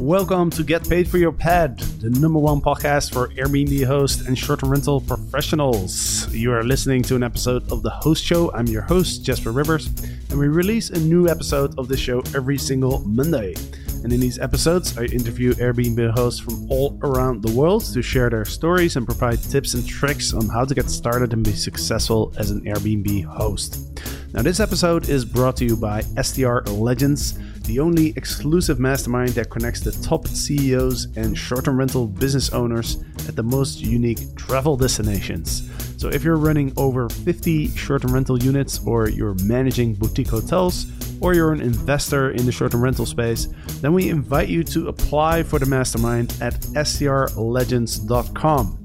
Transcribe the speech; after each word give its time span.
Welcome 0.00 0.48
to 0.52 0.64
Get 0.64 0.88
Paid 0.88 1.08
for 1.08 1.18
Your 1.18 1.30
Pad, 1.30 1.78
the 1.78 2.08
number 2.08 2.38
one 2.38 2.62
podcast 2.62 3.12
for 3.12 3.28
Airbnb 3.34 3.84
hosts 3.84 4.26
and 4.26 4.36
short 4.36 4.62
rental 4.62 5.02
professionals. 5.02 6.26
You 6.34 6.54
are 6.54 6.64
listening 6.64 7.02
to 7.02 7.16
an 7.16 7.22
episode 7.22 7.70
of 7.70 7.82
The 7.82 7.90
Host 7.90 8.24
Show. 8.24 8.50
I'm 8.52 8.66
your 8.66 8.80
host, 8.80 9.22
Jasper 9.22 9.52
Rivers, 9.52 9.88
and 10.30 10.38
we 10.38 10.48
release 10.48 10.88
a 10.88 10.98
new 10.98 11.28
episode 11.28 11.78
of 11.78 11.86
the 11.86 11.98
show 11.98 12.20
every 12.34 12.56
single 12.56 13.00
Monday. 13.00 13.54
And 14.02 14.10
in 14.10 14.20
these 14.20 14.38
episodes, 14.38 14.96
I 14.96 15.04
interview 15.04 15.52
Airbnb 15.52 16.12
hosts 16.12 16.40
from 16.40 16.66
all 16.72 16.98
around 17.02 17.42
the 17.42 17.52
world 17.52 17.84
to 17.92 18.00
share 18.00 18.30
their 18.30 18.46
stories 18.46 18.96
and 18.96 19.04
provide 19.04 19.42
tips 19.42 19.74
and 19.74 19.86
tricks 19.86 20.32
on 20.32 20.48
how 20.48 20.64
to 20.64 20.74
get 20.74 20.88
started 20.88 21.34
and 21.34 21.44
be 21.44 21.52
successful 21.52 22.32
as 22.38 22.50
an 22.50 22.62
Airbnb 22.62 23.26
host. 23.26 24.00
Now, 24.32 24.40
this 24.40 24.60
episode 24.60 25.10
is 25.10 25.26
brought 25.26 25.56
to 25.56 25.66
you 25.66 25.76
by 25.76 26.00
STR 26.22 26.60
Legends, 26.70 27.38
the 27.64 27.78
only 27.78 28.12
exclusive 28.16 28.78
mastermind 28.78 29.30
that 29.30 29.50
connects 29.50 29.80
the 29.80 29.92
top 29.92 30.26
CEOs 30.26 31.08
and 31.16 31.36
short 31.36 31.64
term 31.64 31.78
rental 31.78 32.06
business 32.06 32.52
owners 32.52 33.02
at 33.28 33.36
the 33.36 33.42
most 33.42 33.80
unique 33.80 34.34
travel 34.36 34.76
destinations. 34.76 35.68
So, 35.96 36.08
if 36.08 36.24
you're 36.24 36.36
running 36.36 36.72
over 36.76 37.08
50 37.08 37.68
short 37.76 38.02
term 38.02 38.14
rental 38.14 38.42
units, 38.42 38.80
or 38.86 39.08
you're 39.08 39.34
managing 39.44 39.94
boutique 39.94 40.28
hotels, 40.28 40.86
or 41.20 41.34
you're 41.34 41.52
an 41.52 41.60
investor 41.60 42.30
in 42.30 42.46
the 42.46 42.52
short 42.52 42.72
term 42.72 42.82
rental 42.82 43.06
space, 43.06 43.48
then 43.80 43.92
we 43.92 44.08
invite 44.08 44.48
you 44.48 44.64
to 44.64 44.88
apply 44.88 45.42
for 45.42 45.58
the 45.58 45.66
mastermind 45.66 46.34
at 46.40 46.54
strlegends.com. 46.54 48.78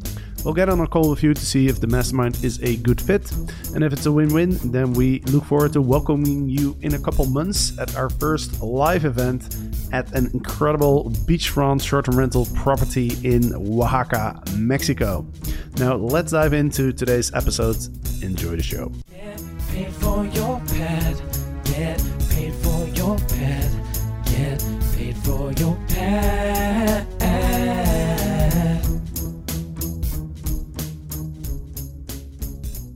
We'll 0.45 0.53
get 0.53 0.69
on 0.69 0.79
a 0.79 0.85
call 0.85 1.09
with 1.09 1.23
you 1.23 1.33
to 1.33 1.43
see 1.43 1.67
if 1.67 1.79
the 1.79 1.87
mastermind 1.87 2.43
is 2.43 2.61
a 2.61 2.75
good 2.77 3.01
fit. 3.01 3.31
And 3.73 3.83
if 3.83 3.91
it's 3.91 4.05
a 4.05 4.11
win 4.11 4.31
win, 4.31 4.51
then 4.71 4.93
we 4.93 5.21
look 5.21 5.43
forward 5.43 5.73
to 5.73 5.81
welcoming 5.81 6.47
you 6.47 6.77
in 6.83 6.93
a 6.93 6.99
couple 6.99 7.25
months 7.25 7.75
at 7.79 7.95
our 7.95 8.11
first 8.11 8.61
live 8.61 9.05
event 9.05 9.57
at 9.91 10.13
an 10.13 10.29
incredible 10.35 11.09
beachfront 11.25 11.81
short 11.81 12.05
term 12.05 12.19
rental 12.19 12.45
property 12.53 13.13
in 13.23 13.55
Oaxaca, 13.55 14.39
Mexico. 14.55 15.25
Now, 15.77 15.95
let's 15.95 16.31
dive 16.31 16.53
into 16.53 16.93
today's 16.93 17.33
episode. 17.33 17.77
Enjoy 18.21 18.55
the 18.55 18.61
show. 18.61 18.91
Get 19.09 19.41
paid 19.71 19.91
for 19.93 20.25
your 20.25 20.59
pad. 20.67 21.21
Get 21.63 22.03
paid 22.29 22.53
for 22.53 22.87
your 22.89 23.17
pad. 23.17 23.71
Get 24.25 24.63
paid 24.95 25.17
for 25.17 25.51
your 25.53 25.75
pad. 25.87 26.54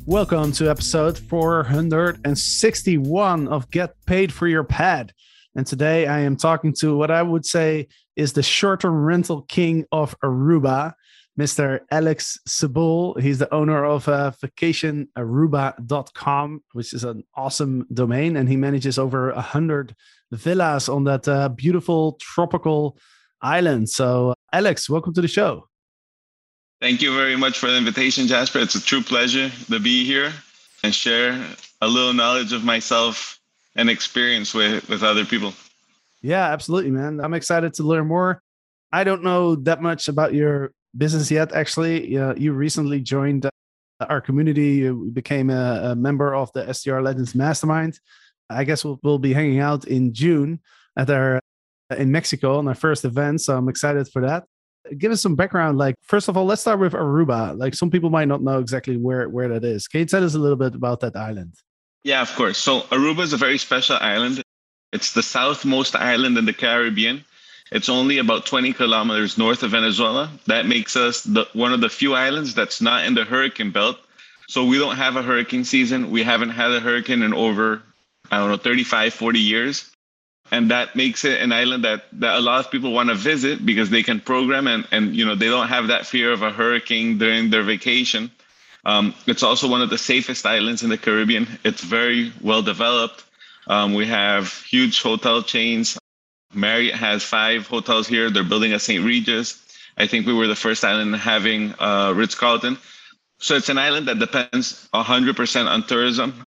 Welcome 0.09 0.51
to 0.53 0.71
episode 0.71 1.19
461 1.19 3.47
of 3.47 3.69
Get 3.69 3.93
Paid 4.07 4.33
for 4.33 4.47
Your 4.47 4.63
Pad. 4.63 5.13
And 5.55 5.67
today 5.67 6.07
I 6.07 6.21
am 6.21 6.35
talking 6.35 6.73
to 6.79 6.97
what 6.97 7.11
I 7.11 7.21
would 7.21 7.45
say 7.45 7.89
is 8.15 8.33
the 8.33 8.41
short 8.41 8.81
term 8.81 9.05
rental 9.05 9.43
king 9.43 9.85
of 9.91 10.19
Aruba, 10.21 10.95
Mr. 11.39 11.81
Alex 11.91 12.39
Sabul. 12.47 13.21
He's 13.21 13.37
the 13.37 13.53
owner 13.53 13.85
of 13.85 14.09
uh, 14.09 14.31
vacationaruba.com, 14.43 16.63
which 16.73 16.91
is 16.91 17.03
an 17.03 17.23
awesome 17.35 17.85
domain. 17.93 18.35
And 18.35 18.49
he 18.49 18.57
manages 18.57 18.97
over 18.97 19.31
100 19.33 19.95
villas 20.31 20.89
on 20.89 21.03
that 21.03 21.27
uh, 21.27 21.49
beautiful 21.49 22.13
tropical 22.13 22.97
island. 23.43 23.91
So, 23.91 24.33
Alex, 24.51 24.89
welcome 24.89 25.13
to 25.13 25.21
the 25.21 25.27
show. 25.27 25.68
Thank 26.81 27.01
you 27.01 27.13
very 27.13 27.35
much 27.35 27.59
for 27.59 27.67
the 27.67 27.75
invitation, 27.75 28.25
Jasper. 28.25 28.59
It's 28.59 28.75
a 28.75 28.81
true 28.81 29.01
pleasure 29.01 29.49
to 29.69 29.79
be 29.81 30.05
here 30.05 30.31
and 30.81 30.95
share 30.95 31.37
a 31.81 31.87
little 31.87 32.13
knowledge 32.13 32.53
of 32.53 32.63
myself 32.63 33.37
and 33.75 33.89
experience 33.89 34.53
with, 34.53 34.87
with 34.87 35.03
other 35.03 35.25
people. 35.25 35.53
Yeah, 36.21 36.47
absolutely, 36.47 36.91
man. 36.91 37.19
I'm 37.19 37.33
excited 37.33 37.73
to 37.75 37.83
learn 37.83 38.07
more. 38.07 38.41
I 38.93 39.03
don't 39.03 39.23
know 39.23 39.55
that 39.55 39.81
much 39.81 40.07
about 40.07 40.33
your 40.33 40.71
business 40.97 41.29
yet, 41.29 41.51
actually. 41.53 42.07
You 42.11 42.53
recently 42.53 43.01
joined 43.01 43.45
uh, 43.45 43.49
our 44.07 44.21
community, 44.21 44.75
you 44.75 45.09
became 45.11 45.49
a, 45.49 45.91
a, 45.91 45.95
member 45.95 46.33
of 46.33 46.49
the 46.53 46.73
STR 46.73 47.01
Legends 47.01 47.35
Mastermind. 47.35 47.99
I 48.49 48.63
guess 48.63 48.85
we'll, 48.85 49.01
we'll 49.03 49.19
be 49.19 49.33
hanging 49.33 49.59
out 49.59 49.85
in 49.85 50.13
June 50.13 50.61
at 50.95 51.09
our 51.09 51.41
in 51.97 52.09
Mexico 52.09 52.57
on 52.57 52.69
our 52.69 52.75
first 52.75 53.03
event. 53.03 53.41
So 53.41 53.57
I'm 53.57 53.67
excited 53.67 54.07
for 54.07 54.21
that 54.21 54.45
give 54.97 55.11
us 55.11 55.21
some 55.21 55.35
background. 55.35 55.77
Like, 55.77 55.95
first 56.03 56.27
of 56.27 56.37
all, 56.37 56.45
let's 56.45 56.61
start 56.61 56.79
with 56.79 56.93
Aruba. 56.93 57.57
Like, 57.57 57.73
some 57.73 57.89
people 57.89 58.09
might 58.09 58.27
not 58.27 58.41
know 58.41 58.59
exactly 58.59 58.97
where 58.97 59.29
where 59.29 59.47
that 59.49 59.63
is. 59.63 59.87
Can 59.87 60.01
you 60.01 60.05
tell 60.05 60.23
us 60.23 60.35
a 60.35 60.39
little 60.39 60.57
bit 60.57 60.75
about 60.75 60.99
that 61.01 61.15
island? 61.15 61.53
Yeah, 62.03 62.21
of 62.21 62.33
course. 62.35 62.57
So 62.57 62.81
Aruba 62.91 63.21
is 63.21 63.33
a 63.33 63.37
very 63.37 63.57
special 63.57 63.97
island. 63.99 64.41
It's 64.93 65.13
the 65.13 65.21
southmost 65.21 65.95
island 65.95 66.37
in 66.37 66.45
the 66.45 66.53
Caribbean. 66.53 67.25
It's 67.71 67.89
only 67.89 68.17
about 68.17 68.47
20 68.47 68.73
kilometers 68.73 69.37
north 69.37 69.61
of 69.61 69.71
Venezuela. 69.71 70.31
That 70.47 70.65
makes 70.65 70.95
us 70.95 71.23
the, 71.23 71.45
one 71.53 71.71
of 71.71 71.81
the 71.81 71.89
few 71.89 72.15
islands 72.15 72.55
that's 72.55 72.81
not 72.81 73.05
in 73.05 73.13
the 73.13 73.25
hurricane 73.25 73.71
belt. 73.71 73.97
So 74.47 74.65
we 74.65 74.79
don't 74.79 74.95
have 74.95 75.15
a 75.15 75.21
hurricane 75.21 75.63
season. 75.63 76.09
We 76.09 76.23
haven't 76.23 76.49
had 76.49 76.71
a 76.71 76.79
hurricane 76.79 77.21
in 77.21 77.33
over, 77.33 77.83
I 78.31 78.37
don't 78.37 78.49
know, 78.49 78.57
35, 78.57 79.13
40 79.13 79.39
years 79.39 79.91
and 80.51 80.71
that 80.71 80.95
makes 80.95 81.25
it 81.25 81.41
an 81.41 81.51
island 81.51 81.83
that, 81.83 82.05
that 82.13 82.37
a 82.37 82.41
lot 82.41 82.65
of 82.65 82.71
people 82.71 82.91
want 82.91 83.09
to 83.09 83.15
visit 83.15 83.65
because 83.65 83.89
they 83.89 84.03
can 84.03 84.19
program 84.19 84.67
and, 84.67 84.87
and 84.91 85.15
you 85.15 85.25
know 85.25 85.35
they 85.35 85.47
don't 85.47 85.67
have 85.67 85.87
that 85.87 86.05
fear 86.05 86.31
of 86.31 86.41
a 86.41 86.51
hurricane 86.51 87.17
during 87.17 87.49
their 87.49 87.63
vacation. 87.63 88.31
Um, 88.85 89.13
it's 89.27 89.43
also 89.43 89.67
one 89.67 89.81
of 89.81 89.89
the 89.89 89.97
safest 89.97 90.45
islands 90.45 90.83
in 90.83 90.89
the 90.89 90.97
caribbean. 90.97 91.47
It's 91.63 91.83
very 91.83 92.31
well 92.41 92.61
developed. 92.61 93.23
Um, 93.67 93.93
we 93.93 94.07
have 94.07 94.51
huge 94.63 95.01
hotel 95.01 95.43
chains. 95.43 95.97
Marriott 96.53 96.95
has 96.95 97.23
five 97.23 97.67
hotels 97.67 98.07
here. 98.07 98.29
They're 98.29 98.43
building 98.43 98.73
a 98.73 98.79
st 98.79 99.05
regis. 99.05 99.63
I 99.97 100.07
think 100.07 100.25
we 100.25 100.33
were 100.33 100.47
the 100.47 100.55
first 100.55 100.83
island 100.83 101.15
having 101.15 101.75
uh, 101.77 102.13
ritz-carlton. 102.15 102.77
So 103.37 103.55
it's 103.55 103.69
an 103.69 103.77
island 103.77 104.07
that 104.07 104.17
depends 104.17 104.87
100% 104.93 105.67
on 105.67 105.83
tourism. 105.83 106.43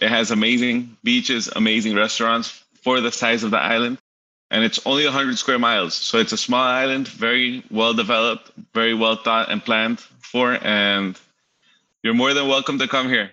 It 0.00 0.08
has 0.08 0.30
amazing 0.30 0.96
beaches 1.02 1.48
amazing 1.54 1.94
restaurants 1.96 2.64
for 2.82 3.00
the 3.00 3.12
size 3.12 3.42
of 3.42 3.50
the 3.50 3.58
island. 3.58 3.98
And 4.50 4.64
it's 4.64 4.80
only 4.84 5.04
100 5.04 5.38
square 5.38 5.58
miles. 5.58 5.94
So 5.94 6.18
it's 6.18 6.32
a 6.32 6.36
small 6.36 6.64
island, 6.64 7.06
very 7.06 7.62
well 7.70 7.94
developed, 7.94 8.50
very 8.74 8.94
well 8.94 9.16
thought 9.16 9.50
and 9.50 9.64
planned 9.64 10.00
for. 10.00 10.58
And 10.62 11.18
you're 12.02 12.14
more 12.14 12.34
than 12.34 12.48
welcome 12.48 12.78
to 12.78 12.88
come 12.88 13.08
here. 13.08 13.30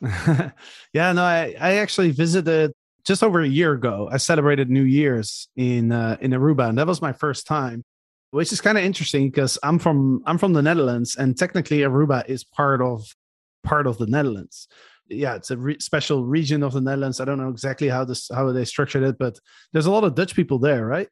yeah, 0.92 1.12
no, 1.12 1.22
I, 1.22 1.56
I 1.60 1.74
actually 1.76 2.12
visited 2.12 2.72
just 3.04 3.22
over 3.22 3.40
a 3.40 3.48
year 3.48 3.72
ago. 3.72 4.08
I 4.10 4.18
celebrated 4.18 4.70
New 4.70 4.82
Year's 4.82 5.48
in 5.56 5.92
uh, 5.92 6.16
in 6.20 6.30
Aruba, 6.32 6.68
and 6.68 6.78
that 6.78 6.86
was 6.86 7.02
my 7.02 7.12
first 7.12 7.46
time, 7.46 7.84
which 8.30 8.52
is 8.52 8.60
kind 8.60 8.78
of 8.78 8.84
interesting 8.84 9.30
because 9.30 9.58
I'm 9.62 9.78
from 9.78 10.22
I'm 10.26 10.38
from 10.38 10.52
the 10.52 10.62
Netherlands, 10.62 11.16
and 11.16 11.36
technically 11.36 11.78
Aruba 11.78 12.26
is 12.28 12.44
part 12.44 12.80
of 12.80 13.14
part 13.62 13.86
of 13.86 13.98
the 13.98 14.06
Netherlands 14.06 14.68
yeah, 15.10 15.34
it's 15.34 15.50
a 15.50 15.56
re- 15.56 15.78
special 15.80 16.24
region 16.24 16.62
of 16.62 16.72
the 16.72 16.80
Netherlands. 16.80 17.20
I 17.20 17.24
don't 17.24 17.38
know 17.38 17.50
exactly 17.50 17.88
how 17.88 18.04
this 18.04 18.30
how 18.32 18.50
they 18.52 18.64
structured 18.64 19.02
it, 19.02 19.18
but 19.18 19.38
there's 19.72 19.86
a 19.86 19.90
lot 19.90 20.04
of 20.04 20.14
Dutch 20.14 20.34
people 20.34 20.58
there, 20.58 20.86
right? 20.86 21.08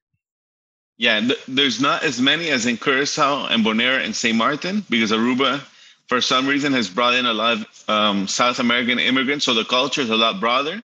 Yeah, 0.96 1.20
th- 1.20 1.44
there's 1.46 1.80
not 1.80 2.02
as 2.02 2.20
many 2.20 2.50
as 2.50 2.66
in 2.66 2.76
Curacao 2.76 3.46
and 3.46 3.64
Bonaire 3.64 4.04
and 4.04 4.14
St. 4.14 4.36
Martin 4.36 4.84
because 4.90 5.12
Aruba, 5.12 5.60
for 6.08 6.20
some 6.20 6.46
reason, 6.46 6.72
has 6.72 6.88
brought 6.88 7.14
in 7.14 7.26
a 7.26 7.32
lot 7.32 7.58
of 7.58 7.84
um, 7.88 8.26
South 8.26 8.58
American 8.58 8.98
immigrants, 8.98 9.44
so 9.44 9.54
the 9.54 9.64
culture 9.64 10.00
is 10.00 10.10
a 10.10 10.16
lot 10.16 10.40
broader. 10.40 10.80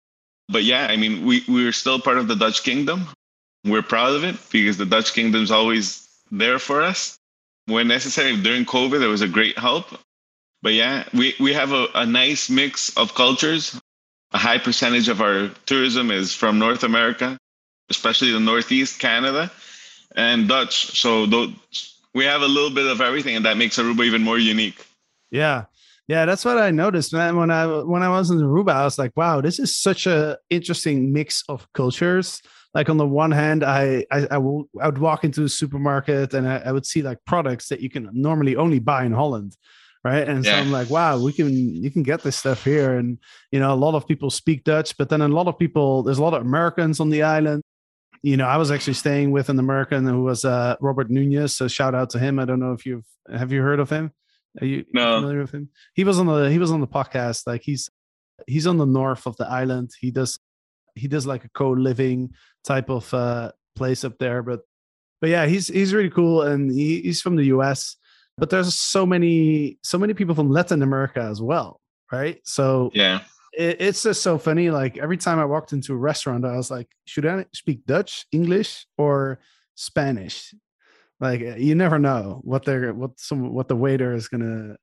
But 0.49 0.65
yeah, 0.65 0.87
I 0.87 0.97
mean, 0.97 1.25
we 1.25 1.45
we're 1.49 1.73
still 1.73 1.99
part 1.99 2.19
of 2.19 2.29
the 2.29 2.37
Dutch 2.37 2.63
kingdom. 2.63 3.07
We're 3.65 3.83
proud 3.83 4.15
of 4.15 4.25
it 4.25 4.37
because 4.51 4.77
the 4.77 4.87
Dutch 4.87 5.15
kingdom's 5.15 5.51
always 5.51 6.07
there 6.31 6.59
for 6.59 6.83
us 6.83 7.19
when 7.67 7.89
necessary. 7.89 8.37
During 8.37 8.65
COVID, 8.67 9.01
there 9.01 9.09
was 9.09 9.23
a 9.23 9.29
great 9.29 9.59
help 9.59 9.87
but 10.65 10.73
yeah, 10.73 11.05
we, 11.13 11.35
we 11.39 11.53
have 11.53 11.73
a, 11.73 11.89
a 11.95 12.07
nice 12.07 12.49
mix 12.49 12.89
of 12.97 13.15
cultures. 13.15 13.79
A 14.33 14.39
high 14.39 14.57
percentage 14.57 15.11
of 15.11 15.21
our 15.21 15.51
tourism 15.67 16.11
is 16.11 16.35
from 16.35 16.59
North 16.59 16.83
America, 16.83 17.39
especially 17.91 18.33
the 18.33 18.41
Northeast, 18.41 18.99
Canada, 18.99 19.53
and 20.17 20.49
Dutch. 20.49 20.99
So 20.99 21.27
we 22.15 22.25
have 22.25 22.41
a 22.41 22.49
little 22.49 22.71
bit 22.71 22.87
of 22.87 23.03
everything, 23.03 23.37
and 23.37 23.44
that 23.44 23.59
makes 23.59 23.77
Aruba 23.77 24.05
even 24.06 24.23
more 24.23 24.38
unique. 24.38 24.87
Yeah, 25.31 25.67
yeah, 26.09 26.25
that's 26.25 26.47
what 26.47 26.56
I 26.56 26.71
noticed, 26.71 27.12
man. 27.12 27.37
When 27.37 27.50
I 27.50 27.67
when 27.83 28.03
I 28.03 28.09
was 28.09 28.31
in 28.31 28.38
Aruba, 28.38 28.71
I 28.71 28.85
was 28.85 28.99
like, 28.99 29.12
wow, 29.17 29.43
this 29.43 29.59
is 29.59 29.77
such 29.77 30.06
a 30.06 30.38
interesting 30.49 31.12
mix 31.12 31.44
of 31.49 31.71
cultures. 31.75 32.41
Like 32.73 32.88
on 32.88 32.97
the 32.97 33.06
one 33.06 33.33
hand, 33.33 33.62
I 33.62 34.06
I, 34.11 34.27
I, 34.31 34.37
I 34.37 34.38
would 34.38 34.99
walk 34.99 35.25
into 35.25 35.44
a 35.44 35.49
supermarket 35.49 36.33
and 36.33 36.49
I, 36.49 36.56
I 36.56 36.73
would 36.73 36.87
see 36.87 37.03
like 37.03 37.19
products 37.27 37.69
that 37.69 37.81
you 37.81 37.91
can 37.91 38.09
normally 38.12 38.56
only 38.56 38.79
buy 38.79 39.05
in 39.05 39.12
Holland 39.12 39.56
right? 40.05 40.29
And 40.29 40.45
yeah. 40.45 40.53
so 40.53 40.59
i'm 40.59 40.71
like 40.71 40.91
wow 40.91 41.19
we 41.19 41.33
can 41.33 41.53
you 41.83 41.91
can 41.91 42.03
get 42.03 42.23
this 42.23 42.37
stuff 42.37 42.62
here. 42.65 42.97
And 42.97 43.19
you 43.51 43.59
know 43.59 43.73
a 43.73 43.77
lot 43.77 43.95
of 43.95 44.06
people 44.06 44.31
speak 44.31 44.65
dutch 44.65 44.97
but 44.97 45.09
then 45.09 45.21
a 45.21 45.29
lot 45.29 45.49
of 45.49 45.59
people 45.59 46.03
there's 46.03 46.19
a 46.19 46.23
lot 46.23 46.35
of 46.35 46.43
americans 46.43 47.01
on 47.01 47.11
the 47.11 47.23
island. 47.23 47.62
You 48.23 48.37
know 48.37 48.47
i 48.47 48.56
was 48.56 48.71
actually 48.71 48.95
staying 48.95 49.33
with 49.33 49.49
an 49.49 49.59
american 49.59 50.06
who 50.06 50.23
was 50.23 50.45
uh, 50.45 50.77
robert 50.81 51.11
nunez 51.11 51.55
so 51.55 51.69
shout 51.69 51.95
out 51.95 52.11
to 52.11 52.19
him. 52.19 52.39
I 52.39 52.45
don't 52.45 52.61
know 52.61 52.73
if 52.73 52.87
you've 52.87 53.05
have 53.33 53.53
you 53.53 53.62
heard 53.62 53.81
of 53.81 53.91
him? 53.91 54.12
Are 54.61 54.67
you 54.67 54.85
no. 54.93 55.17
familiar 55.17 55.41
with 55.41 55.53
him? 55.53 55.71
He 55.95 56.05
was 56.05 56.19
on 56.19 56.27
the 56.27 56.50
he 56.50 56.59
was 56.59 56.71
on 56.71 56.81
the 56.81 56.87
podcast. 56.87 57.47
Like 57.47 57.62
he's 57.62 57.91
he's 58.47 58.67
on 58.67 58.77
the 58.77 58.87
north 58.87 59.27
of 59.27 59.37
the 59.37 59.49
island. 59.49 59.91
He 59.99 60.11
does 60.11 60.39
he 60.95 61.09
does 61.09 61.27
like 61.27 61.45
a 61.45 61.49
co-living 61.49 62.31
type 62.62 62.89
of 62.89 63.12
uh 63.12 63.50
place 63.75 64.05
up 64.05 64.17
there 64.19 64.41
but 64.41 64.61
but 65.25 65.31
yeah, 65.31 65.47
he's 65.47 65.69
he's 65.69 65.95
really 65.95 66.11
cool, 66.11 66.43
and 66.43 66.71
he, 66.71 67.00
he's 67.00 67.23
from 67.23 67.37
the 67.37 67.45
U.S. 67.45 67.97
But 68.37 68.51
there's 68.51 68.75
so 68.75 69.07
many 69.07 69.79
so 69.83 69.99
many 69.99 70.15
people 70.15 70.35
from 70.35 70.51
Latin 70.51 70.83
America 70.83 71.21
as 71.21 71.41
well, 71.41 71.81
right? 72.11 72.41
So 72.45 72.91
Yeah. 72.95 73.21
it, 73.57 73.77
it's 73.81 74.03
just 74.03 74.23
so 74.23 74.39
funny. 74.39 74.71
Like 74.71 74.99
every 74.99 75.17
time 75.17 75.39
I 75.39 75.45
walked 75.45 75.73
into 75.73 75.93
a 75.93 75.97
restaurant, 75.97 76.45
I 76.45 76.57
was 76.57 76.71
like, 76.71 76.89
should 77.07 77.27
I 77.27 77.47
speak 77.53 77.87
Dutch, 77.87 78.27
English, 78.33 78.87
or 78.99 79.39
Spanish? 79.77 80.53
Like 81.21 81.41
eh, 81.43 81.57
you 81.57 81.75
never 81.75 81.99
know 81.99 82.41
what 82.43 82.65
they're 82.65 82.93
what 82.93 83.19
some 83.19 83.55
what 83.55 83.69
the 83.69 83.77
waiter 83.77 84.15
is 84.15 84.29
gonna 84.29 84.77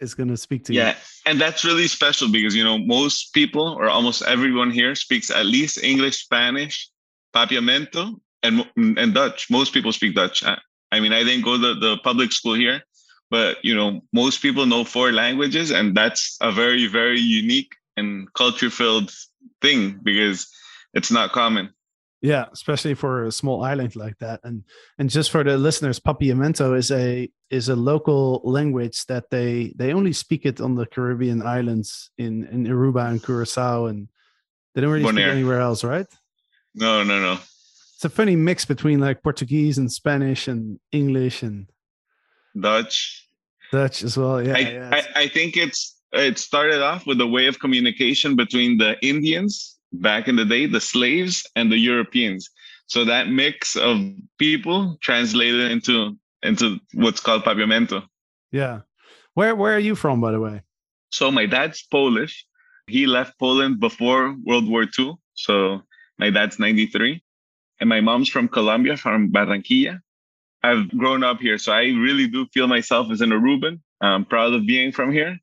is 0.00 0.14
gonna 0.14 0.36
speak 0.36 0.64
to 0.64 0.74
you. 0.74 0.80
Yeah, 0.80 0.96
and 1.26 1.40
that's 1.40 1.64
really 1.64 1.86
special 1.86 2.30
because 2.30 2.54
you 2.56 2.64
know 2.64 2.76
most 2.78 3.32
people 3.32 3.76
or 3.78 3.88
almost 3.88 4.22
everyone 4.22 4.70
here 4.70 4.94
speaks 4.94 5.30
at 5.30 5.46
least 5.46 5.82
English, 5.82 6.24
Spanish, 6.24 6.90
Papiamento, 7.34 8.18
and 8.42 8.66
and 8.76 9.14
Dutch. 9.14 9.48
Most 9.48 9.72
people 9.72 9.92
speak 9.92 10.14
Dutch. 10.16 10.44
I, 10.44 10.58
I 10.92 11.00
mean, 11.00 11.12
I 11.12 11.22
didn't 11.22 11.44
go 11.44 11.56
to 11.56 11.74
the 11.74 11.98
public 12.02 12.32
school 12.32 12.54
here, 12.54 12.82
but 13.30 13.64
you 13.64 13.74
know, 13.74 14.02
most 14.12 14.42
people 14.42 14.66
know 14.66 14.84
four 14.84 15.12
languages, 15.12 15.70
and 15.70 15.96
that's 15.96 16.36
a 16.40 16.52
very 16.52 16.86
very 16.86 17.20
unique 17.20 17.72
and 17.96 18.32
culture 18.34 18.70
filled 18.70 19.12
thing 19.60 19.98
because 20.02 20.48
it's 20.94 21.10
not 21.10 21.32
common. 21.32 21.70
Yeah, 22.22 22.46
especially 22.52 22.94
for 22.94 23.24
a 23.24 23.32
small 23.32 23.62
island 23.62 23.94
like 23.94 24.18
that. 24.18 24.40
And 24.42 24.64
and 24.98 25.10
just 25.10 25.30
for 25.30 25.44
the 25.44 25.58
listeners, 25.58 26.00
Papiamento 26.00 26.76
is 26.76 26.90
a 26.90 27.28
is 27.50 27.68
a 27.68 27.76
local 27.76 28.40
language 28.44 29.04
that 29.06 29.30
they 29.30 29.72
they 29.76 29.92
only 29.92 30.12
speak 30.12 30.46
it 30.46 30.60
on 30.60 30.74
the 30.74 30.86
Caribbean 30.86 31.42
islands 31.42 32.10
in 32.18 32.44
in 32.46 32.66
Aruba 32.66 33.10
and 33.10 33.22
Curacao, 33.22 33.86
and 33.86 34.08
they 34.74 34.80
don't 34.80 34.90
really 34.90 35.04
speak 35.04 35.16
Bonaire. 35.16 35.30
anywhere 35.30 35.60
else, 35.60 35.84
right? 35.84 36.06
No, 36.74 37.04
no, 37.04 37.20
no. 37.20 37.32
It's 37.94 38.04
a 38.04 38.10
funny 38.10 38.36
mix 38.36 38.64
between 38.64 38.98
like 38.98 39.22
Portuguese 39.22 39.78
and 39.78 39.90
Spanish 39.90 40.48
and 40.48 40.80
English 40.92 41.42
and 41.42 41.66
Dutch. 42.60 43.28
Dutch 43.72 44.02
as 44.02 44.16
well. 44.16 44.42
Yeah, 44.42 44.54
I, 44.54 44.58
yeah. 44.58 44.90
I, 44.92 45.22
I 45.22 45.28
think 45.28 45.56
it's 45.56 45.96
it 46.12 46.38
started 46.38 46.82
off 46.82 47.06
with 47.06 47.20
a 47.20 47.26
way 47.26 47.46
of 47.46 47.58
communication 47.58 48.36
between 48.36 48.78
the 48.78 48.96
Indians 49.04 49.76
back 49.92 50.28
in 50.28 50.36
the 50.36 50.44
day, 50.44 50.66
the 50.66 50.80
slaves, 50.80 51.46
and 51.56 51.70
the 51.70 51.78
Europeans. 51.78 52.48
So 52.86 53.04
that 53.04 53.28
mix 53.28 53.76
of 53.76 53.98
people 54.38 54.96
translated 55.00 55.70
into 55.70 56.16
into 56.42 56.78
what's 56.94 57.20
called 57.20 57.44
papiamento. 57.44 58.04
yeah. 58.52 58.80
Where 59.34 59.54
where 59.54 59.74
are 59.74 59.84
you 59.90 59.94
from, 59.94 60.20
by 60.20 60.32
the 60.32 60.40
way? 60.40 60.62
So 61.10 61.30
my 61.30 61.46
dad's 61.46 61.82
Polish. 61.82 62.46
He 62.86 63.06
left 63.06 63.38
Poland 63.38 63.80
before 63.80 64.36
World 64.44 64.68
War 64.68 64.86
II. 64.98 65.16
So 65.34 65.82
my 66.18 66.30
dad's 66.30 66.58
93. 66.58 67.22
And 67.80 67.88
my 67.88 68.00
mom's 68.00 68.28
from 68.28 68.48
Colombia, 68.48 68.96
from 68.96 69.30
Barranquilla. 69.30 70.00
I've 70.66 70.88
grown 70.98 71.22
up 71.22 71.38
here. 71.40 71.58
So 71.58 71.72
I 71.72 71.82
really 72.06 72.26
do 72.26 72.46
feel 72.52 72.66
myself 72.66 73.10
as 73.10 73.20
an 73.20 73.30
Aruban. 73.30 73.80
I'm 74.00 74.24
proud 74.24 74.52
of 74.54 74.66
being 74.66 74.92
from 74.92 75.12
here. 75.12 75.38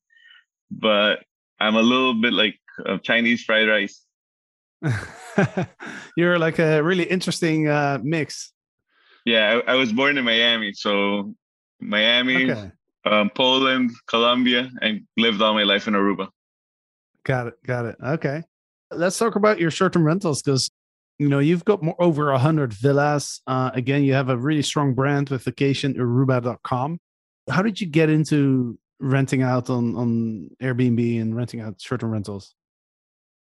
But 0.70 1.24
I'm 1.60 1.76
a 1.76 1.82
little 1.82 2.14
bit 2.14 2.34
like 2.34 2.60
uh, 2.86 2.98
Chinese 2.98 3.44
fried 3.44 3.68
rice. 3.70 4.06
You're 6.18 6.38
like 6.40 6.60
a 6.60 6.82
really 6.84 7.04
interesting 7.06 7.68
uh, 7.68 8.00
mix. 8.04 8.52
Yeah, 9.26 9.62
I, 9.68 9.74
I 9.74 9.76
was 9.76 9.94
born 9.94 10.18
in 10.18 10.26
Miami. 10.26 10.74
So 10.74 11.34
Miami, 11.80 12.52
Okay. 12.52 12.72
um, 13.06 13.30
Poland, 13.30 13.92
Colombia, 14.08 14.70
and 14.82 15.02
lived 15.18 15.42
all 15.42 15.54
my 15.54 15.64
life 15.64 15.88
in 15.88 15.94
Aruba. 15.94 16.28
Got 17.24 17.48
it. 17.48 17.54
Got 17.66 17.86
it. 17.86 17.96
Okay. 18.04 18.44
Let's 18.92 19.18
talk 19.18 19.36
about 19.36 19.60
your 19.60 19.72
short-term 19.72 20.04
rentals 20.06 20.42
because 20.42 20.70
you 21.20 21.30
know 21.30 21.40
you've 21.40 21.66
got 21.66 21.84
more 21.84 21.96
over 22.00 22.32
a 22.32 22.40
hundred 22.40 22.74
villas. 22.74 23.42
Uh, 23.48 23.72
again, 23.74 24.04
you 24.04 24.14
have 24.14 24.30
a 24.30 24.38
really 24.38 24.62
strong 24.62 24.94
brand 24.94 25.30
with 25.30 25.46
vacationaruba.com. 25.46 27.00
How 27.50 27.62
did 27.62 27.82
you 27.82 27.88
get 27.88 28.10
into 28.10 28.78
renting 29.00 29.42
out 29.42 29.70
on 29.70 29.96
on 29.96 30.50
Airbnb 30.62 31.22
and 31.22 31.36
renting 31.36 31.62
out 31.62 31.80
short-term 31.80 32.12
rentals? 32.12 32.56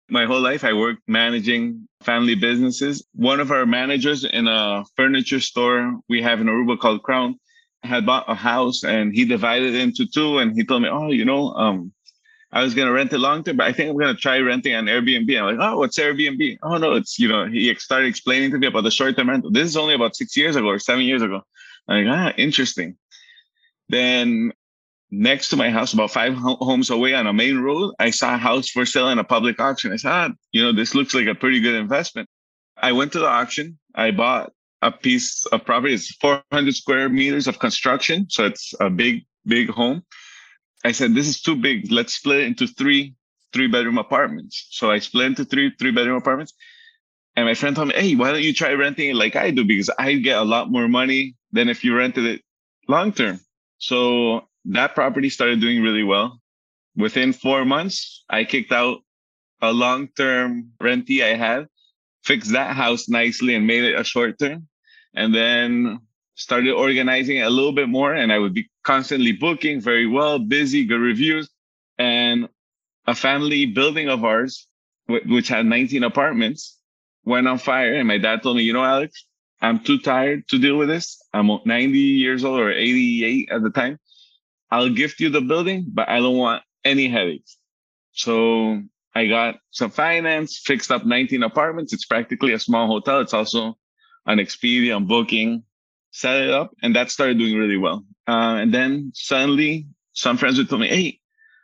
my 0.08 0.24
whole 0.24 0.40
life 0.40 0.64
i 0.64 0.72
worked 0.72 1.02
managing 1.06 1.86
family 2.02 2.34
businesses 2.34 3.06
one 3.14 3.40
of 3.40 3.50
our 3.50 3.66
managers 3.66 4.24
in 4.24 4.48
a 4.48 4.84
furniture 4.96 5.40
store 5.40 5.98
we 6.08 6.22
have 6.22 6.40
in 6.40 6.46
aruba 6.46 6.78
called 6.78 7.02
crown 7.02 7.38
had 7.82 8.06
bought 8.06 8.24
a 8.28 8.34
house 8.34 8.82
and 8.84 9.14
he 9.14 9.24
divided 9.24 9.74
it 9.74 9.80
into 9.80 10.06
two 10.06 10.38
and 10.38 10.54
he 10.56 10.64
told 10.64 10.82
me 10.82 10.88
oh 10.88 11.10
you 11.10 11.24
know 11.24 11.52
um 11.54 11.92
i 12.52 12.62
was 12.62 12.74
to 12.74 12.90
rent 12.90 13.12
it 13.12 13.18
long 13.18 13.42
term 13.42 13.56
but 13.56 13.66
i 13.66 13.72
think 13.72 13.90
i'm 13.90 13.98
to 13.98 14.14
try 14.14 14.38
renting 14.38 14.74
on 14.74 14.86
airbnb 14.86 15.38
i'm 15.38 15.56
like 15.56 15.68
oh 15.68 15.78
what's 15.78 15.98
airbnb 15.98 16.58
oh 16.62 16.76
no 16.76 16.94
it's 16.94 17.18
you 17.18 17.28
know 17.28 17.46
he 17.46 17.72
started 17.74 18.06
explaining 18.06 18.50
to 18.50 18.58
me 18.58 18.66
about 18.66 18.84
the 18.84 18.90
short-term 18.90 19.28
rental 19.28 19.50
this 19.50 19.66
is 19.66 19.76
only 19.76 19.94
about 19.94 20.16
six 20.16 20.36
years 20.36 20.56
ago 20.56 20.68
or 20.68 20.78
seven 20.78 21.04
years 21.04 21.22
ago 21.22 21.42
i'm 21.88 22.04
like 22.04 22.14
ah 22.14 22.32
interesting 22.36 22.96
then 23.88 24.52
next 25.10 25.48
to 25.48 25.56
my 25.56 25.70
house, 25.70 25.92
about 25.92 26.10
five 26.10 26.34
homes 26.34 26.90
away 26.90 27.14
on 27.14 27.26
a 27.26 27.32
main 27.32 27.58
road, 27.58 27.94
I 27.98 28.10
saw 28.10 28.34
a 28.34 28.38
house 28.38 28.68
for 28.68 28.84
sale 28.84 29.08
in 29.08 29.18
a 29.18 29.24
public 29.24 29.60
auction. 29.60 29.92
I 29.92 29.96
said, 29.96 30.10
ah, 30.10 30.30
you 30.52 30.62
know, 30.62 30.72
this 30.72 30.94
looks 30.94 31.14
like 31.14 31.26
a 31.26 31.34
pretty 31.34 31.60
good 31.60 31.74
investment. 31.74 32.28
I 32.76 32.92
went 32.92 33.12
to 33.12 33.18
the 33.18 33.26
auction. 33.26 33.78
I 33.94 34.10
bought 34.10 34.52
a 34.82 34.92
piece 34.92 35.44
of 35.46 35.64
property. 35.64 35.94
It's 35.94 36.14
400 36.16 36.74
square 36.74 37.08
meters 37.08 37.48
of 37.48 37.58
construction. 37.58 38.26
So 38.30 38.44
it's 38.44 38.74
a 38.80 38.90
big, 38.90 39.24
big 39.46 39.70
home. 39.70 40.04
I 40.84 40.92
said, 40.92 41.14
this 41.14 41.28
is 41.28 41.40
too 41.40 41.56
big. 41.56 41.90
Let's 41.90 42.14
split 42.14 42.40
it 42.40 42.46
into 42.46 42.66
three, 42.66 43.14
three 43.52 43.66
bedroom 43.66 43.98
apartments. 43.98 44.68
So 44.70 44.90
I 44.90 44.98
split 44.98 45.26
into 45.26 45.44
three, 45.44 45.72
three 45.78 45.90
bedroom 45.90 46.16
apartments. 46.16 46.54
And 47.36 47.46
my 47.46 47.54
friend 47.54 47.74
told 47.76 47.88
me, 47.88 47.94
hey, 47.94 48.14
why 48.14 48.32
don't 48.32 48.42
you 48.42 48.52
try 48.52 48.72
renting 48.72 49.10
it 49.10 49.16
like 49.16 49.36
I 49.36 49.50
do? 49.50 49.64
Because 49.64 49.90
I 49.98 50.14
get 50.14 50.38
a 50.38 50.44
lot 50.44 50.70
more 50.70 50.88
money 50.88 51.36
than 51.52 51.68
if 51.68 51.84
you 51.84 51.96
rented 51.96 52.24
it 52.24 52.42
long 52.88 53.12
term. 53.12 53.40
So 53.78 54.48
that 54.66 54.94
property 54.94 55.30
started 55.30 55.60
doing 55.60 55.82
really 55.82 56.02
well. 56.02 56.40
Within 56.96 57.32
four 57.32 57.64
months, 57.64 58.24
I 58.28 58.44
kicked 58.44 58.72
out 58.72 58.98
a 59.60 59.72
long 59.72 60.08
term 60.08 60.72
rentee 60.80 61.22
I 61.22 61.36
had, 61.36 61.68
fixed 62.24 62.52
that 62.52 62.74
house 62.74 63.08
nicely 63.08 63.54
and 63.54 63.66
made 63.66 63.84
it 63.84 63.98
a 63.98 64.04
short 64.04 64.38
term, 64.38 64.66
and 65.14 65.34
then 65.34 66.00
started 66.34 66.72
organizing 66.72 67.42
a 67.42 67.50
little 67.50 67.72
bit 67.72 67.88
more. 67.88 68.14
And 68.14 68.32
I 68.32 68.38
would 68.38 68.54
be 68.54 68.68
constantly 68.88 69.32
booking 69.32 69.82
very 69.82 70.06
well, 70.06 70.38
busy, 70.38 70.82
good 70.86 71.00
reviews. 71.00 71.50
And 71.98 72.48
a 73.06 73.14
family 73.14 73.66
building 73.66 74.08
of 74.08 74.24
ours, 74.24 74.66
which 75.06 75.48
had 75.48 75.66
19 75.66 76.04
apartments, 76.04 76.78
went 77.22 77.46
on 77.46 77.58
fire. 77.58 77.92
And 77.92 78.08
my 78.08 78.16
dad 78.16 78.42
told 78.42 78.56
me, 78.56 78.62
you 78.62 78.72
know, 78.72 78.82
Alex, 78.82 79.26
I'm 79.60 79.80
too 79.80 79.98
tired 79.98 80.48
to 80.48 80.58
deal 80.58 80.78
with 80.78 80.88
this. 80.88 81.22
I'm 81.34 81.50
90 81.66 81.98
years 81.98 82.44
old 82.44 82.60
or 82.60 82.70
88 82.72 83.50
at 83.52 83.62
the 83.62 83.68
time. 83.68 83.98
I'll 84.70 84.88
gift 84.88 85.20
you 85.20 85.28
the 85.28 85.42
building, 85.42 85.84
but 85.88 86.08
I 86.08 86.20
don't 86.20 86.38
want 86.38 86.62
any 86.82 87.08
headaches. 87.10 87.58
So 88.12 88.80
I 89.14 89.26
got 89.26 89.56
some 89.70 89.90
finance, 89.90 90.62
fixed 90.64 90.90
up 90.90 91.04
19 91.04 91.42
apartments. 91.42 91.92
It's 91.92 92.06
practically 92.06 92.54
a 92.54 92.58
small 92.58 92.86
hotel. 92.86 93.20
It's 93.20 93.34
also 93.34 93.76
an 94.24 94.38
Expedia, 94.38 94.96
on 94.96 95.06
booking, 95.06 95.64
set 96.10 96.42
it 96.42 96.50
up, 96.50 96.70
and 96.82 96.94
that 96.96 97.10
started 97.10 97.38
doing 97.38 97.56
really 97.56 97.76
well. 97.76 98.04
Uh, 98.26 98.58
and 98.60 98.72
then 98.72 99.12
suddenly 99.14 99.86
some 100.12 100.36
friends 100.36 100.58
would 100.58 100.68
tell 100.68 100.78
me, 100.78 100.88
Hey, 100.88 101.20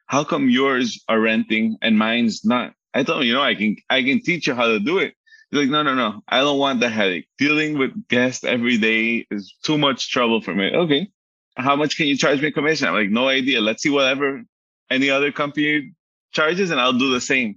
how 0.07 0.25
come 0.25 0.51
yours 0.51 1.03
are 1.09 1.21
renting 1.21 1.77
and 1.83 1.99
mine's 1.99 2.45
not? 2.45 2.75
I 2.93 3.03
told 3.03 3.21
them, 3.21 3.27
you 3.27 3.35
know, 3.35 3.43
I 3.43 3.55
can, 3.55 3.77
I 3.91 4.03
can 4.03 4.21
teach 4.23 4.47
you 4.47 4.55
how 4.55 4.67
to 4.67 4.79
do 4.79 4.99
it. 4.99 5.15
He's 5.51 5.61
like, 5.61 5.71
no, 5.71 5.83
no, 5.83 5.95
no. 5.95 6.23
I 6.29 6.41
don't 6.41 6.59
want 6.59 6.81
the 6.81 6.89
headache. 6.89 7.29
Dealing 7.39 7.79
with 7.79 8.09
guests 8.09 8.45
every 8.45 8.77
day 8.77 9.27
is 9.31 9.55
too 9.63 9.79
much 9.79 10.11
trouble 10.11 10.41
for 10.41 10.55
me. 10.55 10.75
Okay. 10.75 11.09
How 11.57 11.77
much 11.77 11.97
can 11.97 12.07
you 12.07 12.17
charge 12.17 12.43
me 12.43 12.51
commission? 12.51 12.89
I'm 12.89 12.95
like, 12.95 13.11
no 13.11 13.29
idea. 13.29 13.61
Let's 13.61 13.83
see 13.83 13.91
whatever 13.91 14.43
any 14.91 15.11
other 15.11 15.33
company 15.33 15.93
charges 16.33 16.71
and 16.71 16.81
I'll 16.81 16.93
do 16.93 17.13
the 17.13 17.21
same. 17.21 17.57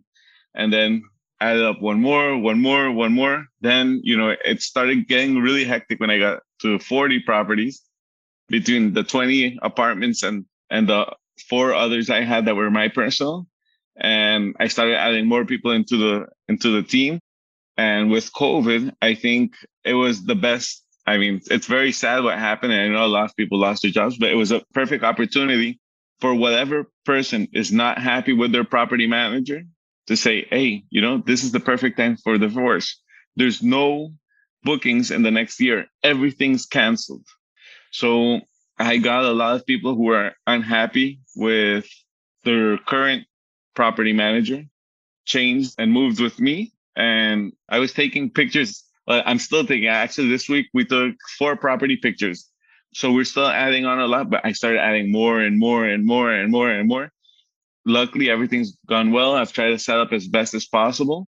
And 0.53 0.71
then 0.71 1.03
added 1.39 1.63
up 1.63 1.81
one 1.81 2.01
more, 2.01 2.37
one 2.37 2.61
more, 2.61 2.91
one 2.91 3.13
more. 3.13 3.45
Then, 3.61 4.01
you 4.03 4.17
know, 4.17 4.35
it 4.45 4.61
started 4.61 5.07
getting 5.07 5.39
really 5.39 5.63
hectic 5.63 5.99
when 5.99 6.09
I 6.09 6.19
got 6.19 6.41
to 6.61 6.79
40 6.79 7.19
properties 7.21 7.81
between 8.49 8.93
the 8.93 9.03
20 9.03 9.59
apartments 9.61 10.23
and, 10.23 10.45
and 10.69 10.87
the 10.87 11.05
four 11.49 11.73
others 11.73 12.09
I 12.09 12.21
had 12.21 12.45
that 12.45 12.55
were 12.55 12.71
my 12.71 12.87
personal. 12.87 13.47
And 13.95 14.55
I 14.59 14.67
started 14.67 14.97
adding 14.97 15.27
more 15.27 15.45
people 15.45 15.71
into 15.71 15.97
the, 15.97 16.27
into 16.47 16.69
the 16.69 16.83
team. 16.83 17.19
And 17.77 18.09
with 18.09 18.31
COVID, 18.33 18.93
I 19.01 19.15
think 19.15 19.53
it 19.83 19.93
was 19.93 20.25
the 20.25 20.35
best. 20.35 20.83
I 21.05 21.17
mean, 21.17 21.41
it's 21.49 21.67
very 21.67 21.91
sad 21.91 22.23
what 22.23 22.37
happened. 22.37 22.73
And 22.73 22.81
I 22.81 22.87
know 22.87 23.05
a 23.05 23.07
lot 23.07 23.25
of 23.25 23.35
people 23.35 23.59
lost 23.59 23.81
their 23.83 23.91
jobs, 23.91 24.17
but 24.17 24.29
it 24.29 24.35
was 24.35 24.51
a 24.51 24.63
perfect 24.73 25.03
opportunity 25.03 25.79
for 26.19 26.33
whatever 26.33 26.89
person 27.05 27.47
is 27.53 27.71
not 27.71 27.99
happy 27.99 28.33
with 28.33 28.51
their 28.51 28.63
property 28.63 29.07
manager 29.07 29.61
to 30.07 30.17
say, 30.17 30.47
Hey, 30.49 30.83
you 30.89 31.01
know, 31.01 31.21
this 31.25 31.43
is 31.43 31.51
the 31.51 31.59
perfect 31.59 31.97
time 31.97 32.17
for 32.17 32.37
divorce. 32.37 32.99
There's 33.35 33.61
no 33.61 34.13
bookings 34.67 35.11
in 35.11 35.23
the 35.23 35.31
next 35.31 35.61
year. 35.61 35.87
Everything's 36.03 36.65
canceled. 36.65 37.25
So 37.91 38.41
I 38.77 38.97
got 38.97 39.23
a 39.23 39.31
lot 39.31 39.55
of 39.55 39.65
people 39.65 39.95
who 39.95 40.11
are 40.11 40.33
unhappy 40.45 41.21
with 41.35 41.87
their 42.43 42.77
current 42.77 43.25
property 43.75 44.13
manager, 44.13 44.65
changed 45.25 45.75
and 45.79 45.91
moved 45.91 46.19
with 46.19 46.37
me. 46.39 46.73
And 46.97 47.53
I 47.69 47.79
was 47.79 47.93
taking 47.93 48.29
pictures 48.29 48.83
I'm 49.07 49.39
still 49.39 49.65
taking, 49.65 49.87
Actually, 49.87 50.29
this 50.29 50.49
week 50.49 50.67
we 50.73 50.85
took 50.85 51.15
four 51.37 51.55
property 51.55 51.95
pictures, 51.95 52.49
so 52.93 53.11
we're 53.11 53.23
still 53.23 53.47
adding 53.47 53.85
on 53.85 53.99
a 53.99 54.07
lot. 54.07 54.29
But 54.29 54.45
I 54.45 54.51
started 54.51 54.79
adding 54.81 55.11
more 55.11 55.39
and 55.39 55.57
more 55.57 55.85
and 55.85 56.05
more 56.05 56.31
and 56.31 56.51
more 56.51 56.69
and 56.69 56.87
more. 56.87 57.11
Luckily, 57.85 58.29
everything's 58.29 58.75
gone 58.85 59.11
well. 59.11 59.33
I've 59.33 59.53
tried 59.53 59.69
to 59.69 59.79
set 59.79 59.97
up 59.97 60.11
as 60.11 60.27
best 60.27 60.53
as 60.53 60.65
possible. 60.65 61.27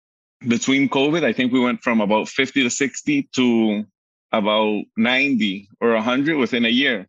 Between 0.48 0.88
COVID, 0.88 1.24
I 1.24 1.32
think 1.32 1.52
we 1.52 1.60
went 1.60 1.82
from 1.82 2.00
about 2.00 2.28
50 2.28 2.64
to 2.64 2.70
60 2.70 3.28
to 3.34 3.84
about 4.32 4.82
90 4.96 5.68
or 5.80 5.92
100 5.94 6.36
within 6.36 6.64
a 6.64 6.68
year. 6.68 7.06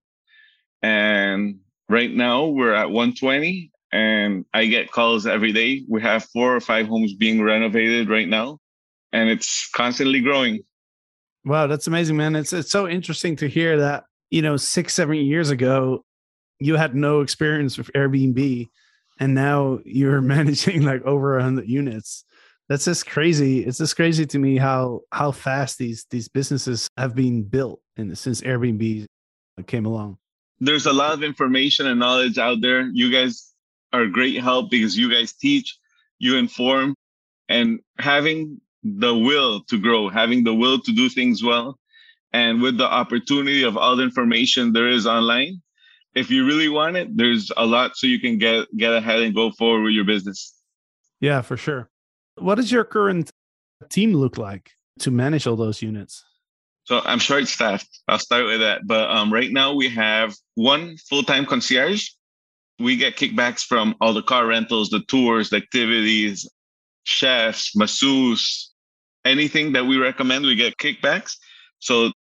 And 0.81 1.59
right 1.89 2.11
now 2.11 2.45
we're 2.45 2.73
at 2.73 2.91
120 2.91 3.71
and 3.91 4.45
I 4.53 4.65
get 4.65 4.91
calls 4.91 5.25
every 5.25 5.51
day. 5.51 5.83
We 5.87 6.01
have 6.01 6.25
four 6.25 6.55
or 6.55 6.59
five 6.59 6.87
homes 6.87 7.13
being 7.13 7.41
renovated 7.41 8.09
right 8.09 8.27
now 8.27 8.59
and 9.11 9.29
it's 9.29 9.69
constantly 9.69 10.19
growing. 10.19 10.63
Wow, 11.45 11.67
that's 11.67 11.87
amazing, 11.87 12.17
man. 12.17 12.35
It's 12.35 12.53
it's 12.53 12.71
so 12.71 12.87
interesting 12.87 13.35
to 13.37 13.47
hear 13.47 13.77
that, 13.79 14.05
you 14.31 14.41
know, 14.41 14.57
6 14.57 14.93
7 14.93 15.15
years 15.17 15.49
ago 15.49 16.03
you 16.59 16.75
had 16.75 16.95
no 16.95 17.21
experience 17.21 17.77
with 17.77 17.91
Airbnb 17.93 18.69
and 19.19 19.33
now 19.33 19.79
you're 19.85 20.21
managing 20.35 20.83
like 20.83 21.03
over 21.03 21.35
100 21.35 21.67
units 21.67 22.25
that's 22.69 22.85
just 22.85 23.05
crazy. 23.05 23.65
It's 23.65 23.77
just 23.77 23.95
crazy 23.95 24.25
to 24.25 24.39
me 24.39 24.57
how 24.57 25.01
how 25.11 25.31
fast 25.31 25.77
these 25.77 26.05
these 26.09 26.27
businesses 26.27 26.87
have 26.97 27.15
been 27.15 27.43
built 27.43 27.81
and 27.97 28.17
since 28.17 28.41
airbnb 28.41 29.05
came 29.67 29.85
along. 29.85 30.17
There's 30.59 30.85
a 30.85 30.93
lot 30.93 31.13
of 31.13 31.23
information 31.23 31.87
and 31.87 31.99
knowledge 31.99 32.37
out 32.37 32.61
there. 32.61 32.89
You 32.93 33.11
guys 33.11 33.53
are 33.91 34.07
great 34.07 34.41
help 34.41 34.71
because 34.71 34.97
you 34.97 35.11
guys 35.11 35.33
teach 35.33 35.77
you 36.19 36.37
inform 36.37 36.95
and 37.49 37.79
having 37.99 38.59
the 38.83 39.15
will 39.15 39.61
to 39.65 39.79
grow 39.79 40.09
having 40.09 40.43
the 40.43 40.53
will 40.53 40.79
to 40.79 40.91
do 40.91 41.07
things 41.07 41.43
well 41.43 41.77
and 42.33 42.61
with 42.61 42.77
the 42.77 42.85
opportunity 42.85 43.63
of 43.63 43.77
all 43.77 43.95
the 43.95 44.03
information 44.03 44.73
there 44.73 44.89
is 44.89 45.07
online 45.07 45.61
if 46.15 46.29
you 46.29 46.45
really 46.45 46.67
want 46.67 46.97
it 46.97 47.15
there's 47.15 47.51
a 47.55 47.65
lot 47.65 47.95
so 47.95 48.07
you 48.07 48.19
can 48.19 48.37
get 48.37 48.67
get 48.75 48.93
ahead 48.93 49.21
and 49.21 49.33
go 49.35 49.51
forward 49.51 49.83
with 49.83 49.93
your 49.93 50.03
business. 50.03 50.53
Yeah 51.21 51.41
for 51.41 51.55
sure 51.55 51.89
what 52.37 52.55
does 52.55 52.71
your 52.71 52.83
current 52.83 53.29
team 53.89 54.13
look 54.13 54.37
like 54.37 54.71
to 54.99 55.11
manage 55.11 55.47
all 55.47 55.55
those 55.55 55.81
units? 55.81 56.23
So 56.85 57.01
I'm 57.05 57.19
short 57.19 57.47
staffed. 57.47 57.87
I'll 58.07 58.19
start 58.19 58.45
with 58.45 58.59
that. 58.59 58.81
But 58.85 59.09
um, 59.09 59.31
right 59.31 59.51
now 59.51 59.73
we 59.73 59.89
have 59.89 60.35
one 60.55 60.97
full 61.09 61.23
time 61.23 61.45
concierge. 61.45 62.09
We 62.79 62.97
get 62.97 63.15
kickbacks 63.15 63.61
from 63.61 63.95
all 64.01 64.13
the 64.13 64.23
car 64.23 64.45
rentals, 64.47 64.89
the 64.89 65.01
tours, 65.01 65.49
the 65.49 65.57
activities, 65.57 66.49
chefs, 67.03 67.75
masseuse, 67.75 68.71
anything 69.25 69.73
that 69.73 69.85
we 69.85 69.97
recommend, 69.97 70.45
we 70.45 70.55
get 70.55 70.77
kickbacks. 70.77 71.33
So 71.79 72.11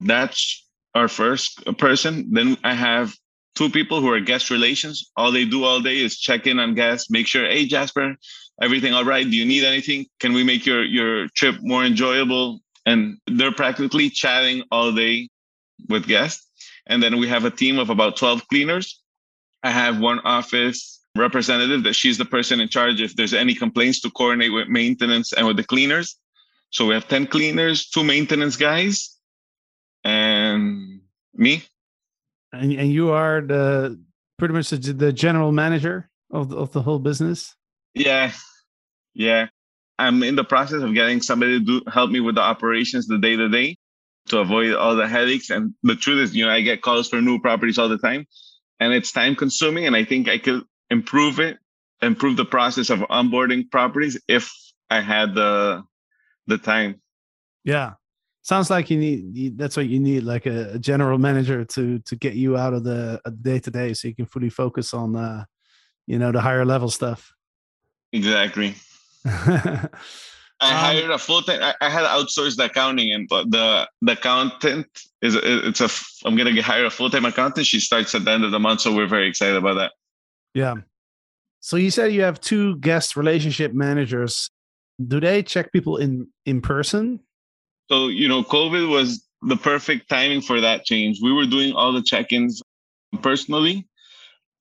that's 0.00 0.66
our 0.94 1.08
first 1.08 1.64
person. 1.78 2.28
Then 2.32 2.56
I 2.64 2.74
have 2.74 3.14
two 3.54 3.70
people 3.70 4.00
who 4.00 4.12
are 4.12 4.20
guest 4.20 4.50
relations. 4.50 5.10
All 5.16 5.32
they 5.32 5.44
do 5.44 5.64
all 5.64 5.80
day 5.80 5.98
is 5.98 6.18
check 6.18 6.46
in 6.46 6.58
on 6.58 6.74
guests, 6.74 7.10
make 7.10 7.26
sure, 7.26 7.46
hey, 7.46 7.66
Jasper, 7.66 8.16
everything 8.60 8.92
all 8.92 9.04
right? 9.04 9.28
Do 9.28 9.36
you 9.36 9.44
need 9.44 9.64
anything? 9.64 10.06
Can 10.18 10.32
we 10.32 10.44
make 10.44 10.66
your 10.66 10.84
your 10.84 11.28
trip 11.28 11.56
more 11.62 11.84
enjoyable? 11.84 12.60
And 12.86 13.18
they're 13.26 13.52
practically 13.52 14.10
chatting 14.10 14.62
all 14.70 14.92
day 14.92 15.28
with 15.88 16.06
guests. 16.06 16.46
And 16.86 17.02
then 17.02 17.18
we 17.18 17.28
have 17.28 17.44
a 17.44 17.50
team 17.50 17.78
of 17.78 17.90
about 17.90 18.16
12 18.16 18.48
cleaners. 18.48 19.00
I 19.62 19.70
have 19.70 20.00
one 20.00 20.18
office 20.20 21.00
representative 21.16 21.82
that 21.84 21.94
she's 21.94 22.18
the 22.18 22.24
person 22.24 22.60
in 22.60 22.68
charge 22.68 23.00
if 23.00 23.14
there's 23.16 23.34
any 23.34 23.54
complaints 23.54 24.00
to 24.00 24.10
coordinate 24.10 24.52
with 24.52 24.68
maintenance 24.68 25.32
and 25.32 25.46
with 25.46 25.56
the 25.56 25.64
cleaners. 25.64 26.16
So 26.70 26.86
we 26.86 26.94
have 26.94 27.08
10 27.08 27.26
cleaners, 27.26 27.88
two 27.88 28.04
maintenance 28.04 28.56
guys, 28.56 29.18
and 30.04 31.00
me. 31.34 31.64
And, 32.52 32.72
and 32.72 32.92
you 32.92 33.10
are 33.10 33.40
the 33.40 34.00
pretty 34.38 34.54
much 34.54 34.70
the, 34.70 34.78
the 34.78 35.12
general 35.12 35.52
manager 35.52 36.08
of 36.30 36.48
the, 36.48 36.56
of 36.56 36.72
the 36.72 36.82
whole 36.82 36.98
business? 36.98 37.54
Yeah, 37.94 38.32
yeah. 39.14 39.48
I'm 39.98 40.22
in 40.22 40.34
the 40.34 40.44
process 40.44 40.82
of 40.82 40.94
getting 40.94 41.20
somebody 41.20 41.58
to 41.58 41.64
do, 41.64 41.82
help 41.90 42.10
me 42.10 42.20
with 42.20 42.36
the 42.36 42.40
operations, 42.40 43.06
the 43.06 43.18
day 43.18 43.36
to 43.36 43.50
day, 43.50 43.76
to 44.28 44.38
avoid 44.38 44.74
all 44.74 44.96
the 44.96 45.06
headaches. 45.06 45.50
And 45.50 45.74
the 45.82 45.94
truth 45.94 46.20
is, 46.20 46.34
you 46.34 46.46
know, 46.46 46.50
I 46.50 46.62
get 46.62 46.80
calls 46.80 47.08
for 47.08 47.20
new 47.20 47.38
properties 47.38 47.76
all 47.76 47.90
the 47.90 47.98
time, 47.98 48.26
and 48.78 48.94
it's 48.94 49.12
time 49.12 49.36
consuming. 49.36 49.86
And 49.86 49.94
I 49.94 50.04
think 50.04 50.26
I 50.26 50.38
could 50.38 50.62
improve 50.88 51.38
it, 51.38 51.58
improve 52.00 52.38
the 52.38 52.46
process 52.46 52.88
of 52.88 53.00
onboarding 53.00 53.70
properties 53.70 54.18
if 54.26 54.50
I 54.88 55.00
had 55.00 55.34
the 55.34 55.82
the 56.46 56.56
time. 56.56 57.02
Yeah, 57.64 57.92
sounds 58.40 58.70
like 58.70 58.88
you 58.88 58.96
need. 58.96 59.58
That's 59.58 59.76
what 59.76 59.86
you 59.86 60.00
need, 60.00 60.22
like 60.22 60.46
a, 60.46 60.72
a 60.72 60.78
general 60.78 61.18
manager 61.18 61.66
to 61.66 61.98
to 61.98 62.16
get 62.16 62.34
you 62.34 62.56
out 62.56 62.72
of 62.72 62.84
the 62.84 63.20
day 63.42 63.58
to 63.58 63.70
day, 63.70 63.92
so 63.92 64.08
you 64.08 64.14
can 64.14 64.24
fully 64.24 64.48
focus 64.48 64.94
on, 64.94 65.14
uh, 65.14 65.44
you 66.06 66.18
know, 66.18 66.32
the 66.32 66.40
higher 66.40 66.64
level 66.64 66.88
stuff. 66.88 67.34
Exactly. 68.14 68.76
I 70.62 70.68
um, 70.68 70.74
hired 70.74 71.10
a 71.10 71.18
full 71.18 71.42
time. 71.42 71.62
I, 71.62 71.74
I, 71.80 71.88
had 71.88 72.04
outsourced 72.04 72.56
the 72.56 72.64
accounting, 72.64 73.12
and 73.12 73.28
the 73.28 73.88
the 74.02 74.12
accountant 74.12 74.86
is 75.22 75.34
it's 75.42 75.80
a. 75.80 75.88
I'm 76.26 76.36
gonna 76.36 76.52
get 76.52 76.64
hire 76.64 76.84
a 76.84 76.90
full 76.90 77.10
time 77.10 77.24
accountant. 77.24 77.66
She 77.66 77.80
starts 77.80 78.14
at 78.14 78.24
the 78.24 78.30
end 78.30 78.44
of 78.44 78.50
the 78.50 78.58
month, 78.58 78.82
so 78.82 78.94
we're 78.94 79.06
very 79.06 79.28
excited 79.28 79.56
about 79.56 79.74
that. 79.74 79.92
Yeah. 80.54 80.76
So 81.60 81.76
you 81.76 81.90
said 81.90 82.12
you 82.12 82.22
have 82.22 82.40
two 82.40 82.76
guest 82.78 83.16
relationship 83.16 83.72
managers. 83.72 84.50
Do 85.06 85.20
they 85.20 85.42
check 85.42 85.72
people 85.72 85.96
in 85.96 86.28
in 86.44 86.60
person? 86.60 87.20
So 87.90 88.08
you 88.08 88.28
know, 88.28 88.42
COVID 88.42 88.90
was 88.90 89.26
the 89.42 89.56
perfect 89.56 90.08
timing 90.10 90.42
for 90.42 90.60
that 90.60 90.84
change. 90.84 91.20
We 91.22 91.32
were 91.32 91.46
doing 91.46 91.72
all 91.72 91.92
the 91.92 92.02
check-ins 92.02 92.62
personally, 93.22 93.88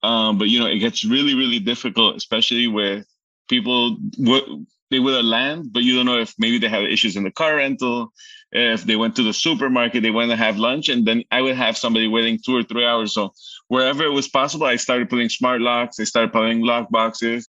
um, 0.03 0.37
but 0.37 0.47
you 0.47 0.59
know, 0.59 0.67
it 0.67 0.79
gets 0.79 1.03
really, 1.03 1.35
really 1.35 1.59
difficult, 1.59 2.15
especially 2.15 2.67
with 2.67 3.05
people 3.49 3.97
would 4.17 4.65
they 4.89 4.99
will 4.99 5.23
land, 5.23 5.71
but 5.71 5.83
you 5.83 5.95
don't 5.95 6.05
know 6.05 6.17
if 6.17 6.33
maybe 6.39 6.57
they 6.57 6.67
have 6.67 6.83
issues 6.83 7.15
in 7.15 7.23
the 7.23 7.31
car 7.31 7.57
rental, 7.57 8.11
if 8.51 8.83
they 8.83 8.95
went 8.95 9.15
to 9.15 9.23
the 9.23 9.33
supermarket, 9.33 10.01
they 10.01 10.09
want 10.09 10.31
to 10.31 10.35
have 10.35 10.57
lunch, 10.57 10.89
and 10.89 11.05
then 11.05 11.23
I 11.29 11.41
would 11.41 11.55
have 11.55 11.77
somebody 11.77 12.07
waiting 12.07 12.39
two 12.43 12.55
or 12.55 12.63
three 12.63 12.85
hours. 12.85 13.13
So 13.13 13.33
wherever 13.67 14.03
it 14.03 14.11
was 14.11 14.27
possible, 14.27 14.65
I 14.65 14.77
started 14.77 15.09
putting 15.09 15.29
smart 15.29 15.61
locks, 15.61 15.99
I 15.99 16.05
started 16.05 16.33
putting 16.33 16.61
lock 16.61 16.89
boxes. 16.89 17.47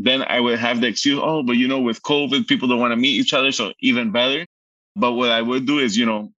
Then 0.00 0.22
I 0.22 0.38
would 0.40 0.58
have 0.60 0.80
the 0.80 0.86
excuse, 0.86 1.20
oh, 1.20 1.42
but 1.42 1.56
you 1.56 1.66
know, 1.66 1.80
with 1.80 2.00
COVID, 2.02 2.46
people 2.46 2.68
don't 2.68 2.80
want 2.80 2.92
to 2.92 2.96
meet 2.96 3.20
each 3.20 3.34
other, 3.34 3.50
so 3.52 3.72
even 3.80 4.12
better. 4.12 4.46
But 4.94 5.12
what 5.12 5.30
I 5.30 5.42
would 5.42 5.66
do 5.66 5.80
is, 5.80 5.96
you 5.96 6.06
know, 6.06 6.32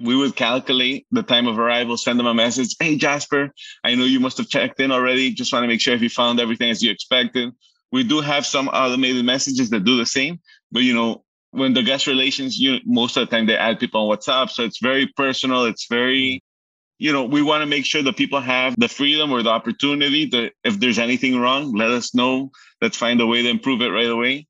we 0.00 0.14
would 0.14 0.36
calculate 0.36 1.06
the 1.10 1.22
time 1.22 1.46
of 1.46 1.58
arrival, 1.58 1.96
send 1.96 2.18
them 2.18 2.26
a 2.26 2.34
message. 2.34 2.76
Hey, 2.78 2.96
Jasper, 2.96 3.50
I 3.82 3.94
know 3.94 4.04
you 4.04 4.20
must 4.20 4.36
have 4.38 4.48
checked 4.48 4.78
in 4.78 4.92
already. 4.92 5.32
Just 5.32 5.52
want 5.52 5.64
to 5.64 5.68
make 5.68 5.80
sure 5.80 5.94
if 5.94 6.02
you 6.02 6.10
found 6.10 6.38
everything 6.38 6.70
as 6.70 6.82
you 6.82 6.90
expected. 6.90 7.52
We 7.92 8.02
do 8.02 8.20
have 8.20 8.46
some 8.46 8.68
automated 8.68 9.24
messages 9.24 9.70
that 9.70 9.84
do 9.84 9.96
the 9.98 10.06
same, 10.06 10.40
but 10.72 10.82
you 10.82 10.94
know, 10.94 11.22
when 11.52 11.74
the 11.74 11.82
guest 11.82 12.06
relations, 12.06 12.58
you 12.58 12.78
most 12.84 13.16
of 13.16 13.28
the 13.28 13.36
time 13.36 13.46
they 13.46 13.56
add 13.56 13.78
people 13.78 14.10
on 14.10 14.16
WhatsApp, 14.16 14.50
so 14.50 14.64
it's 14.64 14.80
very 14.80 15.06
personal. 15.06 15.66
It's 15.66 15.86
very, 15.86 16.22
mm-hmm. 16.22 17.04
you 17.04 17.12
know, 17.12 17.24
we 17.24 17.42
want 17.42 17.60
to 17.60 17.66
make 17.66 17.84
sure 17.84 18.02
that 18.02 18.16
people 18.16 18.40
have 18.40 18.74
the 18.78 18.88
freedom 18.88 19.30
or 19.30 19.42
the 19.42 19.50
opportunity 19.50 20.28
to, 20.30 20.50
if 20.64 20.80
there's 20.80 20.98
anything 20.98 21.38
wrong, 21.38 21.74
let 21.74 21.90
us 21.90 22.14
know. 22.14 22.50
Let's 22.80 22.96
find 22.96 23.20
a 23.20 23.26
way 23.26 23.42
to 23.42 23.50
improve 23.50 23.82
it 23.82 23.90
right 23.90 24.08
away. 24.08 24.46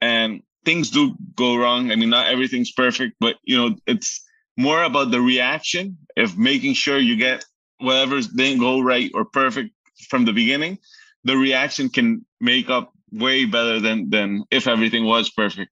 And 0.00 0.42
things 0.64 0.90
do 0.90 1.14
go 1.34 1.56
wrong. 1.56 1.92
I 1.92 1.96
mean, 1.96 2.10
not 2.10 2.28
everything's 2.28 2.72
perfect, 2.72 3.16
but 3.20 3.36
you 3.44 3.56
know, 3.56 3.76
it's 3.86 4.24
more 4.56 4.82
about 4.82 5.10
the 5.10 5.20
reaction 5.20 5.98
of 6.16 6.38
making 6.38 6.72
sure 6.72 6.98
you 6.98 7.16
get 7.16 7.44
whatever 7.78 8.18
didn't 8.22 8.60
go 8.60 8.80
right 8.80 9.10
or 9.12 9.26
perfect 9.26 9.74
from 10.08 10.24
the 10.24 10.32
beginning 10.32 10.78
the 11.26 11.36
reaction 11.36 11.88
can 11.88 12.24
make 12.40 12.70
up 12.70 12.92
way 13.12 13.44
better 13.44 13.80
than 13.80 14.10
than 14.10 14.44
if 14.50 14.66
everything 14.66 15.04
was 15.04 15.30
perfect. 15.30 15.70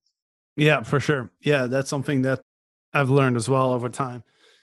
Yeah, 0.57 0.83
for 0.83 1.01
sure. 1.01 1.31
Yeah, 1.41 1.67
that's 1.67 1.91
something 1.91 2.23
that 2.23 2.41
I've 2.93 3.11
learned 3.11 3.37
as 3.37 3.49
well 3.49 3.73
over 3.73 3.89
time 3.89 4.23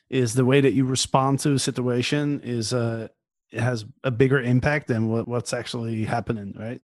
is 0.10 0.34
the 0.34 0.46
way 0.46 0.62
that 0.62 0.74
you 0.74 0.86
respond 0.86 1.39
to 1.39 1.53
a 1.53 1.60
situation 1.60 2.41
is 2.43 2.74
uh 2.74 3.08
it 3.51 3.60
has 3.60 3.86
a 4.03 4.12
bigger 4.12 4.39
impact 4.39 4.88
than 4.88 5.10
what, 5.10 5.27
what's 5.27 5.53
actually 5.53 6.05
happening, 6.05 6.55
right? 6.58 6.81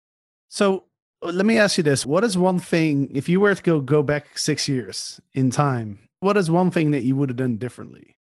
So 0.49 0.83
let 1.21 1.45
me 1.45 1.57
ask 1.57 1.77
you 1.77 1.83
this. 1.83 2.05
What 2.05 2.25
is 2.25 2.37
one 2.37 2.59
thing 2.59 3.09
if 3.13 3.29
you 3.29 3.39
were 3.39 3.55
to 3.55 3.63
go 3.63 3.79
go 3.79 4.03
back 4.03 4.37
6 4.37 4.67
years 4.67 5.21
in 5.33 5.49
time, 5.49 5.99
what 6.19 6.35
is 6.35 6.51
one 6.51 6.71
thing 6.71 6.91
that 6.91 7.03
you 7.03 7.15
would 7.15 7.29
have 7.29 7.37
done 7.37 7.57
differently? 7.57 8.17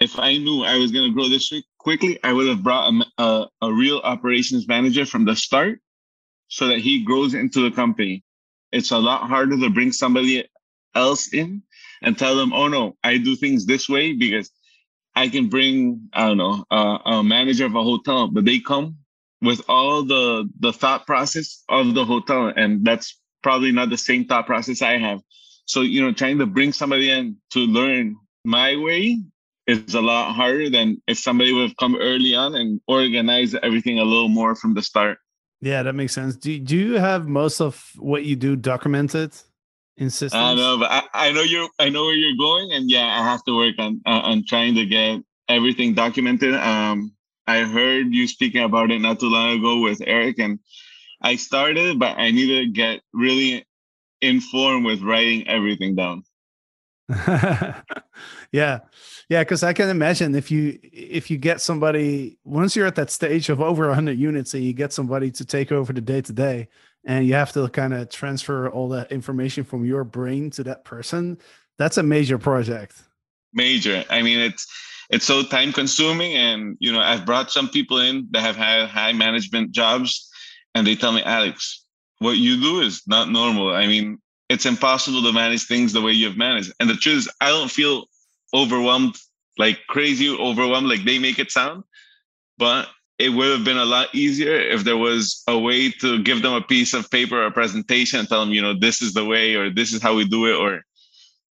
if 0.00 0.18
I 0.18 0.36
knew 0.36 0.62
I 0.62 0.76
was 0.76 0.90
going 0.90 1.08
to 1.08 1.14
grow 1.14 1.28
this 1.28 1.52
quickly, 1.78 2.18
I 2.22 2.32
would 2.32 2.48
have 2.48 2.62
brought 2.62 2.92
a, 2.92 3.22
a, 3.22 3.48
a, 3.62 3.72
real 3.72 3.98
operations 4.04 4.66
manager 4.68 5.06
from 5.06 5.24
the 5.24 5.36
start 5.36 5.80
so 6.54 6.68
that 6.68 6.78
he 6.78 7.02
grows 7.02 7.34
into 7.34 7.68
the 7.68 7.74
company. 7.74 8.22
It's 8.70 8.92
a 8.92 8.98
lot 8.98 9.28
harder 9.28 9.58
to 9.58 9.70
bring 9.70 9.90
somebody 9.90 10.48
else 10.94 11.34
in 11.34 11.64
and 12.00 12.16
tell 12.16 12.36
them, 12.36 12.52
oh 12.52 12.68
no, 12.68 12.96
I 13.02 13.18
do 13.18 13.34
things 13.34 13.66
this 13.66 13.88
way 13.88 14.12
because 14.12 14.52
I 15.16 15.28
can 15.28 15.48
bring, 15.48 16.08
I 16.12 16.28
don't 16.28 16.36
know, 16.36 16.64
uh, 16.70 16.98
a 17.06 17.24
manager 17.24 17.66
of 17.66 17.74
a 17.74 17.82
hotel, 17.82 18.28
but 18.28 18.44
they 18.44 18.60
come 18.60 18.98
with 19.42 19.62
all 19.68 20.04
the, 20.04 20.48
the 20.60 20.72
thought 20.72 21.08
process 21.08 21.64
of 21.68 21.92
the 21.92 22.04
hotel. 22.04 22.52
And 22.54 22.84
that's 22.84 23.18
probably 23.42 23.72
not 23.72 23.90
the 23.90 23.98
same 23.98 24.24
thought 24.26 24.46
process 24.46 24.80
I 24.80 24.98
have. 24.98 25.22
So, 25.66 25.80
you 25.80 26.02
know, 26.02 26.12
trying 26.12 26.38
to 26.38 26.46
bring 26.46 26.72
somebody 26.72 27.10
in 27.10 27.36
to 27.50 27.60
learn 27.66 28.14
my 28.44 28.76
way 28.76 29.18
is 29.66 29.94
a 29.94 30.00
lot 30.00 30.34
harder 30.34 30.70
than 30.70 31.02
if 31.08 31.18
somebody 31.18 31.52
would 31.52 31.68
have 31.68 31.76
come 31.76 31.96
early 31.96 32.36
on 32.36 32.54
and 32.54 32.80
organized 32.86 33.56
everything 33.60 33.98
a 33.98 34.04
little 34.04 34.28
more 34.28 34.54
from 34.54 34.74
the 34.74 34.82
start. 34.82 35.18
Yeah, 35.64 35.82
that 35.82 35.94
makes 35.94 36.12
sense. 36.12 36.36
Do, 36.36 36.58
do 36.58 36.76
you 36.76 36.98
have 36.98 37.26
most 37.26 37.62
of 37.62 37.90
what 37.96 38.26
you 38.26 38.36
do 38.36 38.54
documented 38.54 39.32
in 39.96 40.10
systems? 40.10 40.42
I 40.42 40.54
know, 40.54 40.76
but 40.78 40.90
I, 40.90 41.02
I 41.14 41.32
know 41.32 41.40
you're 41.40 41.70
I 41.78 41.88
know 41.88 42.04
where 42.04 42.14
you're 42.14 42.36
going, 42.36 42.72
and 42.72 42.90
yeah, 42.90 43.06
I 43.06 43.24
have 43.24 43.42
to 43.44 43.56
work 43.56 43.76
on 43.78 44.02
uh, 44.04 44.20
on 44.24 44.44
trying 44.46 44.74
to 44.74 44.84
get 44.84 45.22
everything 45.48 45.94
documented. 45.94 46.54
Um, 46.54 47.14
I 47.46 47.60
heard 47.60 48.12
you 48.12 48.28
speaking 48.28 48.62
about 48.62 48.90
it 48.90 48.98
not 48.98 49.20
too 49.20 49.30
long 49.30 49.58
ago 49.58 49.80
with 49.80 50.02
Eric, 50.06 50.38
and 50.38 50.58
I 51.22 51.36
started, 51.36 51.98
but 51.98 52.18
I 52.18 52.30
need 52.30 52.48
to 52.48 52.66
get 52.70 53.00
really 53.14 53.66
informed 54.20 54.84
with 54.84 55.00
writing 55.00 55.48
everything 55.48 55.94
down. 55.94 56.24
yeah. 58.54 58.80
Yeah 59.28 59.42
because 59.42 59.62
i 59.62 59.72
can 59.72 59.88
imagine 59.88 60.34
if 60.34 60.50
you 60.50 60.78
if 60.82 61.30
you 61.30 61.36
get 61.36 61.60
somebody 61.60 62.38
once 62.44 62.76
you're 62.76 62.86
at 62.86 62.94
that 62.94 63.10
stage 63.10 63.48
of 63.48 63.60
over 63.60 63.86
100 63.86 64.18
units 64.18 64.54
and 64.54 64.62
you 64.62 64.72
get 64.72 64.92
somebody 64.92 65.30
to 65.32 65.44
take 65.44 65.72
over 65.72 65.92
the 65.92 66.00
day 66.00 66.20
to 66.20 66.32
day 66.32 66.68
and 67.04 67.26
you 67.26 67.34
have 67.34 67.52
to 67.52 67.68
kind 67.68 67.92
of 67.92 68.08
transfer 68.08 68.68
all 68.70 68.88
that 68.90 69.10
information 69.10 69.64
from 69.64 69.84
your 69.84 70.04
brain 70.04 70.50
to 70.50 70.62
that 70.62 70.84
person 70.84 71.38
that's 71.76 71.98
a 71.98 72.04
major 72.04 72.38
project. 72.38 73.02
Major. 73.52 74.04
I 74.08 74.22
mean 74.22 74.38
it's 74.38 74.66
it's 75.10 75.24
so 75.24 75.42
time 75.42 75.72
consuming 75.72 76.34
and 76.34 76.76
you 76.78 76.92
know 76.92 77.00
i've 77.00 77.26
brought 77.26 77.50
some 77.50 77.68
people 77.68 77.98
in 77.98 78.28
that 78.30 78.42
have 78.42 78.56
had 78.56 78.88
high 78.88 79.12
management 79.12 79.72
jobs 79.72 80.30
and 80.74 80.86
they 80.86 80.94
tell 80.94 81.12
me 81.12 81.22
alex 81.22 81.84
what 82.18 82.36
you 82.38 82.60
do 82.60 82.80
is 82.80 83.02
not 83.06 83.30
normal. 83.30 83.74
I 83.74 83.86
mean 83.86 84.18
it's 84.48 84.66
impossible 84.66 85.22
to 85.22 85.32
manage 85.32 85.66
things 85.66 85.92
the 85.92 86.02
way 86.02 86.12
you've 86.12 86.36
managed. 86.36 86.72
And 86.78 86.88
the 86.88 86.94
truth 86.94 87.18
is, 87.18 87.30
I 87.40 87.48
don't 87.48 87.70
feel 87.70 88.06
overwhelmed, 88.54 89.16
like 89.58 89.80
crazy 89.88 90.28
overwhelmed, 90.30 90.88
like 90.88 91.04
they 91.04 91.18
make 91.18 91.38
it 91.38 91.50
sound. 91.50 91.84
But 92.58 92.88
it 93.18 93.30
would 93.30 93.50
have 93.50 93.64
been 93.64 93.78
a 93.78 93.84
lot 93.84 94.14
easier 94.14 94.56
if 94.56 94.84
there 94.84 94.96
was 94.96 95.42
a 95.48 95.58
way 95.58 95.90
to 95.90 96.22
give 96.22 96.42
them 96.42 96.54
a 96.54 96.62
piece 96.62 96.94
of 96.94 97.10
paper 97.10 97.42
or 97.42 97.46
a 97.46 97.52
presentation 97.52 98.18
and 98.20 98.28
tell 98.28 98.40
them, 98.40 98.52
you 98.54 98.62
know, 98.62 98.74
this 98.78 99.02
is 99.02 99.14
the 99.14 99.24
way 99.24 99.54
or 99.54 99.70
this 99.70 99.92
is 99.92 100.02
how 100.02 100.14
we 100.14 100.26
do 100.26 100.46
it. 100.46 100.56
Or 100.56 100.82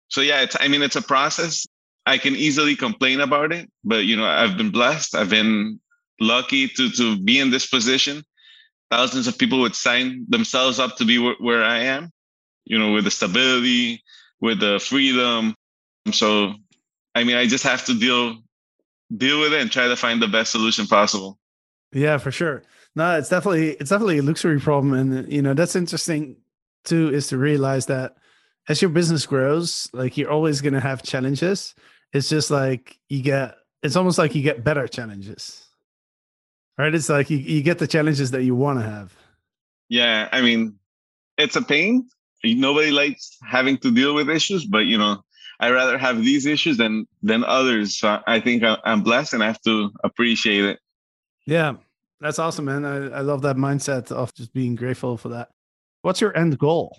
so 0.10 0.22
yeah, 0.22 0.42
it's 0.42 0.56
I 0.60 0.68
mean, 0.68 0.82
it's 0.82 0.96
a 0.96 1.02
process. 1.02 1.68
I 2.06 2.18
can 2.18 2.36
easily 2.36 2.76
complain 2.76 3.20
about 3.20 3.52
it, 3.52 3.70
but 3.84 4.06
you 4.06 4.16
know, 4.16 4.26
I've 4.26 4.58
been 4.58 4.72
blessed. 4.72 5.16
I've 5.16 5.30
been 5.30 5.80
lucky 6.20 6.68
to 6.68 6.90
to 6.92 7.18
be 7.24 7.40
in 7.40 7.52
this 7.52 7.68
position. 7.68 8.24
Thousands 8.92 9.28
of 9.28 9.38
people 9.38 9.60
would 9.62 9.76
sign 9.76 10.26
themselves 10.30 10.80
up 10.80 10.98
to 10.98 11.06
be 11.06 11.18
wh- 11.18 11.42
where 11.42 11.64
I 11.64 11.80
am 11.80 12.12
you 12.66 12.80
know, 12.80 12.92
with 12.92 13.06
the 13.06 13.12
stability, 13.12 14.04
with 14.42 14.60
the 14.60 14.80
freedom. 14.80 15.56
So, 16.12 16.56
I 17.16 17.24
mean, 17.24 17.38
I 17.38 17.48
just 17.48 17.64
have 17.64 17.86
to 17.86 17.98
deal 17.98 18.38
deal 19.16 19.40
with 19.40 19.54
it 19.54 19.62
and 19.62 19.72
try 19.72 19.88
to 19.88 19.96
find 19.96 20.22
the 20.22 20.28
best 20.28 20.52
solution 20.52 20.86
possible. 20.86 21.40
Yeah, 21.92 22.18
for 22.18 22.32
sure. 22.32 22.64
No, 22.96 23.18
it's 23.18 23.30
definitely 23.30 23.72
it's 23.72 23.90
definitely 23.90 24.20
a 24.20 24.24
luxury 24.24 24.60
problem, 24.60 24.94
and 24.94 25.32
you 25.32 25.42
know 25.42 25.54
that's 25.54 25.76
interesting 25.76 26.38
too. 26.84 27.10
Is 27.10 27.28
to 27.28 27.38
realize 27.38 27.86
that 27.88 28.16
as 28.68 28.82
your 28.82 28.90
business 28.90 29.26
grows, 29.26 29.90
like 29.94 30.18
you're 30.18 30.32
always 30.32 30.62
going 30.62 30.74
to 30.74 30.80
have 30.80 31.04
challenges. 31.04 31.74
It's 32.14 32.30
just 32.30 32.52
like 32.52 33.00
you 33.10 33.22
get. 33.22 33.56
It's 33.84 33.96
almost 33.96 34.18
like 34.18 34.34
you 34.34 34.42
get 34.42 34.64
better 34.64 34.88
challenges, 34.88 35.68
right? 36.78 36.94
It's 36.94 37.10
like 37.10 37.30
you, 37.30 37.38
you 37.38 37.62
get 37.62 37.78
the 37.78 37.88
challenges 37.88 38.32
that 38.32 38.44
you 38.44 38.56
want 38.56 38.80
to 38.80 38.86
have. 38.86 39.14
Yeah, 39.90 40.28
I 40.32 40.42
mean, 40.42 40.80
it's 41.38 41.56
a 41.56 41.62
pain, 41.62 42.10
nobody 42.44 42.92
likes 42.92 43.38
having 43.44 43.78
to 43.80 43.92
deal 43.92 44.14
with 44.14 44.30
issues, 44.30 44.66
but 44.66 44.86
you 44.86 44.98
know, 44.98 45.24
I 45.60 45.72
rather 45.72 45.98
have 45.98 46.24
these 46.24 46.46
issues 46.46 46.78
than 46.78 47.08
than 47.24 47.44
others. 47.44 47.98
So 47.98 48.20
I 48.28 48.40
think 48.40 48.64
I'm 48.64 49.04
blessed 49.04 49.34
and 49.34 49.44
I 49.44 49.48
have 49.48 49.62
to 49.62 49.92
appreciate 50.04 50.66
it. 50.66 50.80
Yeah, 51.46 51.76
that's 52.20 52.40
awesome, 52.40 52.66
man. 52.66 52.86
I, 52.86 53.20
I 53.20 53.22
love 53.22 53.42
that 53.44 53.56
mindset 53.56 54.12
of 54.12 54.34
just 54.34 54.54
being 54.54 54.76
grateful 54.76 55.18
for 55.18 55.30
that. 55.30 55.50
What's 56.02 56.22
your 56.22 56.36
end 56.38 56.58
goal? 56.58 56.98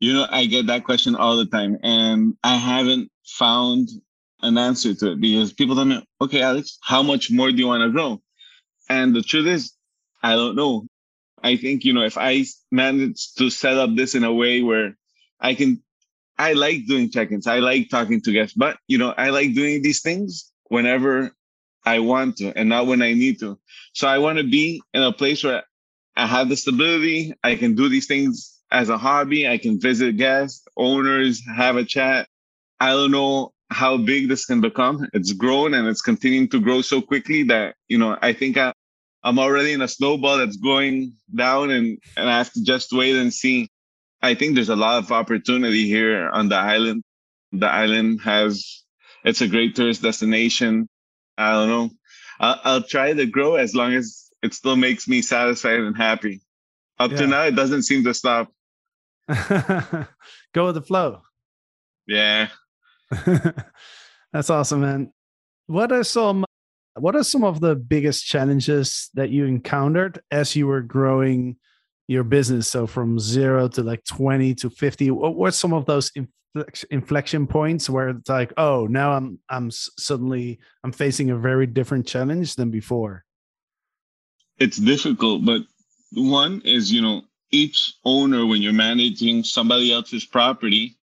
You 0.00 0.12
know, 0.12 0.26
I 0.30 0.46
get 0.46 0.66
that 0.66 0.84
question 0.84 1.16
all 1.16 1.36
the 1.36 1.46
time, 1.46 1.78
and 1.82 2.34
I 2.44 2.56
haven't 2.56 3.10
found 3.24 3.88
an 4.42 4.58
answer 4.58 4.94
to 4.94 5.12
it 5.12 5.20
because 5.20 5.52
people 5.52 5.74
tell 5.74 5.86
me, 5.86 6.04
okay, 6.20 6.42
Alex, 6.42 6.78
how 6.82 7.02
much 7.02 7.30
more 7.30 7.50
do 7.50 7.56
you 7.56 7.66
want 7.66 7.82
to 7.82 7.90
grow? 7.90 8.20
And 8.88 9.14
the 9.14 9.22
truth 9.22 9.46
is, 9.46 9.72
I 10.22 10.34
don't 10.34 10.56
know. 10.56 10.86
I 11.42 11.56
think, 11.56 11.84
you 11.84 11.92
know, 11.92 12.02
if 12.02 12.18
I 12.18 12.44
manage 12.70 13.34
to 13.34 13.50
set 13.50 13.76
up 13.78 13.94
this 13.94 14.14
in 14.14 14.24
a 14.24 14.32
way 14.32 14.62
where 14.62 14.96
I 15.40 15.54
can, 15.54 15.82
I 16.38 16.52
like 16.52 16.86
doing 16.86 17.10
check 17.10 17.32
ins, 17.32 17.46
I 17.46 17.60
like 17.60 17.88
talking 17.88 18.20
to 18.22 18.32
guests, 18.32 18.54
but, 18.56 18.76
you 18.88 18.98
know, 18.98 19.14
I 19.16 19.30
like 19.30 19.54
doing 19.54 19.82
these 19.82 20.02
things 20.02 20.52
whenever 20.68 21.32
I 21.84 22.00
want 22.00 22.36
to 22.38 22.52
and 22.56 22.68
not 22.68 22.86
when 22.86 23.00
I 23.00 23.14
need 23.14 23.38
to. 23.40 23.58
So 23.94 24.08
I 24.08 24.18
want 24.18 24.38
to 24.38 24.44
be 24.44 24.82
in 24.92 25.02
a 25.02 25.12
place 25.12 25.42
where 25.44 25.62
I 26.16 26.26
have 26.26 26.48
the 26.48 26.56
stability, 26.56 27.32
I 27.44 27.54
can 27.54 27.74
do 27.74 27.88
these 27.88 28.06
things 28.06 28.58
as 28.70 28.88
a 28.88 28.98
hobby, 28.98 29.48
I 29.48 29.58
can 29.58 29.80
visit 29.80 30.16
guests, 30.16 30.66
owners, 30.76 31.42
have 31.56 31.76
a 31.76 31.84
chat. 31.84 32.28
I 32.80 32.90
don't 32.90 33.12
know 33.12 33.52
how 33.70 33.96
big 33.96 34.28
this 34.28 34.44
can 34.44 34.60
become. 34.60 35.08
It's 35.12 35.32
grown 35.32 35.74
and 35.74 35.88
it's 35.88 36.02
continuing 36.02 36.48
to 36.48 36.60
grow 36.60 36.82
so 36.82 37.00
quickly 37.00 37.42
that, 37.44 37.76
you 37.88 37.98
know, 37.98 38.18
I 38.20 38.32
think 38.32 38.56
I, 38.56 38.72
I'm 39.22 39.38
already 39.38 39.72
in 39.72 39.82
a 39.82 39.88
snowball 39.88 40.38
that's 40.38 40.56
going 40.56 41.14
down 41.34 41.70
and, 41.70 41.98
and 42.16 42.28
I 42.28 42.38
have 42.38 42.52
to 42.52 42.62
just 42.62 42.92
wait 42.92 43.16
and 43.16 43.32
see. 43.32 43.68
I 44.26 44.34
think 44.34 44.54
there's 44.54 44.68
a 44.68 44.76
lot 44.76 44.98
of 44.98 45.12
opportunity 45.12 45.86
here 45.86 46.28
on 46.28 46.48
the 46.48 46.56
island. 46.56 47.02
The 47.52 47.68
island 47.68 48.20
has, 48.22 48.82
it's 49.24 49.40
a 49.40 49.48
great 49.48 49.76
tourist 49.76 50.02
destination. 50.02 50.88
I 51.38 51.52
don't 51.52 51.68
know. 51.68 51.90
I'll, 52.40 52.60
I'll 52.64 52.82
try 52.82 53.12
to 53.12 53.26
grow 53.26 53.54
as 53.54 53.74
long 53.74 53.94
as 53.94 54.30
it 54.42 54.52
still 54.52 54.76
makes 54.76 55.06
me 55.06 55.22
satisfied 55.22 55.80
and 55.80 55.96
happy. 55.96 56.42
Up 56.98 57.12
yeah. 57.12 57.16
to 57.18 57.26
now, 57.26 57.42
it 57.44 57.56
doesn't 57.56 57.82
seem 57.82 58.04
to 58.04 58.14
stop. 58.14 58.52
Go 59.28 60.66
with 60.66 60.74
the 60.74 60.82
flow. 60.82 61.22
Yeah. 62.06 62.48
That's 64.32 64.50
awesome, 64.50 64.80
man. 64.80 65.12
What 65.66 65.92
are 65.92 66.04
some 66.04 66.44
what 66.94 67.14
are 67.14 67.24
some 67.24 67.44
of 67.44 67.60
the 67.60 67.76
biggest 67.76 68.24
challenges 68.24 69.10
that 69.14 69.30
you 69.30 69.44
encountered 69.44 70.20
as 70.30 70.56
you 70.56 70.66
were 70.66 70.80
growing 70.80 71.56
your 72.08 72.24
business? 72.24 72.68
So 72.68 72.86
from 72.86 73.18
zero 73.18 73.68
to 73.68 73.82
like 73.82 74.04
20 74.04 74.54
to 74.56 74.70
50, 74.70 75.10
what 75.10 75.36
were 75.36 75.50
some 75.50 75.72
of 75.72 75.86
those 75.86 76.10
inflection 76.90 77.46
points 77.46 77.90
where 77.90 78.08
it's 78.08 78.28
like, 78.28 78.52
oh, 78.56 78.86
now 78.86 79.12
I'm 79.12 79.38
I'm 79.48 79.70
suddenly 79.70 80.58
I'm 80.84 80.92
facing 80.92 81.30
a 81.30 81.36
very 81.36 81.66
different 81.66 82.06
challenge 82.06 82.56
than 82.56 82.70
before? 82.70 83.24
It's 84.58 84.78
difficult, 84.78 85.44
but 85.44 85.62
one 86.12 86.62
is, 86.64 86.90
you 86.90 87.02
know, 87.02 87.22
each 87.50 87.94
owner 88.04 88.46
when 88.46 88.62
you're 88.62 88.72
managing 88.72 89.44
somebody 89.44 89.92
else's 89.92 90.24
property, 90.24 90.96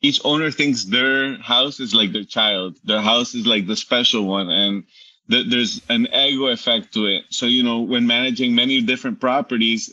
each 0.00 0.20
owner 0.24 0.50
thinks 0.50 0.84
their 0.84 1.36
house 1.38 1.80
is 1.80 1.94
like 1.94 2.12
their 2.12 2.24
child. 2.24 2.76
Their 2.84 3.00
house 3.00 3.34
is 3.34 3.46
like 3.46 3.66
the 3.66 3.76
special 3.76 4.24
one 4.24 4.48
and 4.50 4.84
there's 5.28 5.80
an 5.88 6.06
ego 6.12 6.46
effect 6.46 6.92
to 6.94 7.06
it. 7.06 7.24
So, 7.30 7.46
you 7.46 7.62
know, 7.62 7.80
when 7.80 8.06
managing 8.06 8.54
many 8.54 8.80
different 8.82 9.20
properties, 9.20 9.92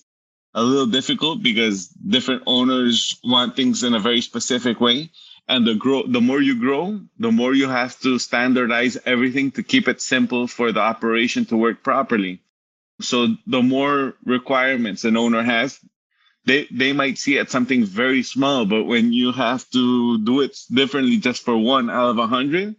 a 0.53 0.63
little 0.63 0.87
difficult 0.87 1.43
because 1.43 1.87
different 1.87 2.43
owners 2.45 3.19
want 3.23 3.55
things 3.55 3.83
in 3.83 3.93
a 3.93 3.99
very 3.99 4.21
specific 4.21 4.79
way. 4.81 5.11
And 5.47 5.65
the 5.65 5.75
grow, 5.75 6.05
the 6.05 6.21
more 6.21 6.41
you 6.41 6.59
grow, 6.59 6.99
the 7.17 7.31
more 7.31 7.53
you 7.53 7.67
have 7.67 7.99
to 8.01 8.19
standardize 8.19 8.97
everything 9.05 9.51
to 9.51 9.63
keep 9.63 9.87
it 9.87 10.01
simple 10.01 10.47
for 10.47 10.71
the 10.71 10.79
operation 10.79 11.45
to 11.45 11.57
work 11.57 11.83
properly. 11.83 12.41
So 13.01 13.35
the 13.47 13.61
more 13.61 14.15
requirements 14.25 15.05
an 15.05 15.17
owner 15.17 15.41
has, 15.41 15.79
they 16.45 16.67
they 16.71 16.93
might 16.93 17.17
see 17.17 17.37
it 17.37 17.49
something 17.51 17.83
very 17.85 18.23
small, 18.23 18.65
but 18.65 18.83
when 18.83 19.13
you 19.13 19.31
have 19.31 19.69
to 19.71 20.17
do 20.23 20.41
it 20.41 20.57
differently 20.71 21.17
just 21.17 21.43
for 21.43 21.57
one 21.57 21.89
out 21.89 22.09
of 22.09 22.17
a 22.17 22.27
hundred, 22.27 22.75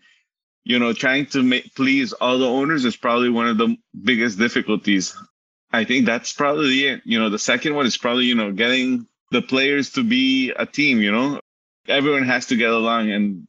you 0.64 0.78
know, 0.78 0.92
trying 0.92 1.26
to 1.26 1.42
make, 1.42 1.74
please 1.74 2.12
all 2.12 2.38
the 2.38 2.46
owners 2.46 2.84
is 2.84 2.96
probably 2.96 3.30
one 3.30 3.48
of 3.48 3.58
the 3.58 3.76
biggest 4.02 4.38
difficulties. 4.38 5.16
I 5.72 5.84
think 5.84 6.06
that's 6.06 6.32
probably 6.32 6.84
it. 6.84 7.02
You 7.04 7.18
know, 7.18 7.30
the 7.30 7.38
second 7.38 7.74
one 7.74 7.86
is 7.86 7.96
probably, 7.96 8.24
you 8.26 8.34
know, 8.34 8.52
getting 8.52 9.06
the 9.30 9.42
players 9.42 9.90
to 9.92 10.02
be 10.02 10.50
a 10.50 10.66
team, 10.66 11.00
you 11.00 11.12
know, 11.12 11.40
everyone 11.86 12.24
has 12.24 12.46
to 12.46 12.56
get 12.56 12.70
along. 12.70 13.10
And 13.10 13.46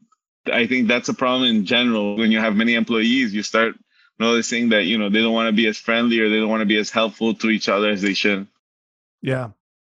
I 0.51 0.67
think 0.67 0.87
that's 0.87 1.09
a 1.09 1.13
problem 1.13 1.49
in 1.49 1.65
general. 1.65 2.17
When 2.17 2.31
you 2.31 2.39
have 2.39 2.55
many 2.55 2.75
employees, 2.75 3.33
you 3.33 3.43
start 3.43 3.75
noticing 4.19 4.69
that, 4.69 4.85
you 4.85 4.97
know, 4.97 5.09
they 5.09 5.21
don't 5.21 5.33
want 5.33 5.47
to 5.47 5.55
be 5.55 5.67
as 5.67 5.77
friendly 5.77 6.19
or 6.19 6.29
they 6.29 6.37
don't 6.37 6.49
want 6.49 6.61
to 6.61 6.67
be 6.67 6.77
as 6.77 6.91
helpful 6.91 7.33
to 7.35 7.49
each 7.49 7.67
other 7.67 7.89
as 7.89 8.01
they 8.01 8.13
should. 8.13 8.47
Yeah. 9.21 9.49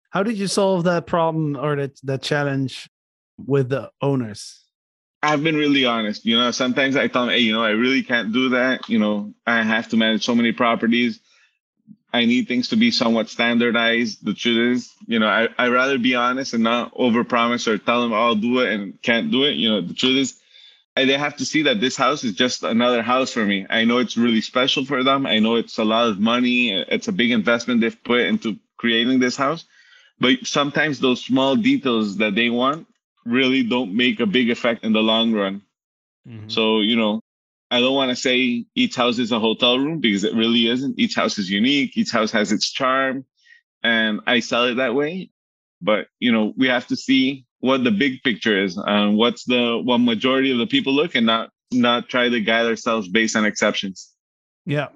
How 0.09 0.23
did 0.23 0.37
you 0.37 0.47
solve 0.47 0.85
that 0.85 1.07
problem 1.07 1.57
or 1.57 1.75
that, 1.75 1.99
that 2.03 2.21
challenge 2.21 2.89
with 3.37 3.69
the 3.69 3.91
owners? 4.01 4.63
I've 5.23 5.43
been 5.43 5.55
really 5.55 5.85
honest. 5.85 6.25
You 6.25 6.37
know, 6.37 6.51
sometimes 6.51 6.95
I 6.95 7.07
tell 7.07 7.25
them, 7.25 7.31
hey, 7.31 7.39
you 7.39 7.53
know, 7.53 7.63
I 7.63 7.71
really 7.71 8.03
can't 8.03 8.33
do 8.33 8.49
that. 8.49 8.89
You 8.89 8.99
know, 8.99 9.33
I 9.45 9.61
have 9.61 9.89
to 9.89 9.97
manage 9.97 10.25
so 10.25 10.33
many 10.33 10.51
properties. 10.51 11.19
I 12.13 12.25
need 12.25 12.47
things 12.47 12.69
to 12.69 12.75
be 12.75 12.91
somewhat 12.91 13.29
standardized. 13.29 14.25
The 14.25 14.33
truth 14.33 14.77
is, 14.77 14.93
you 15.07 15.19
know, 15.19 15.27
I 15.27 15.47
I 15.57 15.67
rather 15.69 15.97
be 15.97 16.15
honest 16.15 16.53
and 16.53 16.63
not 16.63 16.93
overpromise 16.95 17.67
or 17.67 17.77
tell 17.77 18.01
them 18.01 18.13
I'll 18.13 18.35
do 18.35 18.59
it 18.59 18.73
and 18.73 19.01
can't 19.01 19.31
do 19.31 19.43
it. 19.45 19.55
You 19.55 19.69
know, 19.69 19.81
the 19.81 19.93
truth 19.93 20.17
is, 20.17 20.39
I, 20.97 21.05
they 21.05 21.17
have 21.17 21.37
to 21.37 21.45
see 21.45 21.63
that 21.63 21.79
this 21.79 21.95
house 21.95 22.23
is 22.23 22.33
just 22.33 22.63
another 22.63 23.01
house 23.01 23.31
for 23.31 23.45
me. 23.45 23.65
I 23.69 23.85
know 23.85 23.99
it's 23.99 24.17
really 24.17 24.41
special 24.41 24.83
for 24.83 25.03
them. 25.03 25.25
I 25.25 25.39
know 25.39 25.55
it's 25.55 25.77
a 25.77 25.85
lot 25.85 26.09
of 26.09 26.19
money. 26.19 26.71
It's 26.71 27.07
a 27.07 27.13
big 27.13 27.31
investment 27.31 27.79
they've 27.79 28.03
put 28.03 28.21
into 28.21 28.57
creating 28.77 29.19
this 29.19 29.37
house. 29.37 29.63
But 30.19 30.45
sometimes 30.45 30.99
those 30.99 31.23
small 31.23 31.55
details 31.55 32.17
that 32.17 32.35
they 32.35 32.49
want 32.49 32.87
really 33.25 33.63
don't 33.63 33.95
make 33.95 34.19
a 34.19 34.25
big 34.25 34.49
effect 34.49 34.83
in 34.83 34.93
the 34.93 34.99
long 34.99 35.33
run. 35.33 35.61
Mm-hmm. 36.27 36.49
So, 36.49 36.81
you 36.81 36.97
know, 36.97 37.21
I 37.71 37.79
don't 37.79 37.95
want 37.95 38.09
to 38.09 38.17
say 38.17 38.65
each 38.75 38.97
house 38.97 39.17
is 39.17 39.31
a 39.31 39.39
hotel 39.39 39.79
room 39.79 39.99
because 40.01 40.25
it 40.25 40.35
really 40.35 40.67
isn't. 40.67 40.99
Each 40.99 41.15
house 41.15 41.37
is 41.37 41.49
unique. 41.49 41.97
Each 41.97 42.11
house 42.11 42.29
has 42.31 42.51
its 42.51 42.69
charm. 42.69 43.25
And 43.81 44.19
I 44.27 44.41
sell 44.41 44.65
it 44.65 44.75
that 44.75 44.93
way. 44.93 45.31
But, 45.81 46.07
you 46.19 46.33
know, 46.33 46.53
we 46.57 46.67
have 46.67 46.85
to 46.87 46.97
see 46.97 47.45
what 47.59 47.85
the 47.85 47.91
big 47.91 48.21
picture 48.23 48.61
is 48.61 48.75
and 48.77 49.17
what's 49.17 49.45
the 49.45 49.81
what 49.83 49.99
majority 49.99 50.51
of 50.51 50.57
the 50.57 50.67
people 50.67 50.93
look 50.93 51.15
and 51.15 51.25
not 51.25 51.49
not 51.71 52.09
try 52.09 52.27
to 52.27 52.41
guide 52.41 52.65
ourselves 52.65 53.07
based 53.07 53.37
on 53.37 53.45
exceptions. 53.45 54.11
Yeah. 54.65 54.89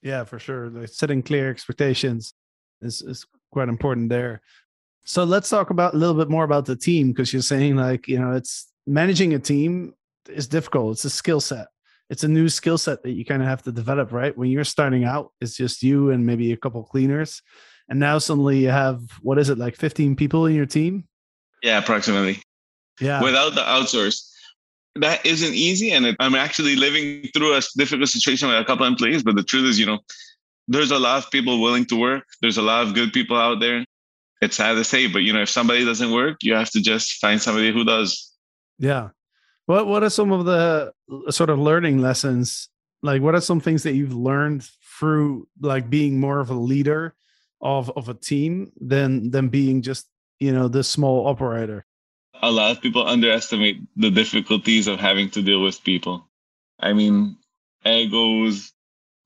Yeah, 0.00 0.22
for 0.22 0.38
sure. 0.38 0.70
Like 0.70 0.88
setting 0.88 1.22
clear 1.22 1.50
expectations 1.50 2.32
is, 2.80 3.02
is 3.02 3.26
quite 3.50 3.68
important 3.68 4.08
there. 4.08 4.40
So 5.04 5.24
let's 5.24 5.48
talk 5.48 5.70
about 5.70 5.94
a 5.94 5.96
little 5.96 6.14
bit 6.14 6.30
more 6.30 6.44
about 6.44 6.66
the 6.66 6.76
team 6.76 7.08
because 7.08 7.32
you're 7.32 7.42
saying 7.42 7.74
like, 7.74 8.06
you 8.06 8.20
know, 8.20 8.32
it's 8.32 8.72
managing 8.86 9.34
a 9.34 9.40
team 9.40 9.94
is 10.28 10.46
difficult. 10.46 10.92
It's 10.92 11.04
a 11.04 11.10
skill 11.10 11.40
set 11.40 11.66
it's 12.10 12.24
a 12.24 12.28
new 12.28 12.48
skill 12.48 12.76
set 12.76 13.04
that 13.04 13.12
you 13.12 13.24
kind 13.24 13.40
of 13.40 13.48
have 13.48 13.62
to 13.62 13.72
develop, 13.72 14.12
right? 14.12 14.36
When 14.36 14.50
you're 14.50 14.64
starting 14.64 15.04
out, 15.04 15.32
it's 15.40 15.56
just 15.56 15.82
you 15.82 16.10
and 16.10 16.26
maybe 16.26 16.52
a 16.52 16.56
couple 16.56 16.82
cleaners. 16.82 17.40
And 17.88 18.00
now 18.00 18.18
suddenly 18.18 18.58
you 18.58 18.68
have 18.68 19.00
what 19.22 19.38
is 19.38 19.48
it, 19.48 19.58
like 19.58 19.76
15 19.76 20.16
people 20.16 20.46
in 20.46 20.54
your 20.54 20.66
team? 20.66 21.04
Yeah, 21.62 21.78
approximately. 21.78 22.42
Yeah. 23.00 23.22
Without 23.22 23.54
the 23.54 23.62
outsource. 23.62 24.28
That 24.96 25.24
isn't 25.24 25.54
easy. 25.54 25.92
And 25.92 26.04
it, 26.04 26.16
I'm 26.18 26.34
actually 26.34 26.74
living 26.74 27.28
through 27.32 27.56
a 27.56 27.62
difficult 27.76 28.08
situation 28.08 28.48
with 28.48 28.58
a 28.58 28.64
couple 28.64 28.86
employees. 28.86 29.22
But 29.22 29.36
the 29.36 29.44
truth 29.44 29.66
is, 29.66 29.78
you 29.78 29.86
know, 29.86 30.00
there's 30.66 30.90
a 30.90 30.98
lot 30.98 31.24
of 31.24 31.30
people 31.30 31.60
willing 31.60 31.84
to 31.86 31.96
work. 31.96 32.24
There's 32.42 32.58
a 32.58 32.62
lot 32.62 32.86
of 32.86 32.94
good 32.94 33.12
people 33.12 33.36
out 33.36 33.60
there. 33.60 33.84
It's 34.42 34.56
sad 34.56 34.74
to 34.74 34.84
say, 34.84 35.06
but 35.06 35.20
you 35.20 35.32
know, 35.32 35.42
if 35.42 35.48
somebody 35.48 35.84
doesn't 35.84 36.10
work, 36.10 36.38
you 36.42 36.54
have 36.54 36.70
to 36.70 36.80
just 36.80 37.14
find 37.20 37.40
somebody 37.40 37.72
who 37.72 37.84
does. 37.84 38.32
Yeah. 38.78 39.10
What 39.66 39.86
What 39.86 40.02
are 40.02 40.10
some 40.10 40.32
of 40.32 40.44
the 40.44 40.92
uh, 41.10 41.30
sort 41.30 41.50
of 41.50 41.58
learning 41.58 41.98
lessons? 41.98 42.68
Like, 43.02 43.22
what 43.22 43.34
are 43.34 43.40
some 43.40 43.60
things 43.60 43.82
that 43.84 43.94
you've 43.94 44.14
learned 44.14 44.68
through 44.98 45.48
like 45.60 45.88
being 45.88 46.20
more 46.20 46.40
of 46.40 46.50
a 46.50 46.54
leader 46.54 47.14
of 47.60 47.90
of 47.96 48.08
a 48.08 48.14
team 48.14 48.72
than 48.80 49.30
than 49.30 49.48
being 49.48 49.82
just 49.82 50.08
you 50.38 50.52
know 50.52 50.68
the 50.68 50.84
small 50.84 51.26
operator? 51.26 51.86
A 52.42 52.50
lot 52.50 52.70
of 52.70 52.82
people 52.82 53.06
underestimate 53.06 53.80
the 53.96 54.10
difficulties 54.10 54.86
of 54.86 54.98
having 54.98 55.30
to 55.30 55.42
deal 55.42 55.62
with 55.62 55.84
people. 55.84 56.26
I 56.78 56.94
mean, 56.94 57.36
egos, 57.84 58.72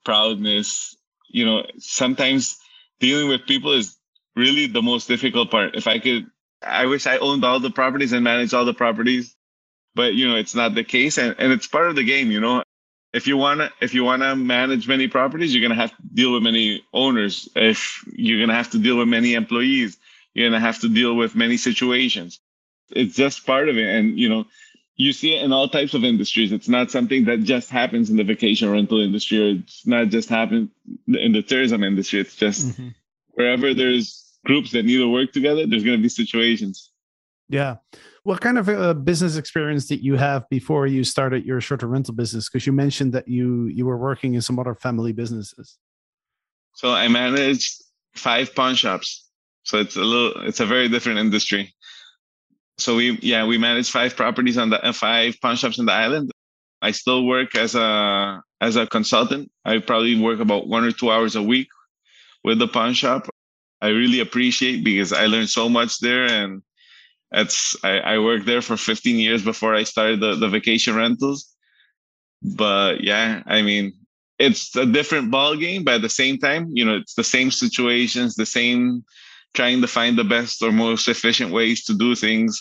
proudness. 0.04 0.96
You 1.28 1.46
know, 1.46 1.66
sometimes 1.78 2.58
dealing 3.00 3.28
with 3.28 3.46
people 3.46 3.72
is 3.72 3.96
really 4.36 4.66
the 4.66 4.82
most 4.82 5.08
difficult 5.08 5.50
part. 5.50 5.76
If 5.76 5.86
I 5.86 5.98
could, 5.98 6.26
I 6.62 6.86
wish 6.86 7.06
I 7.06 7.18
owned 7.18 7.44
all 7.44 7.60
the 7.60 7.70
properties 7.70 8.12
and 8.12 8.24
managed 8.24 8.54
all 8.54 8.64
the 8.64 8.74
properties 8.74 9.34
but 9.94 10.14
you 10.14 10.28
know 10.28 10.36
it's 10.36 10.54
not 10.54 10.74
the 10.74 10.84
case 10.84 11.18
and, 11.18 11.34
and 11.38 11.52
it's 11.52 11.66
part 11.66 11.88
of 11.88 11.96
the 11.96 12.04
game 12.04 12.30
you 12.30 12.40
know? 12.40 12.62
If 13.12 13.28
you 13.28 13.36
want 13.36 13.60
to 13.60 13.70
if 13.80 13.94
you 13.94 14.04
want 14.04 14.22
to 14.22 14.34
manage 14.34 14.88
many 14.88 15.08
properties 15.08 15.54
you're 15.54 15.60
going 15.60 15.76
to 15.76 15.80
have 15.80 15.96
to 15.96 16.02
deal 16.12 16.32
with 16.32 16.42
many 16.42 16.84
owners. 16.92 17.48
If 17.54 18.04
you're 18.12 18.38
going 18.38 18.48
to 18.48 18.56
have 18.56 18.70
to 18.70 18.78
deal 18.78 18.96
with 18.96 19.08
many 19.08 19.34
employees 19.34 19.96
you're 20.34 20.48
going 20.50 20.60
to 20.60 20.66
have 20.66 20.80
to 20.80 20.88
deal 20.88 21.14
with 21.14 21.36
many 21.36 21.56
situations. 21.56 22.40
It's 22.90 23.14
just 23.14 23.46
part 23.46 23.68
of 23.68 23.76
it 23.76 23.86
and 23.86 24.18
you 24.18 24.28
know 24.28 24.46
you 24.96 25.12
see 25.12 25.34
it 25.34 25.42
in 25.42 25.52
all 25.52 25.68
types 25.68 25.94
of 25.94 26.04
industries. 26.04 26.52
It's 26.52 26.68
not 26.68 26.90
something 26.90 27.24
that 27.24 27.42
just 27.42 27.68
happens 27.68 28.10
in 28.10 28.16
the 28.16 28.22
vacation 28.22 28.70
rental 28.70 29.00
industry 29.00 29.38
or 29.40 29.58
it's 29.58 29.84
not 29.84 30.08
just 30.08 30.28
happen 30.28 30.70
in 31.08 31.32
the 31.32 31.42
tourism 31.42 31.82
industry. 31.82 32.20
It's 32.20 32.36
just 32.36 32.68
mm-hmm. 32.68 32.88
wherever 33.32 33.74
there's 33.74 34.24
groups 34.44 34.72
that 34.72 34.84
need 34.84 34.98
to 34.98 35.10
work 35.10 35.32
together 35.32 35.66
there's 35.66 35.84
going 35.84 35.96
to 35.96 36.02
be 36.02 36.08
situations. 36.08 36.90
Yeah 37.48 37.76
what 38.24 38.40
kind 38.40 38.58
of 38.58 39.04
business 39.04 39.36
experience 39.36 39.86
did 39.86 40.02
you 40.02 40.16
have 40.16 40.48
before 40.48 40.86
you 40.86 41.04
started 41.04 41.44
your 41.44 41.60
short-term 41.60 41.90
rental 41.90 42.14
business? 42.14 42.48
Because 42.48 42.66
you 42.66 42.72
mentioned 42.72 43.12
that 43.12 43.28
you 43.28 43.66
you 43.66 43.84
were 43.86 43.98
working 43.98 44.34
in 44.34 44.40
some 44.40 44.58
other 44.58 44.74
family 44.74 45.12
businesses. 45.12 45.78
So 46.74 46.90
I 46.90 47.06
managed 47.08 47.82
five 48.16 48.54
pawn 48.54 48.74
shops. 48.74 49.28
So 49.62 49.78
it's 49.78 49.96
a 49.96 50.00
little, 50.00 50.42
it's 50.46 50.60
a 50.60 50.66
very 50.66 50.88
different 50.88 51.18
industry. 51.18 51.74
So 52.78 52.96
we, 52.96 53.18
yeah, 53.22 53.46
we 53.46 53.56
manage 53.56 53.90
five 53.90 54.16
properties 54.16 54.58
on 54.58 54.70
the 54.70 54.84
uh, 54.84 54.92
five 54.92 55.36
pawn 55.40 55.56
shops 55.56 55.78
in 55.78 55.86
the 55.86 55.92
island. 55.92 56.32
I 56.82 56.90
still 56.92 57.26
work 57.26 57.54
as 57.54 57.74
a 57.74 58.42
as 58.60 58.76
a 58.76 58.86
consultant. 58.86 59.50
I 59.66 59.78
probably 59.78 60.18
work 60.18 60.40
about 60.40 60.66
one 60.66 60.84
or 60.84 60.92
two 60.92 61.10
hours 61.10 61.36
a 61.36 61.42
week 61.42 61.68
with 62.42 62.58
the 62.58 62.68
pawn 62.68 62.94
shop. 62.94 63.28
I 63.82 63.88
really 63.88 64.20
appreciate 64.20 64.82
because 64.82 65.12
I 65.12 65.26
learned 65.26 65.50
so 65.50 65.68
much 65.68 65.98
there 65.98 66.24
and 66.24 66.62
it's 67.34 67.76
I, 67.84 67.98
I 67.98 68.18
worked 68.18 68.46
there 68.46 68.62
for 68.62 68.76
15 68.76 69.16
years 69.16 69.42
before 69.42 69.74
I 69.74 69.82
started 69.84 70.20
the, 70.20 70.34
the 70.34 70.48
vacation 70.48 70.94
rentals. 70.94 71.54
But 72.42 73.02
yeah, 73.02 73.42
I 73.46 73.62
mean, 73.62 73.92
it's 74.38 74.74
a 74.76 74.86
different 74.86 75.30
ball 75.30 75.56
game, 75.56 75.84
but 75.84 75.94
at 75.94 76.02
the 76.02 76.08
same 76.08 76.38
time, 76.38 76.68
you 76.72 76.84
know, 76.84 76.96
it's 76.96 77.14
the 77.14 77.24
same 77.24 77.50
situations, 77.50 78.34
the 78.34 78.46
same 78.46 79.04
trying 79.54 79.80
to 79.80 79.86
find 79.86 80.18
the 80.18 80.24
best 80.24 80.62
or 80.62 80.72
most 80.72 81.08
efficient 81.08 81.52
ways 81.52 81.84
to 81.84 81.94
do 81.94 82.14
things. 82.14 82.60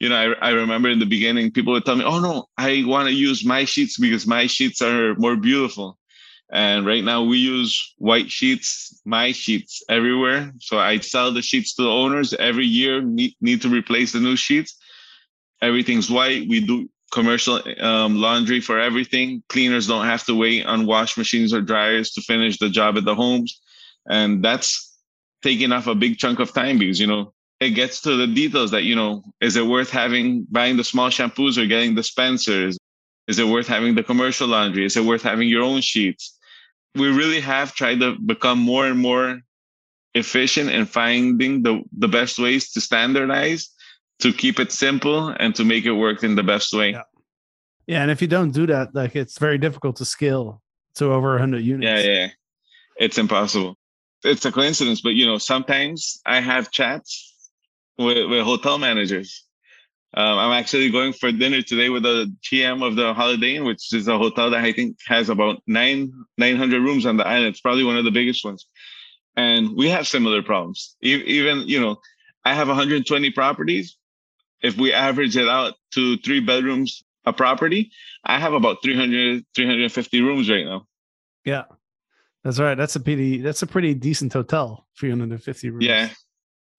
You 0.00 0.08
know, 0.08 0.16
I, 0.40 0.48
I 0.48 0.50
remember 0.50 0.88
in 0.88 1.00
the 1.00 1.06
beginning, 1.06 1.50
people 1.50 1.72
would 1.72 1.84
tell 1.84 1.96
me, 1.96 2.04
"Oh 2.04 2.20
no, 2.20 2.46
I 2.56 2.84
want 2.86 3.08
to 3.08 3.14
use 3.14 3.44
my 3.44 3.64
sheets 3.64 3.98
because 3.98 4.26
my 4.26 4.46
sheets 4.46 4.80
are 4.80 5.14
more 5.16 5.36
beautiful." 5.36 5.97
And 6.50 6.86
right 6.86 7.04
now 7.04 7.22
we 7.22 7.38
use 7.38 7.94
white 7.98 8.30
sheets, 8.30 9.00
my 9.04 9.32
sheets 9.32 9.82
everywhere. 9.88 10.52
So 10.60 10.78
I 10.78 10.98
sell 10.98 11.32
the 11.32 11.42
sheets 11.42 11.74
to 11.74 11.82
the 11.82 11.90
owners 11.90 12.32
every 12.34 12.64
year, 12.64 13.02
need, 13.02 13.34
need 13.40 13.62
to 13.62 13.68
replace 13.68 14.12
the 14.12 14.20
new 14.20 14.36
sheets. 14.36 14.76
Everything's 15.60 16.10
white. 16.10 16.48
We 16.48 16.60
do 16.60 16.88
commercial 17.12 17.60
um, 17.80 18.16
laundry 18.16 18.60
for 18.60 18.78
everything. 18.78 19.42
Cleaners 19.48 19.86
don't 19.86 20.06
have 20.06 20.24
to 20.24 20.34
wait 20.34 20.64
on 20.64 20.86
wash 20.86 21.16
machines 21.18 21.52
or 21.52 21.60
dryers 21.60 22.12
to 22.12 22.22
finish 22.22 22.58
the 22.58 22.70
job 22.70 22.96
at 22.96 23.04
the 23.04 23.14
homes. 23.14 23.60
And 24.08 24.42
that's 24.42 24.96
taking 25.42 25.72
off 25.72 25.86
a 25.86 25.94
big 25.94 26.18
chunk 26.18 26.38
of 26.38 26.52
time 26.52 26.78
because, 26.78 26.98
you 26.98 27.06
know, 27.06 27.34
it 27.60 27.70
gets 27.70 28.00
to 28.02 28.16
the 28.16 28.26
details 28.26 28.70
that, 28.70 28.84
you 28.84 28.94
know, 28.94 29.22
is 29.40 29.56
it 29.56 29.66
worth 29.66 29.90
having 29.90 30.46
buying 30.50 30.76
the 30.76 30.84
small 30.84 31.10
shampoos 31.10 31.58
or 31.58 31.66
getting 31.66 31.94
dispensers? 31.94 32.78
Is 33.26 33.38
it 33.38 33.46
worth 33.46 33.66
having 33.66 33.94
the 33.94 34.02
commercial 34.02 34.48
laundry? 34.48 34.86
Is 34.86 34.96
it 34.96 35.04
worth 35.04 35.22
having 35.22 35.48
your 35.48 35.62
own 35.62 35.80
sheets? 35.80 36.37
We 36.98 37.08
really 37.08 37.40
have 37.40 37.74
tried 37.74 38.00
to 38.00 38.16
become 38.18 38.58
more 38.58 38.86
and 38.86 38.98
more 38.98 39.40
efficient 40.14 40.70
in 40.70 40.86
finding 40.86 41.62
the, 41.62 41.82
the 41.96 42.08
best 42.08 42.38
ways 42.38 42.70
to 42.72 42.80
standardize, 42.80 43.70
to 44.20 44.32
keep 44.32 44.58
it 44.58 44.72
simple, 44.72 45.28
and 45.28 45.54
to 45.54 45.64
make 45.64 45.84
it 45.84 45.92
work 45.92 46.22
in 46.22 46.34
the 46.34 46.42
best 46.42 46.72
way. 46.72 46.90
Yeah. 46.90 47.02
yeah 47.86 48.02
and 48.02 48.10
if 48.10 48.20
you 48.20 48.28
don't 48.28 48.50
do 48.50 48.66
that, 48.66 48.94
like 48.94 49.16
it's 49.16 49.38
very 49.38 49.58
difficult 49.58 49.96
to 49.96 50.04
scale 50.04 50.62
to 50.96 51.12
over 51.12 51.30
100 51.30 51.58
units. 51.58 52.04
Yeah, 52.04 52.12
yeah. 52.12 52.28
It's 52.96 53.18
impossible. 53.18 53.76
It's 54.24 54.44
a 54.44 54.50
coincidence, 54.50 55.00
but 55.00 55.14
you 55.14 55.26
know, 55.26 55.38
sometimes 55.38 56.20
I 56.26 56.40
have 56.40 56.72
chats 56.72 57.50
with, 57.96 58.28
with 58.28 58.42
hotel 58.42 58.78
managers 58.78 59.44
um, 60.14 60.38
I'm 60.38 60.52
actually 60.52 60.90
going 60.90 61.12
for 61.12 61.30
dinner 61.30 61.60
today 61.60 61.90
with 61.90 62.02
the 62.02 62.34
GM 62.42 62.86
of 62.86 62.96
the 62.96 63.12
Holiday 63.12 63.56
Inn, 63.56 63.64
which 63.64 63.92
is 63.92 64.08
a 64.08 64.16
hotel 64.16 64.50
that 64.50 64.64
I 64.64 64.72
think 64.72 64.96
has 65.06 65.28
about 65.28 65.62
nine 65.66 66.12
900 66.38 66.80
rooms 66.80 67.04
on 67.04 67.18
the 67.18 67.26
island. 67.26 67.48
It's 67.48 67.60
probably 67.60 67.84
one 67.84 67.98
of 67.98 68.04
the 68.04 68.10
biggest 68.10 68.44
ones, 68.44 68.66
and 69.36 69.76
we 69.76 69.90
have 69.90 70.08
similar 70.08 70.42
problems. 70.42 70.96
Even 71.02 71.68
you 71.68 71.80
know, 71.80 71.96
I 72.44 72.54
have 72.54 72.68
120 72.68 73.30
properties. 73.32 73.96
If 74.62 74.76
we 74.78 74.92
average 74.92 75.36
it 75.36 75.48
out 75.48 75.74
to 75.92 76.16
three 76.18 76.40
bedrooms 76.40 77.04
a 77.26 77.32
property, 77.32 77.90
I 78.24 78.38
have 78.38 78.54
about 78.54 78.78
300 78.82 79.44
350 79.54 80.22
rooms 80.22 80.48
right 80.48 80.64
now. 80.64 80.86
Yeah, 81.44 81.64
that's 82.42 82.58
right. 82.58 82.76
That's 82.76 82.96
a 82.96 83.00
pretty 83.00 83.42
that's 83.42 83.62
a 83.62 83.66
pretty 83.66 83.92
decent 83.92 84.32
hotel. 84.32 84.86
350 84.98 85.70
rooms. 85.70 85.84
Yeah, 85.84 86.08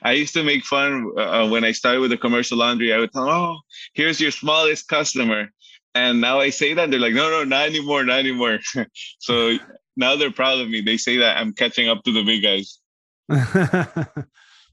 I 0.02 0.14
used 0.14 0.34
to 0.34 0.44
make 0.44 0.64
fun 0.64 1.12
uh, 1.18 1.48
when 1.48 1.64
I 1.64 1.72
started 1.72 2.00
with 2.00 2.12
the 2.12 2.18
commercial 2.18 2.58
laundry. 2.58 2.94
I 2.94 3.00
would 3.00 3.12
tell 3.12 3.26
them, 3.26 3.34
"Oh, 3.34 3.60
here's 3.94 4.22
your 4.22 4.32
smallest 4.32 4.88
customer," 4.88 5.52
and 5.94 6.22
now 6.22 6.40
I 6.40 6.50
say 6.52 6.74
that 6.74 6.90
they're 6.92 7.00
like, 7.00 7.14
"No, 7.14 7.30
no, 7.30 7.44
not 7.44 7.68
anymore, 7.68 8.04
not 8.06 8.20
anymore." 8.20 8.60
so 9.20 9.58
now 9.98 10.16
they're 10.16 10.32
proud 10.32 10.60
of 10.60 10.70
me. 10.70 10.82
They 10.82 10.98
say 10.98 11.18
that 11.18 11.38
I'm 11.38 11.54
catching 11.54 11.90
up 11.90 12.04
to 12.04 12.14
the 12.14 12.24
big 12.24 12.44
guys. 12.44 12.80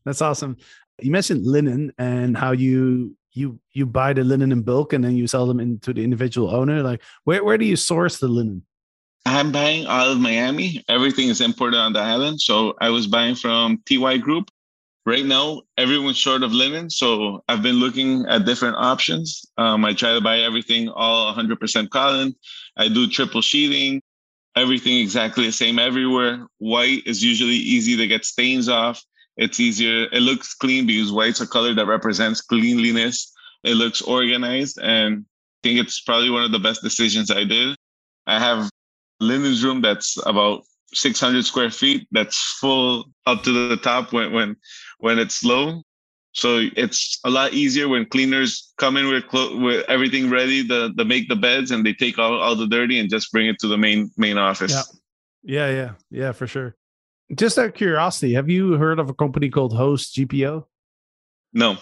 That's 0.04 0.22
awesome. 0.22 0.56
You 1.02 1.10
mentioned 1.10 1.44
linen 1.44 1.92
and 1.98 2.36
how 2.36 2.52
you 2.52 3.16
you 3.32 3.60
you 3.72 3.84
buy 3.84 4.12
the 4.12 4.24
linen 4.24 4.52
in 4.52 4.62
bulk 4.62 4.92
and 4.92 5.04
then 5.04 5.16
you 5.16 5.26
sell 5.26 5.46
them 5.46 5.60
into 5.60 5.92
the 5.92 6.02
individual 6.02 6.54
owner. 6.54 6.82
Like, 6.82 7.02
where 7.24 7.44
where 7.44 7.58
do 7.58 7.64
you 7.64 7.76
source 7.76 8.18
the 8.18 8.28
linen? 8.28 8.62
I'm 9.26 9.50
buying 9.50 9.86
out 9.86 10.08
of 10.08 10.20
Miami. 10.20 10.84
Everything 10.88 11.28
is 11.28 11.40
imported 11.40 11.78
on 11.78 11.92
the 11.92 11.98
island. 11.98 12.40
So 12.40 12.74
I 12.80 12.90
was 12.90 13.08
buying 13.08 13.34
from 13.34 13.82
TY 13.84 14.18
Group. 14.18 14.50
Right 15.06 15.24
now, 15.24 15.62
everyone's 15.78 16.16
short 16.16 16.42
of 16.42 16.52
linen. 16.52 16.90
So 16.90 17.44
I've 17.48 17.62
been 17.62 17.76
looking 17.76 18.26
at 18.26 18.44
different 18.44 18.74
options. 18.76 19.46
Um, 19.56 19.84
I 19.84 19.92
try 19.92 20.12
to 20.14 20.20
buy 20.20 20.40
everything 20.40 20.88
all 20.88 21.32
100% 21.32 21.90
cotton. 21.90 22.34
I 22.76 22.88
do 22.88 23.06
triple 23.06 23.40
sheeting, 23.40 24.02
everything 24.56 24.98
exactly 24.98 25.46
the 25.46 25.52
same 25.52 25.78
everywhere. 25.78 26.48
White 26.58 27.06
is 27.06 27.22
usually 27.22 27.54
easy 27.54 27.96
to 27.96 28.08
get 28.08 28.24
stains 28.24 28.68
off. 28.68 29.00
It's 29.36 29.60
easier. 29.60 30.08
It 30.10 30.22
looks 30.22 30.54
clean 30.54 30.86
because 30.86 31.12
white's 31.12 31.40
a 31.40 31.46
color 31.46 31.72
that 31.74 31.86
represents 31.86 32.40
cleanliness. 32.40 33.32
It 33.62 33.74
looks 33.74 34.02
organized. 34.02 34.80
And 34.82 35.24
I 35.24 35.68
think 35.68 35.78
it's 35.78 36.00
probably 36.00 36.30
one 36.30 36.42
of 36.42 36.50
the 36.50 36.58
best 36.58 36.82
decisions 36.82 37.30
I 37.30 37.44
did. 37.44 37.76
I 38.26 38.40
have 38.40 38.68
linens 39.20 39.62
room 39.62 39.82
that's 39.82 40.18
about 40.26 40.64
600 40.92 41.44
square 41.44 41.70
feet 41.70 42.06
that's 42.12 42.56
full 42.60 43.06
up 43.26 43.42
to 43.42 43.68
the 43.68 43.76
top 43.76 44.12
when 44.12 44.32
when 44.32 44.56
when 44.98 45.18
it's 45.18 45.44
low. 45.44 45.82
So 46.32 46.68
it's 46.76 47.18
a 47.24 47.30
lot 47.30 47.54
easier 47.54 47.88
when 47.88 48.04
cleaners 48.04 48.74
come 48.76 48.98
in 48.98 49.08
with 49.08 49.26
clo- 49.26 49.58
with 49.58 49.86
everything 49.88 50.28
ready 50.28 50.66
to, 50.68 50.92
to 50.92 51.04
make 51.04 51.28
the 51.28 51.36
beds 51.36 51.70
and 51.70 51.84
they 51.84 51.94
take 51.94 52.18
all, 52.18 52.38
all 52.38 52.54
the 52.54 52.66
dirty 52.66 52.98
and 52.98 53.08
just 53.08 53.32
bring 53.32 53.46
it 53.46 53.58
to 53.60 53.68
the 53.68 53.78
main 53.78 54.10
main 54.16 54.38
office. 54.38 54.72
Yeah. 55.42 55.68
Yeah 55.68 55.70
yeah. 55.70 55.90
Yeah 56.10 56.32
for 56.32 56.46
sure. 56.46 56.76
Just 57.34 57.58
out 57.58 57.66
of 57.66 57.74
curiosity 57.74 58.34
have 58.34 58.48
you 58.48 58.72
heard 58.72 58.98
of 58.98 59.10
a 59.10 59.14
company 59.14 59.48
called 59.50 59.74
host 59.74 60.14
gpo 60.14 60.64
no. 61.56 61.78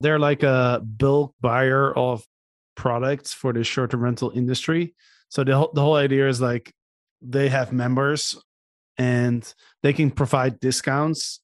They're 0.00 0.18
like 0.18 0.42
a 0.42 0.80
bulk 0.82 1.34
buyer 1.40 1.96
of 1.96 2.26
products 2.74 3.32
for 3.32 3.52
the 3.52 3.62
short-term 3.62 4.00
rental 4.00 4.30
industry. 4.34 4.94
So 5.28 5.44
the 5.44 5.56
whole, 5.56 5.70
the 5.72 5.82
whole 5.82 5.96
idea 5.96 6.28
is 6.28 6.40
like 6.40 6.72
they 7.22 7.48
have 7.48 7.72
members 7.72 8.36
and 8.98 9.54
they 9.82 9.92
can 9.92 10.10
provide 10.10 10.60
discounts 10.60 11.40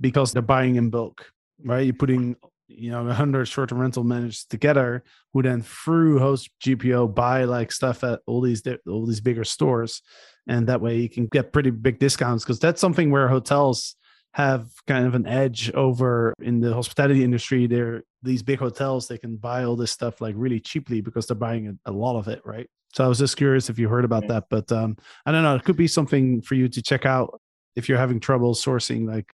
because 0.00 0.32
they're 0.32 0.42
buying 0.42 0.76
in 0.76 0.90
bulk, 0.90 1.30
right? 1.62 1.84
You're 1.84 1.94
putting 1.94 2.36
you 2.68 2.90
know 2.90 3.04
100 3.04 3.46
short-term 3.46 3.78
rental 3.78 4.04
managers 4.04 4.44
together 4.48 5.04
who 5.32 5.42
then 5.42 5.62
through 5.62 6.18
host 6.18 6.48
gpo 6.64 7.12
buy 7.12 7.44
like 7.44 7.70
stuff 7.70 8.02
at 8.02 8.20
all 8.26 8.40
these 8.40 8.62
all 8.88 9.06
these 9.06 9.20
bigger 9.20 9.44
stores 9.44 10.02
and 10.46 10.66
that 10.66 10.80
way 10.80 10.96
you 10.96 11.08
can 11.08 11.26
get 11.26 11.52
pretty 11.52 11.70
big 11.70 11.98
discounts 11.98 12.42
because 12.42 12.58
that's 12.58 12.80
something 12.80 13.10
where 13.10 13.28
hotels 13.28 13.96
have 14.32 14.66
kind 14.86 15.06
of 15.06 15.14
an 15.14 15.26
edge 15.26 15.70
over 15.74 16.34
in 16.40 16.60
the 16.60 16.72
hospitality 16.72 17.22
industry 17.22 17.66
they're 17.66 18.02
these 18.22 18.42
big 18.42 18.58
hotels 18.58 19.06
they 19.08 19.18
can 19.18 19.36
buy 19.36 19.64
all 19.64 19.76
this 19.76 19.90
stuff 19.90 20.20
like 20.20 20.34
really 20.36 20.58
cheaply 20.58 21.00
because 21.00 21.26
they're 21.26 21.36
buying 21.36 21.78
a, 21.86 21.90
a 21.90 21.92
lot 21.92 22.18
of 22.18 22.28
it 22.28 22.40
right 22.44 22.68
so 22.94 23.04
I 23.04 23.08
was 23.08 23.18
just 23.18 23.36
curious 23.36 23.68
if 23.68 23.76
you 23.76 23.88
heard 23.88 24.04
about 24.04 24.28
that, 24.28 24.44
but 24.48 24.70
um, 24.70 24.96
I 25.26 25.32
don't 25.32 25.42
know. 25.42 25.56
It 25.56 25.64
could 25.64 25.76
be 25.76 25.88
something 25.88 26.40
for 26.42 26.54
you 26.54 26.68
to 26.68 26.80
check 26.80 27.04
out 27.04 27.40
if 27.74 27.88
you're 27.88 27.98
having 27.98 28.20
trouble 28.20 28.54
sourcing 28.54 29.04
like 29.04 29.32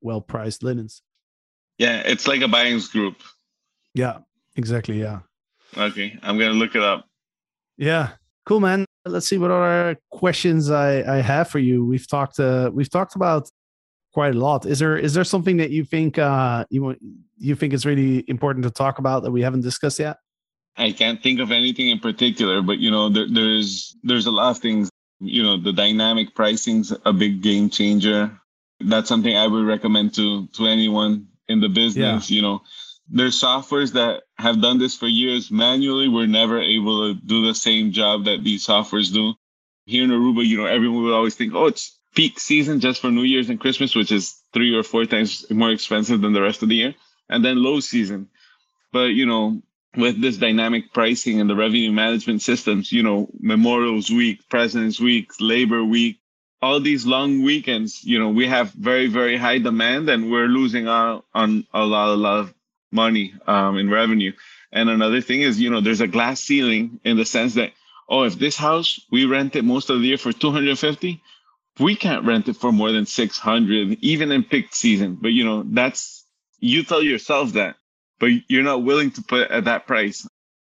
well-priced 0.00 0.64
linens. 0.64 1.02
Yeah, 1.78 2.02
it's 2.04 2.26
like 2.26 2.40
a 2.40 2.48
buying 2.48 2.80
group. 2.90 3.22
Yeah, 3.94 4.18
exactly. 4.56 5.00
Yeah. 5.00 5.20
Okay, 5.76 6.18
I'm 6.24 6.36
gonna 6.36 6.54
look 6.54 6.74
it 6.74 6.82
up. 6.82 7.06
Yeah, 7.76 8.10
cool, 8.44 8.58
man. 8.58 8.84
Let's 9.04 9.28
see 9.28 9.38
what 9.38 9.52
other 9.52 9.96
questions 10.10 10.70
I 10.72 11.18
I 11.18 11.20
have 11.20 11.48
for 11.48 11.60
you. 11.60 11.84
We've 11.84 12.08
talked 12.08 12.40
uh 12.40 12.72
we've 12.74 12.90
talked 12.90 13.14
about 13.14 13.48
quite 14.12 14.34
a 14.34 14.38
lot. 14.38 14.66
Is 14.66 14.80
there 14.80 14.96
is 14.96 15.14
there 15.14 15.24
something 15.24 15.58
that 15.58 15.70
you 15.70 15.84
think 15.84 16.18
uh 16.18 16.64
you 16.70 16.96
you 17.38 17.54
think 17.54 17.72
is 17.72 17.86
really 17.86 18.24
important 18.26 18.64
to 18.64 18.70
talk 18.70 18.98
about 18.98 19.22
that 19.22 19.30
we 19.30 19.42
haven't 19.42 19.60
discussed 19.60 20.00
yet? 20.00 20.16
I 20.78 20.92
can't 20.92 21.22
think 21.22 21.40
of 21.40 21.50
anything 21.50 21.88
in 21.88 22.00
particular, 22.00 22.62
but 22.62 22.78
you 22.78 22.90
know, 22.90 23.08
there, 23.08 23.26
there's 23.30 23.96
there's 24.02 24.26
a 24.26 24.30
lot 24.30 24.50
of 24.50 24.58
things. 24.58 24.90
You 25.20 25.42
know, 25.42 25.56
the 25.56 25.72
dynamic 25.72 26.34
pricing's 26.34 26.92
a 27.04 27.12
big 27.12 27.42
game 27.42 27.70
changer. 27.70 28.38
That's 28.80 29.08
something 29.08 29.34
I 29.34 29.46
would 29.46 29.66
recommend 29.66 30.14
to 30.16 30.46
to 30.48 30.66
anyone 30.66 31.28
in 31.48 31.60
the 31.60 31.68
business. 31.68 32.30
Yeah. 32.30 32.36
You 32.36 32.42
know, 32.42 32.62
there's 33.08 33.40
softwares 33.40 33.92
that 33.92 34.24
have 34.36 34.60
done 34.60 34.78
this 34.78 34.96
for 34.96 35.06
years 35.06 35.50
manually. 35.50 36.08
We're 36.08 36.26
never 36.26 36.60
able 36.60 37.08
to 37.14 37.20
do 37.20 37.46
the 37.46 37.54
same 37.54 37.92
job 37.92 38.24
that 38.24 38.44
these 38.44 38.66
softwares 38.66 39.12
do. 39.12 39.34
Here 39.86 40.04
in 40.04 40.10
Aruba, 40.10 40.44
you 40.44 40.58
know, 40.58 40.66
everyone 40.66 41.04
would 41.04 41.14
always 41.14 41.36
think, 41.36 41.54
oh, 41.54 41.66
it's 41.66 41.96
peak 42.14 42.40
season 42.40 42.80
just 42.80 43.00
for 43.00 43.10
New 43.10 43.22
Year's 43.22 43.48
and 43.48 43.60
Christmas, 43.60 43.94
which 43.94 44.10
is 44.10 44.34
three 44.52 44.74
or 44.74 44.82
four 44.82 45.04
times 45.06 45.48
more 45.50 45.70
expensive 45.70 46.20
than 46.20 46.32
the 46.32 46.42
rest 46.42 46.62
of 46.62 46.68
the 46.68 46.74
year, 46.74 46.94
and 47.28 47.44
then 47.44 47.62
low 47.62 47.78
season. 47.80 48.28
But 48.92 49.14
you 49.14 49.26
know, 49.26 49.62
with 49.96 50.20
this 50.20 50.36
dynamic 50.36 50.92
pricing 50.92 51.40
and 51.40 51.48
the 51.48 51.56
revenue 51.56 51.92
management 51.92 52.42
systems, 52.42 52.92
you 52.92 53.02
know, 53.02 53.28
Memorials 53.40 54.10
Week, 54.10 54.46
President's 54.48 55.00
Week, 55.00 55.30
Labor 55.40 55.84
Week, 55.84 56.18
all 56.62 56.80
these 56.80 57.06
long 57.06 57.42
weekends, 57.42 58.04
you 58.04 58.18
know, 58.18 58.28
we 58.28 58.46
have 58.46 58.72
very, 58.72 59.06
very 59.06 59.36
high 59.36 59.58
demand 59.58 60.08
and 60.08 60.30
we're 60.30 60.46
losing 60.46 60.88
out 60.88 61.24
on 61.34 61.66
a 61.72 61.84
lot, 61.84 62.08
a 62.08 62.14
lot 62.14 62.40
of 62.40 62.54
money 62.92 63.34
um, 63.46 63.78
in 63.78 63.90
revenue. 63.90 64.32
And 64.72 64.88
another 64.88 65.20
thing 65.20 65.42
is, 65.42 65.60
you 65.60 65.70
know, 65.70 65.80
there's 65.80 66.00
a 66.00 66.06
glass 66.06 66.40
ceiling 66.40 67.00
in 67.04 67.16
the 67.16 67.24
sense 67.24 67.54
that, 67.54 67.72
oh, 68.08 68.24
if 68.24 68.38
this 68.38 68.56
house 68.56 69.00
we 69.10 69.26
rent 69.26 69.56
it 69.56 69.64
most 69.64 69.90
of 69.90 70.00
the 70.00 70.06
year 70.06 70.18
for 70.18 70.32
250, 70.32 71.22
we 71.78 71.94
can't 71.94 72.24
rent 72.24 72.48
it 72.48 72.56
for 72.56 72.72
more 72.72 72.90
than 72.90 73.06
600, 73.06 73.98
even 74.00 74.32
in 74.32 74.44
peak 74.44 74.74
season. 74.74 75.18
But, 75.20 75.28
you 75.28 75.44
know, 75.44 75.62
that's, 75.66 76.24
you 76.58 76.84
tell 76.84 77.02
yourself 77.02 77.52
that 77.52 77.76
but 78.18 78.30
you're 78.48 78.62
not 78.62 78.84
willing 78.84 79.10
to 79.12 79.22
put 79.22 79.50
at 79.50 79.64
that 79.64 79.86
price. 79.86 80.26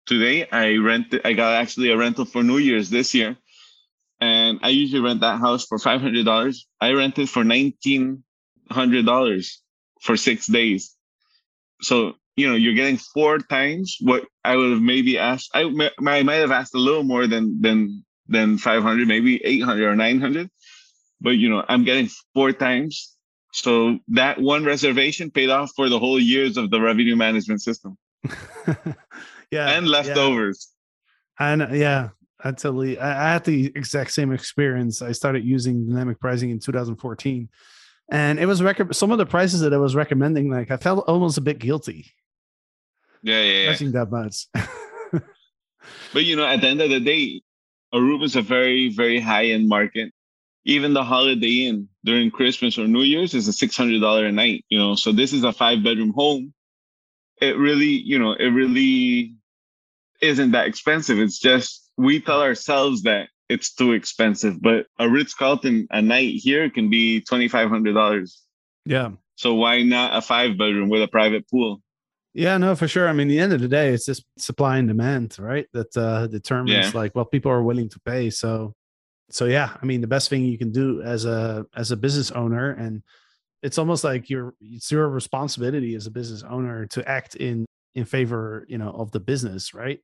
Today, 0.07 0.48
I 0.50 0.76
rented, 0.76 1.22
I 1.24 1.33
got 1.33 1.61
actually 1.61 1.90
a 1.90 1.96
rental 1.96 2.24
for 2.24 2.42
New 2.42 2.59
Year's 2.59 2.90
this 2.90 3.14
year. 3.14 3.37
And 4.20 4.61
I 4.62 4.68
usually 4.68 5.00
rent 5.00 5.22
that 5.22 5.40
house 5.40 5.66
for 5.66 5.78
$500. 5.78 6.57
I 6.81 6.92
rented 6.92 7.28
for 7.28 7.42
$1,900 7.42 9.52
for 10.00 10.16
six 10.16 10.46
days. 10.46 10.96
So, 11.81 12.12
you 12.37 12.48
know, 12.48 12.55
you're 12.55 12.74
getting 12.74 12.98
four 12.98 13.38
times 13.38 13.96
what 14.00 14.24
I 14.44 14.55
would 14.57 14.70
have 14.70 14.81
maybe 14.81 15.18
asked. 15.18 15.50
I, 15.55 15.62
I 16.07 16.22
might 16.22 16.37
have 16.37 16.52
asked 16.52 16.74
a 16.74 16.78
little 16.78 17.02
more 17.02 17.26
than, 17.26 17.61
than, 17.61 18.05
than 18.28 18.59
500, 18.59 19.09
maybe 19.09 19.44
800 19.44 19.88
or 19.88 19.96
900. 19.96 20.48
But, 21.20 21.31
you 21.31 21.48
know, 21.48 21.64
I'm 21.68 21.83
getting 21.85 22.09
four 22.35 22.52
times 22.52 23.16
so 23.53 23.99
that 24.09 24.41
one 24.41 24.65
reservation 24.65 25.31
paid 25.31 25.51
off 25.51 25.73
for 25.77 25.88
the 25.88 25.99
whole 25.99 26.19
years 26.19 26.57
of 26.57 26.71
the 26.71 26.81
revenue 26.81 27.15
management 27.15 27.61
system. 27.61 27.97
yeah. 29.51 29.71
And 29.71 29.87
leftovers. 29.87 30.69
Yeah. 31.38 31.53
And 31.53 31.77
yeah, 31.77 32.09
I 32.43 32.53
totally 32.53 32.99
I, 32.99 33.29
I 33.29 33.33
had 33.35 33.45
the 33.45 33.67
exact 33.77 34.12
same 34.12 34.33
experience. 34.33 35.03
I 35.03 35.12
started 35.12 35.45
using 35.45 35.87
dynamic 35.87 36.19
pricing 36.19 36.51
in 36.51 36.61
2014. 36.61 37.49
And 38.11 38.38
it 38.38 38.47
was 38.47 38.62
record 38.62 38.95
some 38.97 39.11
of 39.11 39.19
the 39.19 39.27
prices 39.27 39.61
that 39.61 39.75
I 39.75 39.79
was 39.79 39.95
recommending, 39.95 40.51
like 40.51 40.71
I 40.71 40.79
felt 40.79 41.07
almost 41.07 41.37
a 41.37 41.43
bit 41.43 41.59
guilty. 41.59 42.07
Yeah, 43.23 43.41
yeah, 43.41 43.71
yeah. 43.71 43.91
that 43.91 44.11
much. 44.11 44.47
but 46.12 46.25
you 46.25 46.37
know, 46.37 46.47
at 46.47 46.61
the 46.61 46.69
end 46.69 46.81
of 46.81 46.91
the 46.91 47.01
day, 47.01 47.43
Aruba 47.95 48.25
is 48.25 48.37
a 48.37 48.43
very, 48.43 48.88
very 48.88 49.21
high 49.21 49.47
end 49.47 49.69
market 49.69 50.12
even 50.64 50.94
the 50.94 51.05
Holiday 51.05 51.66
Inn 51.66 51.88
during 52.05 52.31
Christmas 52.31 52.79
or 52.79 52.87
New 52.87 53.03
Year's 53.03 53.35
is 53.35 53.48
a 53.48 53.53
six 53.53 53.77
hundred 53.77 54.01
dollar 54.01 54.27
a 54.27 54.33
night. 54.33 54.64
You 54.68 54.79
know, 54.79 54.94
so 54.94 55.12
this 55.12 55.33
is 55.33 55.44
a 55.44 55.53
five 55.53 55.83
bedroom 55.83 56.12
home. 56.14 56.53
It 57.40 57.57
really, 57.57 57.87
you 57.87 58.18
know, 58.18 58.33
it 58.33 58.48
really 58.48 59.35
isn't 60.20 60.53
that 60.53 60.66
expensive. 60.66 61.18
It's 61.18 61.38
just 61.38 61.90
we 61.96 62.20
tell 62.20 62.40
ourselves 62.40 63.03
that 63.03 63.29
it's 63.48 63.75
too 63.75 63.92
expensive, 63.92 64.62
but 64.62 64.87
a 64.98 65.09
Ritz 65.09 65.35
Carlton 65.35 65.87
a 65.90 66.01
night 66.01 66.35
here 66.37 66.70
can 66.70 66.88
be 66.88 67.20
twenty 67.20 67.48
five 67.48 67.68
hundred 67.68 67.94
dollars. 67.94 68.42
Yeah. 68.85 69.11
So 69.37 69.55
why 69.55 69.83
not 69.83 70.16
a 70.16 70.22
five 70.22 70.57
bedroom 70.57 70.88
with 70.88 71.03
a 71.03 71.09
private 71.09 71.48
pool? 71.51 71.83
Yeah, 72.35 72.57
no, 72.57 72.75
for 72.75 72.88
sure. 72.88 73.09
I 73.09 73.12
mean, 73.12 73.29
the 73.29 73.38
end 73.38 73.53
of 73.53 73.61
the 73.61 73.68
day, 73.68 73.92
it's 73.92 74.07
just 74.07 74.25
supply 74.38 74.79
and 74.79 74.88
demand, 74.88 75.37
right? 75.38 75.66
That 75.72 75.94
uh, 75.96 76.29
determines 76.29 76.94
yeah. 76.94 76.98
like 76.98 77.14
what 77.14 77.31
people 77.31 77.51
are 77.51 77.62
willing 77.62 77.90
to 77.90 78.01
pay. 78.01 78.31
So 78.31 78.75
so 79.33 79.47
yeah, 79.47 79.77
I 79.81 79.85
mean, 79.87 80.01
the 80.01 80.07
best 80.07 80.29
thing 80.29 80.45
you 80.45 80.59
can 80.59 80.73
do 80.73 81.03
as 81.03 81.25
a 81.25 81.66
as 81.75 81.90
a 81.90 81.97
business 81.97 82.31
owner, 82.31 82.71
and 82.73 83.03
it's 83.62 83.79
almost 83.79 84.05
like 84.05 84.29
your 84.29 84.55
it's 84.61 84.90
your 84.90 85.09
responsibility 85.09 85.95
as 85.95 86.07
a 86.07 86.11
business 86.11 86.42
owner 86.42 86.87
to 86.87 87.09
act 87.09 87.35
in 87.37 87.66
in 87.95 88.05
favor, 88.05 88.64
you 88.68 88.79
know, 88.79 88.90
of 88.90 89.11
the 89.12 89.21
business, 89.21 89.75
right? 89.75 90.01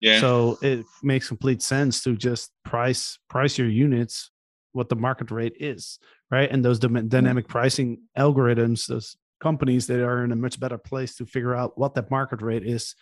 Yeah. 0.00 0.20
So 0.20 0.58
it 0.62 0.84
makes 1.02 1.28
complete 1.28 1.62
sense 1.62 2.02
to 2.04 2.16
just 2.16 2.52
price 2.64 3.18
price 3.28 3.58
your 3.58 3.68
units 3.68 4.30
what 4.72 4.88
the 4.88 4.96
market 4.96 5.30
rate 5.30 5.56
is, 5.58 5.98
right? 6.30 6.50
And 6.50 6.64
those 6.64 6.78
mm-hmm. 6.78 7.08
dynamic 7.08 7.48
pricing 7.48 8.02
algorithms, 8.16 8.86
those 8.86 9.16
companies 9.40 9.86
that 9.86 10.00
are 10.00 10.24
in 10.24 10.32
a 10.32 10.36
much 10.36 10.60
better 10.60 10.78
place 10.78 11.16
to 11.16 11.26
figure 11.26 11.54
out 11.54 11.78
what 11.78 11.94
that 11.94 12.10
market 12.10 12.42
rate 12.42 12.64
is 12.64 12.94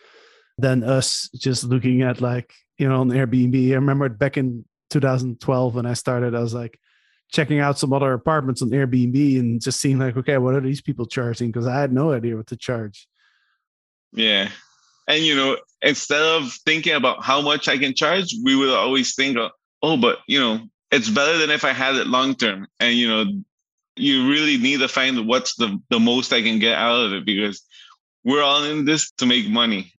than 0.58 0.82
us 0.82 1.28
just 1.34 1.64
looking 1.64 2.02
at 2.02 2.20
like 2.20 2.52
you 2.78 2.88
know 2.88 3.00
on 3.00 3.10
Airbnb. 3.10 3.72
I 3.72 3.74
remember 3.74 4.08
back 4.08 4.36
in 4.36 4.64
2012 4.90 5.74
when 5.74 5.86
I 5.86 5.94
started, 5.94 6.34
I 6.34 6.40
was 6.40 6.54
like 6.54 6.78
checking 7.30 7.58
out 7.58 7.78
some 7.78 7.92
other 7.92 8.12
apartments 8.12 8.62
on 8.62 8.70
Airbnb 8.70 9.38
and 9.38 9.60
just 9.60 9.80
seeing 9.80 9.98
like, 9.98 10.16
okay, 10.16 10.38
what 10.38 10.54
are 10.54 10.60
these 10.60 10.80
people 10.80 11.06
charging? 11.06 11.50
Because 11.50 11.66
I 11.66 11.80
had 11.80 11.92
no 11.92 12.12
idea 12.12 12.36
what 12.36 12.46
to 12.48 12.56
charge. 12.56 13.08
Yeah. 14.12 14.48
And 15.08 15.22
you 15.24 15.36
know, 15.36 15.56
instead 15.82 16.22
of 16.22 16.52
thinking 16.64 16.94
about 16.94 17.22
how 17.22 17.40
much 17.40 17.68
I 17.68 17.78
can 17.78 17.94
charge, 17.94 18.34
we 18.44 18.56
would 18.56 18.70
always 18.70 19.14
think 19.14 19.36
oh, 19.82 19.96
but 19.96 20.18
you 20.26 20.40
know, 20.40 20.60
it's 20.90 21.08
better 21.08 21.38
than 21.38 21.50
if 21.50 21.64
I 21.64 21.72
had 21.72 21.96
it 21.96 22.06
long 22.06 22.34
term. 22.34 22.66
And 22.80 22.94
you 22.94 23.08
know, 23.08 23.24
you 23.96 24.28
really 24.28 24.58
need 24.58 24.80
to 24.80 24.88
find 24.88 25.26
what's 25.26 25.56
the, 25.56 25.80
the 25.90 26.00
most 26.00 26.32
I 26.32 26.42
can 26.42 26.58
get 26.58 26.76
out 26.76 27.06
of 27.06 27.12
it 27.12 27.24
because 27.24 27.62
we're 28.24 28.42
all 28.42 28.64
in 28.64 28.84
this 28.84 29.10
to 29.12 29.26
make 29.26 29.48
money. 29.48 29.92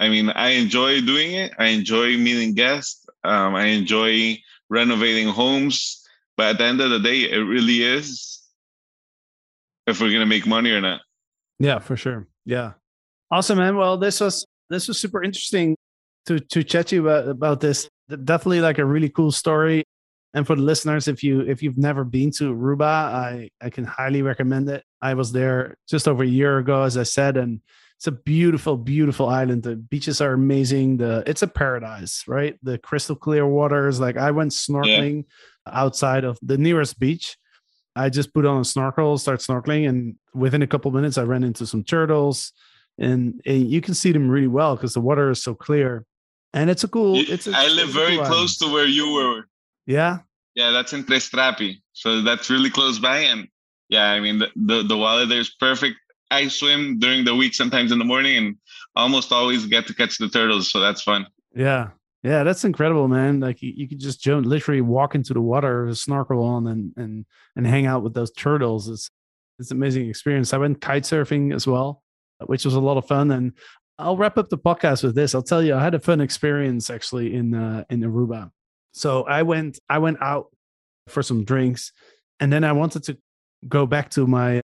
I 0.00 0.08
mean, 0.08 0.30
I 0.30 0.50
enjoy 0.50 1.00
doing 1.00 1.32
it. 1.32 1.52
I 1.58 1.68
enjoy 1.68 2.16
meeting 2.16 2.54
guests. 2.54 3.07
Um, 3.24 3.54
I 3.54 3.66
enjoy 3.66 4.38
renovating 4.68 5.28
homes. 5.28 6.04
But 6.36 6.50
at 6.50 6.58
the 6.58 6.64
end 6.64 6.80
of 6.80 6.90
the 6.90 7.00
day, 7.00 7.30
it 7.30 7.38
really 7.38 7.82
is 7.82 8.40
if 9.86 10.00
we're 10.00 10.12
gonna 10.12 10.26
make 10.26 10.46
money 10.46 10.70
or 10.70 10.80
not. 10.80 11.00
Yeah, 11.58 11.80
for 11.80 11.96
sure. 11.96 12.28
Yeah. 12.44 12.72
Awesome, 13.30 13.58
man. 13.58 13.76
Well, 13.76 13.96
this 13.96 14.20
was 14.20 14.46
this 14.70 14.86
was 14.86 14.98
super 14.98 15.22
interesting 15.22 15.76
to 16.26 16.38
to 16.38 16.62
chat 16.62 16.88
to 16.88 16.96
you 16.96 17.08
about, 17.08 17.28
about 17.28 17.60
this. 17.60 17.88
Definitely 18.08 18.60
like 18.60 18.78
a 18.78 18.84
really 18.84 19.08
cool 19.08 19.32
story. 19.32 19.84
And 20.34 20.46
for 20.46 20.54
the 20.54 20.62
listeners, 20.62 21.08
if 21.08 21.24
you 21.24 21.40
if 21.40 21.62
you've 21.62 21.78
never 21.78 22.04
been 22.04 22.30
to 22.32 22.54
Aruba, 22.54 22.82
I 22.84 23.50
I 23.60 23.70
can 23.70 23.84
highly 23.84 24.22
recommend 24.22 24.68
it. 24.68 24.84
I 25.02 25.14
was 25.14 25.32
there 25.32 25.74
just 25.88 26.06
over 26.06 26.22
a 26.22 26.26
year 26.26 26.58
ago, 26.58 26.82
as 26.82 26.96
I 26.96 27.02
said, 27.02 27.36
and 27.36 27.60
it's 27.98 28.06
a 28.06 28.12
beautiful, 28.12 28.76
beautiful 28.76 29.28
island. 29.28 29.64
The 29.64 29.74
beaches 29.74 30.20
are 30.20 30.32
amazing. 30.32 30.98
The 30.98 31.24
it's 31.26 31.42
a 31.42 31.48
paradise, 31.48 32.22
right? 32.28 32.56
The 32.62 32.78
crystal 32.78 33.16
clear 33.16 33.44
waters. 33.44 33.98
Like 33.98 34.16
I 34.16 34.30
went 34.30 34.52
snorkeling 34.52 35.24
yeah. 35.66 35.72
outside 35.72 36.22
of 36.22 36.38
the 36.40 36.56
nearest 36.56 37.00
beach. 37.00 37.36
I 37.96 38.08
just 38.08 38.32
put 38.32 38.46
on 38.46 38.60
a 38.60 38.64
snorkel, 38.64 39.18
start 39.18 39.40
snorkeling, 39.40 39.88
and 39.88 40.14
within 40.32 40.62
a 40.62 40.66
couple 40.68 40.92
minutes, 40.92 41.18
I 41.18 41.24
ran 41.24 41.42
into 41.42 41.66
some 41.66 41.82
turtles, 41.82 42.52
and, 42.98 43.40
and 43.44 43.68
you 43.68 43.80
can 43.80 43.94
see 43.94 44.12
them 44.12 44.30
really 44.30 44.46
well 44.46 44.76
because 44.76 44.94
the 44.94 45.00
water 45.00 45.30
is 45.30 45.42
so 45.42 45.52
clear. 45.52 46.04
And 46.54 46.70
it's 46.70 46.84
a 46.84 46.88
cool. 46.88 47.16
It's. 47.16 47.48
A, 47.48 47.52
I 47.52 47.66
live 47.66 47.88
very 47.88 48.14
cool 48.14 48.26
close 48.26 48.62
island. 48.62 48.70
to 48.70 48.74
where 48.74 48.86
you 48.86 49.12
were. 49.12 49.48
Yeah. 49.86 50.18
Yeah, 50.54 50.70
that's 50.70 50.92
in 50.92 51.04
Tres 51.04 51.28
Trapi, 51.30 51.80
so 51.94 52.22
that's 52.22 52.48
really 52.48 52.70
close 52.70 53.00
by, 53.00 53.18
and 53.18 53.48
yeah, 53.88 54.10
I 54.10 54.20
mean 54.20 54.38
the, 54.38 54.48
the 54.54 54.82
the 54.82 54.96
water 54.96 55.26
there 55.26 55.40
is 55.40 55.50
perfect 55.50 55.96
I 56.30 56.48
swim 56.48 56.98
during 56.98 57.24
the 57.24 57.34
week 57.34 57.54
sometimes 57.54 57.92
in 57.92 57.98
the 57.98 58.04
morning 58.04 58.36
and 58.36 58.56
almost 58.94 59.32
always 59.32 59.66
get 59.66 59.86
to 59.86 59.94
catch 59.94 60.18
the 60.18 60.28
turtles. 60.28 60.70
So 60.70 60.80
that's 60.80 61.02
fun. 61.02 61.26
Yeah. 61.54 61.90
Yeah, 62.22 62.42
that's 62.42 62.64
incredible, 62.64 63.06
man. 63.06 63.38
Like 63.40 63.62
you, 63.62 63.72
you 63.74 63.88
could 63.88 64.00
just 64.00 64.20
jump, 64.20 64.44
literally 64.44 64.80
walk 64.80 65.14
into 65.14 65.32
the 65.32 65.40
water, 65.40 65.94
snorkel 65.94 66.42
on, 66.42 66.66
and 66.66 66.92
and 66.96 67.24
and 67.54 67.66
hang 67.66 67.86
out 67.86 68.02
with 68.02 68.12
those 68.12 68.32
turtles. 68.32 68.88
It's 68.88 69.08
it's 69.58 69.70
an 69.70 69.76
amazing 69.76 70.08
experience. 70.08 70.52
I 70.52 70.58
went 70.58 70.80
kite 70.80 71.04
surfing 71.04 71.54
as 71.54 71.66
well, 71.66 72.02
which 72.46 72.64
was 72.64 72.74
a 72.74 72.80
lot 72.80 72.96
of 72.96 73.06
fun. 73.06 73.30
And 73.30 73.52
I'll 73.98 74.16
wrap 74.16 74.36
up 74.36 74.48
the 74.48 74.58
podcast 74.58 75.04
with 75.04 75.14
this. 75.14 75.34
I'll 75.34 75.42
tell 75.42 75.62
you, 75.62 75.74
I 75.74 75.82
had 75.82 75.94
a 75.94 76.00
fun 76.00 76.20
experience 76.20 76.90
actually 76.90 77.34
in 77.34 77.54
uh, 77.54 77.84
in 77.88 78.00
Aruba. 78.00 78.50
So 78.92 79.22
I 79.22 79.42
went 79.44 79.78
I 79.88 79.98
went 79.98 80.20
out 80.20 80.46
for 81.06 81.22
some 81.22 81.44
drinks, 81.44 81.92
and 82.40 82.52
then 82.52 82.64
I 82.64 82.72
wanted 82.72 83.04
to 83.04 83.18
go 83.68 83.86
back 83.86 84.10
to 84.10 84.26
my 84.26 84.60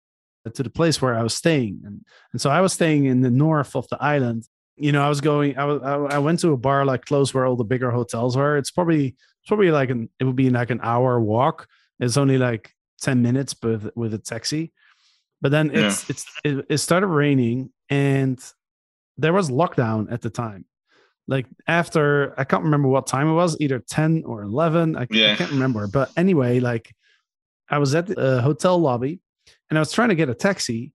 to 0.51 0.63
the 0.63 0.71
place 0.71 1.01
where 1.01 1.15
I 1.15 1.23
was 1.23 1.35
staying. 1.35 1.83
And, 1.85 2.05
and 2.33 2.41
so 2.41 2.51
I 2.51 2.61
was 2.61 2.73
staying 2.73 3.05
in 3.05 3.21
the 3.21 3.31
north 3.31 3.77
of 3.77 3.89
the 3.89 4.03
island. 4.03 4.49
You 4.77 4.93
know, 4.93 5.05
I 5.05 5.09
was 5.09 5.21
going, 5.21 5.57
I, 5.57 5.65
was, 5.65 5.83
I 5.83 6.19
went 6.19 6.41
to 6.41 6.53
a 6.53 6.57
bar 6.57 6.85
like 6.85 7.05
close 7.05 7.33
where 7.33 7.47
all 7.47 7.57
the 7.57 7.65
bigger 7.65 7.91
hotels 7.91 8.37
are. 8.37 8.57
It's 8.57 8.71
probably, 8.71 9.09
it's 9.09 9.49
probably 9.49 9.71
like 9.71 9.91
an, 9.91 10.09
it 10.19 10.25
would 10.25 10.37
be 10.37 10.51
like 10.51 10.71
an 10.71 10.81
hour 10.83 11.21
walk. 11.21 11.69
It's 12.01 12.17
only 12.17 12.39
like 12.39 12.73
10 13.03 13.23
minutes 13.23 13.55
with, 13.63 13.91
with 13.95 14.15
a 14.15 14.19
taxi. 14.19 14.73
But 15.41 15.53
then 15.53 15.71
it's, 15.71 16.03
yeah. 16.03 16.07
it's, 16.09 16.27
it, 16.45 16.67
it 16.69 16.79
started 16.79 17.09
raining 17.09 17.71
and 17.89 18.43
there 19.19 19.33
was 19.33 19.51
lockdown 19.51 20.11
at 20.11 20.23
the 20.23 20.31
time 20.31 20.65
like 21.29 21.47
after 21.69 22.39
I 22.39 22.45
can't 22.45 22.65
remember 22.65 22.89
what 22.89 23.07
time 23.07 23.29
it 23.29 23.35
was, 23.35 23.57
either 23.61 23.79
10 23.79 24.25
or 24.27 24.43
11. 24.43 24.97
I, 24.97 25.07
yeah. 25.11 25.33
I, 25.33 25.37
can't 25.37 25.51
remember. 25.53 25.87
But 25.87 26.11
anyway, 26.17 26.61
like 26.61 26.95
I 27.69 27.79
was 27.79 27.95
at 27.95 28.07
the 28.07 28.19
uh, 28.19 28.43
hotel 28.43 28.79
lobby 28.79 29.21
and 29.73 29.79
I 29.79 29.81
was 29.81 29.91
trying 29.91 30.11
to 30.11 30.15
get 30.15 30.29
a 30.29 30.35
taxi 30.35 30.93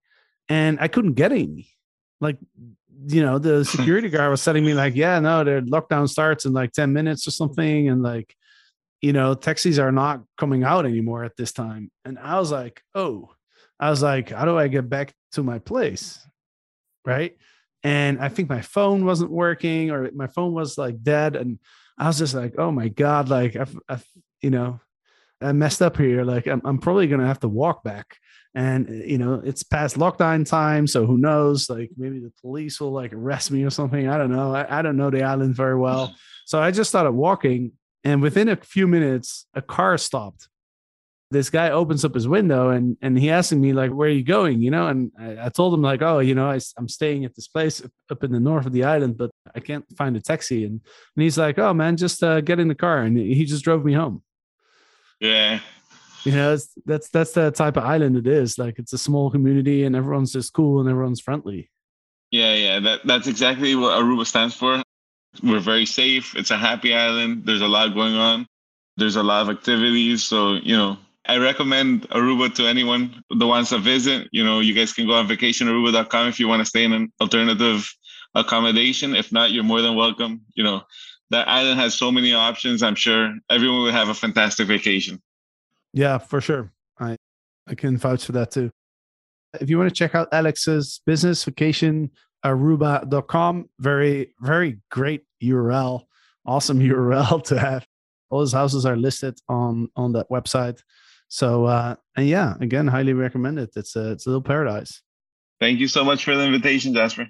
and 0.50 0.78
I 0.80 0.88
couldn't 0.88 1.14
get 1.14 1.32
any. 1.32 1.68
Like, 2.22 2.38
you 3.08 3.24
know, 3.24 3.40
the 3.40 3.66
security 3.76 4.08
guard 4.08 4.30
was 4.30 4.46
telling 4.46 4.64
me, 4.64 4.76
like, 4.76 4.96
yeah, 4.96 5.20
no, 5.20 5.44
their 5.44 5.64
lockdown 5.64 6.08
starts 6.08 6.46
in 6.46 6.54
like 6.54 6.74
10 6.74 6.94
minutes 6.94 7.28
or 7.28 7.32
something. 7.32 7.90
And 7.90 8.04
like, 8.04 8.36
you 9.02 9.14
know, 9.14 9.34
taxis 9.34 9.80
are 9.80 9.92
not 9.92 10.22
coming 10.38 10.64
out 10.64 10.86
anymore 10.86 11.24
at 11.24 11.36
this 11.36 11.52
time. 11.52 11.90
And 12.06 12.20
I 12.20 12.38
was 12.40 12.52
like, 12.52 12.84
oh, 12.94 13.32
I 13.80 13.90
was 13.90 14.04
like, 14.04 14.30
how 14.30 14.46
do 14.46 14.60
I 14.60 14.68
get 14.68 14.88
back 14.88 15.12
to 15.32 15.42
my 15.42 15.58
place? 15.58 16.24
Right. 17.04 17.36
And 17.82 18.20
I 18.20 18.30
think 18.30 18.48
my 18.48 18.62
phone 18.62 19.06
wasn't 19.06 19.32
working 19.32 19.90
or 19.90 20.12
my 20.12 20.28
phone 20.28 20.54
was 20.54 20.78
like 20.78 21.02
dead. 21.02 21.36
And 21.36 21.58
I 21.98 22.06
was 22.06 22.20
just 22.20 22.36
like, 22.36 22.60
oh 22.60 22.70
my 22.70 22.90
God, 22.90 23.30
like 23.30 23.56
I've, 23.56 23.76
I've 23.90 24.06
you 24.40 24.52
know, 24.52 24.80
I 25.42 25.52
messed 25.52 25.82
up 25.82 25.98
here. 25.98 26.24
Like 26.24 26.48
I'm, 26.48 26.62
I'm 26.66 26.80
probably 26.80 27.08
going 27.08 27.22
to 27.22 27.28
have 27.28 27.40
to 27.42 27.48
walk 27.48 27.84
back. 27.84 28.18
And 28.56 28.90
you 29.06 29.20
know 29.20 29.36
it's 29.44 29.62
past 29.62 29.98
lockdown 29.98 30.48
time 30.48 30.88
so 30.88 31.06
who 31.06 31.20
knows 31.20 31.70
like 31.70 31.92
maybe 31.96 32.20
the 32.20 32.32
police 32.42 32.80
will 32.80 32.92
like 32.92 33.14
arrest 33.14 33.52
me 33.52 33.64
or 33.64 33.70
something. 33.70 34.08
I 34.08 34.18
don't 34.18 34.32
know. 34.32 34.56
I, 34.56 34.80
I 34.80 34.82
don't 34.82 34.98
know 34.98 35.12
the 35.12 35.24
island 35.24 35.56
very 35.56 35.78
well. 35.78 36.16
So 36.46 36.60
i 36.60 36.72
just 36.72 36.90
started 36.90 37.12
walking 37.12 37.74
and 38.04 38.22
within 38.22 38.50
a 38.50 38.56
few 38.56 38.88
minutes 38.88 39.46
a 39.54 39.62
car 39.62 39.98
stopped. 39.98 40.48
This 41.30 41.50
guy 41.50 41.70
opens 41.72 42.04
up 42.04 42.16
his 42.16 42.28
window 42.28 42.70
and 42.70 42.98
and 43.02 43.20
he 43.20 43.30
asking 43.30 43.62
me 43.62 43.74
like 43.74 43.92
where 43.92 44.10
are 44.10 44.12
you 44.12 44.24
going? 44.24 44.60
You 44.62 44.72
know 44.72 44.88
and 44.88 45.12
I, 45.20 45.46
I 45.46 45.50
told 45.50 45.72
him 45.76 45.84
like 45.84 46.02
oh 46.02 46.18
you 46.18 46.34
know 46.34 46.50
I, 46.50 46.60
am 46.80 46.88
staying 46.88 47.26
at 47.26 47.36
this 47.36 47.48
place 47.48 47.84
up 48.10 48.24
in 48.24 48.32
the 48.32 48.40
north 48.40 48.66
of 48.66 48.72
the 48.72 48.86
island 48.86 49.18
but 49.18 49.30
i 49.54 49.60
can't 49.60 49.86
find 49.96 50.18
a 50.18 50.22
taxi. 50.22 50.64
And 50.64 50.82
and 51.16 51.24
he's 51.24 51.38
like 51.38 51.60
oh 51.60 51.76
man 51.76 51.96
just 51.96 52.24
uh, 52.24 52.42
get 52.42 52.60
in 52.60 52.70
the 52.70 52.76
car. 52.76 53.02
And 53.02 53.16
he 53.18 53.46
just 53.46 53.64
drove 53.64 53.86
me 53.86 53.94
home 53.94 54.24
yeah. 55.20 55.60
You 56.24 56.32
know 56.34 56.58
that's 56.86 57.10
that's 57.10 57.32
the 57.32 57.52
type 57.52 57.78
of 57.78 57.84
island 57.84 58.18
it 58.18 58.28
is. 58.28 58.58
Like 58.58 58.80
it's 58.80 58.94
a 58.94 58.98
small 58.98 59.32
community 59.32 59.84
and 59.84 59.96
everyone's 59.96 60.34
just 60.34 60.54
cool 60.54 60.80
and 60.80 60.90
everyone's 60.90 61.22
friendly. 61.22 61.70
Yeah 62.32 62.54
yeah. 62.54 62.80
That 62.80 63.00
that's 63.06 63.28
exactly 63.28 63.76
what 63.76 63.98
aruba 63.98 64.26
stands 64.26 64.56
for. 64.56 64.82
We're 65.42 65.60
very 65.60 65.86
safe. 65.86 66.36
It's 66.36 66.52
a 66.52 66.58
happy 66.58 66.94
island. 66.94 67.44
There's 67.46 67.62
a 67.62 67.68
lot 67.68 67.94
going 67.94 68.16
on. 68.16 68.48
There's 68.98 69.16
a 69.16 69.24
lot 69.24 69.44
of 69.44 69.50
activities. 69.50 70.24
So 70.24 70.56
you 70.56 70.76
know 70.76 70.98
i 71.30 71.36
recommend 71.38 72.08
aruba 72.10 72.54
to 72.56 72.66
anyone 72.68 73.24
that 73.30 73.48
wants 73.48 73.70
to 73.70 73.78
visit. 73.78 74.28
You 74.32 74.44
know 74.44 74.60
you 74.60 74.74
guys 74.74 74.94
can 74.94 75.08
go 75.08 75.14
on 75.14 75.28
vacationaruba.com 75.28 76.28
if 76.28 76.40
you 76.40 76.48
want 76.48 76.62
to 76.62 76.66
stay 76.66 76.84
in 76.84 76.94
an 76.94 77.12
alternative 77.22 77.90
accommodation. 78.36 79.16
If 79.16 79.32
not 79.32 79.52
you're 79.52 79.64
more 79.64 79.82
than 79.82 79.96
welcome. 79.96 80.42
You 80.56 80.64
know 80.66 80.84
that 81.30 81.48
island 81.48 81.80
has 81.80 81.94
so 81.94 82.12
many 82.12 82.34
options 82.34 82.84
i'm 82.84 82.96
sure 82.96 83.34
everyone 83.50 83.84
will 83.84 83.92
have 83.92 84.10
a 84.10 84.14
fantastic 84.14 84.68
vacation 84.68 85.22
yeah, 85.98 86.18
for 86.18 86.42
sure. 86.42 86.72
I 87.00 87.18
I 87.68 87.76
can 87.76 87.98
vouch 87.98 88.26
for 88.26 88.32
that 88.34 88.52
too. 88.52 88.72
If 89.60 89.70
you 89.70 89.78
want 89.78 89.90
to 89.90 89.96
check 89.96 90.16
out 90.16 90.28
Alex's 90.32 91.02
business, 91.06 91.44
vacation 91.44 92.12
aruba.com, 92.46 93.70
very, 93.80 94.34
very 94.40 94.80
great 94.92 95.24
URL. 95.44 96.04
Awesome 96.46 96.80
URL 96.92 97.44
to 97.46 97.60
have. 97.60 97.86
All 98.30 98.42
his 98.42 98.54
houses 98.54 98.86
are 98.86 98.96
listed 98.96 99.40
on 99.50 99.90
on 99.96 100.14
that 100.14 100.30
website. 100.30 100.82
So 101.30 101.66
uh 101.66 101.96
and 102.16 102.28
yeah, 102.28 102.54
again, 102.62 102.88
highly 102.88 103.14
recommend 103.14 103.58
it. 103.60 103.72
It's 103.76 103.96
a 103.96 104.12
it's 104.12 104.26
a 104.26 104.30
little 104.30 104.42
paradise. 104.42 105.02
Thank 105.60 105.80
you 105.80 105.88
so 105.88 106.06
much 106.06 106.24
for 106.24 106.36
the 106.36 106.44
invitation, 106.44 106.94
Jasper. 106.94 107.28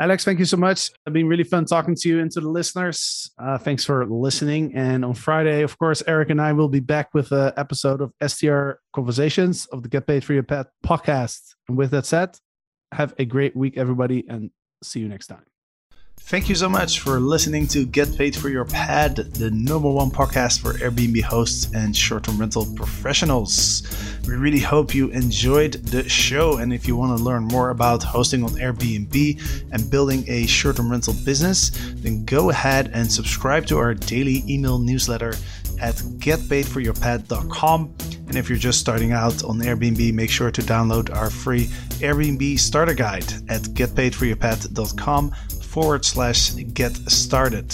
Alex, 0.00 0.24
thank 0.24 0.38
you 0.38 0.46
so 0.46 0.56
much. 0.56 0.88
It's 0.88 1.12
been 1.12 1.28
really 1.28 1.44
fun 1.44 1.66
talking 1.66 1.94
to 1.94 2.08
you 2.08 2.20
and 2.20 2.30
to 2.30 2.40
the 2.40 2.48
listeners. 2.48 3.30
Uh, 3.38 3.58
thanks 3.58 3.84
for 3.84 4.06
listening. 4.06 4.74
And 4.74 5.04
on 5.04 5.12
Friday, 5.12 5.60
of 5.60 5.78
course, 5.78 6.02
Eric 6.06 6.30
and 6.30 6.40
I 6.40 6.54
will 6.54 6.70
be 6.70 6.80
back 6.80 7.12
with 7.12 7.30
an 7.32 7.52
episode 7.58 8.00
of 8.00 8.10
STR 8.26 8.80
Conversations 8.94 9.66
of 9.66 9.82
the 9.82 9.90
Get 9.90 10.06
Paid 10.06 10.24
for 10.24 10.32
Your 10.32 10.42
Pad 10.42 10.68
podcast. 10.82 11.54
And 11.68 11.76
with 11.76 11.90
that 11.90 12.06
said, 12.06 12.34
have 12.92 13.12
a 13.18 13.26
great 13.26 13.54
week, 13.54 13.76
everybody, 13.76 14.24
and 14.26 14.50
see 14.82 15.00
you 15.00 15.08
next 15.08 15.26
time. 15.26 15.44
Thank 16.24 16.48
you 16.48 16.54
so 16.54 16.68
much 16.68 17.00
for 17.00 17.18
listening 17.18 17.66
to 17.68 17.84
Get 17.84 18.16
Paid 18.16 18.36
for 18.36 18.48
Your 18.50 18.64
Pad, 18.64 19.16
the 19.16 19.50
number 19.50 19.90
one 19.90 20.10
podcast 20.12 20.60
for 20.60 20.74
Airbnb 20.74 21.22
hosts 21.22 21.68
and 21.74 21.96
short 21.96 22.22
term 22.22 22.38
rental 22.38 22.66
professionals. 22.76 23.82
We 24.28 24.34
really 24.34 24.60
hope 24.60 24.94
you 24.94 25.08
enjoyed 25.08 25.72
the 25.72 26.08
show. 26.08 26.58
And 26.58 26.72
if 26.72 26.86
you 26.86 26.94
want 26.94 27.18
to 27.18 27.24
learn 27.24 27.42
more 27.44 27.70
about 27.70 28.04
hosting 28.04 28.44
on 28.44 28.50
Airbnb 28.50 29.72
and 29.72 29.90
building 29.90 30.24
a 30.28 30.46
short 30.46 30.76
term 30.76 30.88
rental 30.88 31.14
business, 31.24 31.70
then 31.96 32.24
go 32.24 32.50
ahead 32.50 32.92
and 32.94 33.10
subscribe 33.10 33.66
to 33.66 33.78
our 33.78 33.94
daily 33.94 34.44
email 34.48 34.78
newsletter 34.78 35.34
at 35.80 35.96
getpaidforyourpad.com. 35.96 37.94
And 38.28 38.36
if 38.36 38.48
you're 38.48 38.58
just 38.58 38.78
starting 38.78 39.10
out 39.10 39.42
on 39.42 39.58
Airbnb, 39.58 40.14
make 40.14 40.30
sure 40.30 40.52
to 40.52 40.62
download 40.62 41.12
our 41.12 41.30
free 41.30 41.64
Airbnb 41.98 42.60
starter 42.60 42.94
guide 42.94 43.32
at 43.48 43.62
getpaidforyourpad.com 43.62 45.34
forward 45.70 46.04
slash 46.04 46.52
get 46.74 46.96
started. 47.08 47.72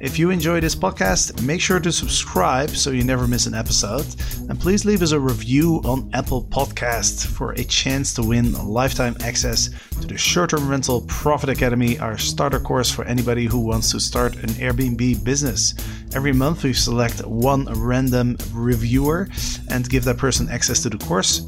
If 0.00 0.18
you 0.18 0.30
enjoy 0.30 0.60
this 0.60 0.76
podcast, 0.76 1.42
make 1.42 1.60
sure 1.60 1.80
to 1.80 1.90
subscribe 1.90 2.70
so 2.70 2.90
you 2.90 3.02
never 3.02 3.26
miss 3.26 3.46
an 3.46 3.54
episode. 3.54 4.06
And 4.48 4.60
please 4.60 4.84
leave 4.84 5.02
us 5.02 5.10
a 5.10 5.18
review 5.18 5.80
on 5.84 6.10
Apple 6.12 6.44
Podcasts 6.44 7.26
for 7.26 7.52
a 7.52 7.64
chance 7.64 8.14
to 8.14 8.22
win 8.22 8.52
lifetime 8.52 9.16
access 9.20 9.70
to 10.00 10.06
the 10.06 10.16
Short 10.16 10.50
Term 10.50 10.68
Rental 10.68 11.00
Profit 11.08 11.48
Academy, 11.48 11.98
our 11.98 12.18
starter 12.18 12.60
course 12.60 12.90
for 12.90 13.04
anybody 13.04 13.46
who 13.46 13.58
wants 13.58 13.90
to 13.90 13.98
start 13.98 14.36
an 14.36 14.50
Airbnb 14.50 15.24
business. 15.24 15.74
Every 16.14 16.32
month, 16.32 16.62
we 16.62 16.72
select 16.72 17.26
one 17.26 17.64
random 17.64 18.36
reviewer 18.52 19.28
and 19.70 19.88
give 19.88 20.04
that 20.04 20.18
person 20.18 20.48
access 20.50 20.82
to 20.82 20.90
the 20.90 20.98
course. 20.98 21.40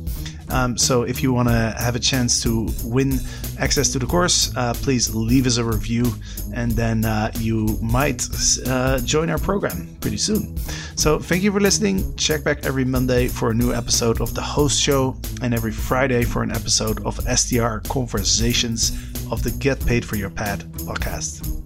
Um, 0.51 0.79
so 0.79 1.03
if 1.03 1.23
you 1.23 1.33
want 1.33 1.49
to 1.49 1.75
have 1.79 1.97
a 1.97 2.01
chance 2.01 2.43
to 2.43 2.69
win 2.85 3.19
access 3.59 3.93
to 3.93 3.99
the 3.99 4.07
course, 4.07 4.55
uh, 4.57 4.75
please 4.75 5.15
leave 5.15 5.47
us 5.47 5.57
a 5.57 5.65
review, 5.65 6.13
and 6.55 6.73
then 6.73 7.05
uh, 7.05 7.31
you 7.39 7.79
might 7.83 8.27
uh, 8.67 8.99
join 9.01 9.31
our 9.31 9.39
program 9.39 9.97
pretty 10.01 10.17
soon. 10.17 10.57
So 10.97 11.19
thank 11.19 11.43
you 11.43 11.53
for 11.53 11.61
listening. 11.61 12.17
Check 12.17 12.45
back 12.45 12.65
every 12.65 12.85
Monday 12.85 13.29
for 13.29 13.51
a 13.51 13.55
new 13.55 13.73
episode 13.73 14.21
of 14.21 14.35
the 14.35 14.43
Host 14.43 14.81
Show, 14.81 15.17
and 15.43 15.53
every 15.55 15.73
Friday 15.73 16.25
for 16.25 16.43
an 16.43 16.51
episode 16.51 17.05
of 17.05 17.17
STR 17.37 17.79
Conversations 17.89 18.93
of 19.31 19.43
the 19.43 19.51
Get 19.51 19.85
Paid 19.85 20.05
for 20.05 20.17
Your 20.17 20.31
Pad 20.31 20.61
podcast. 20.79 21.66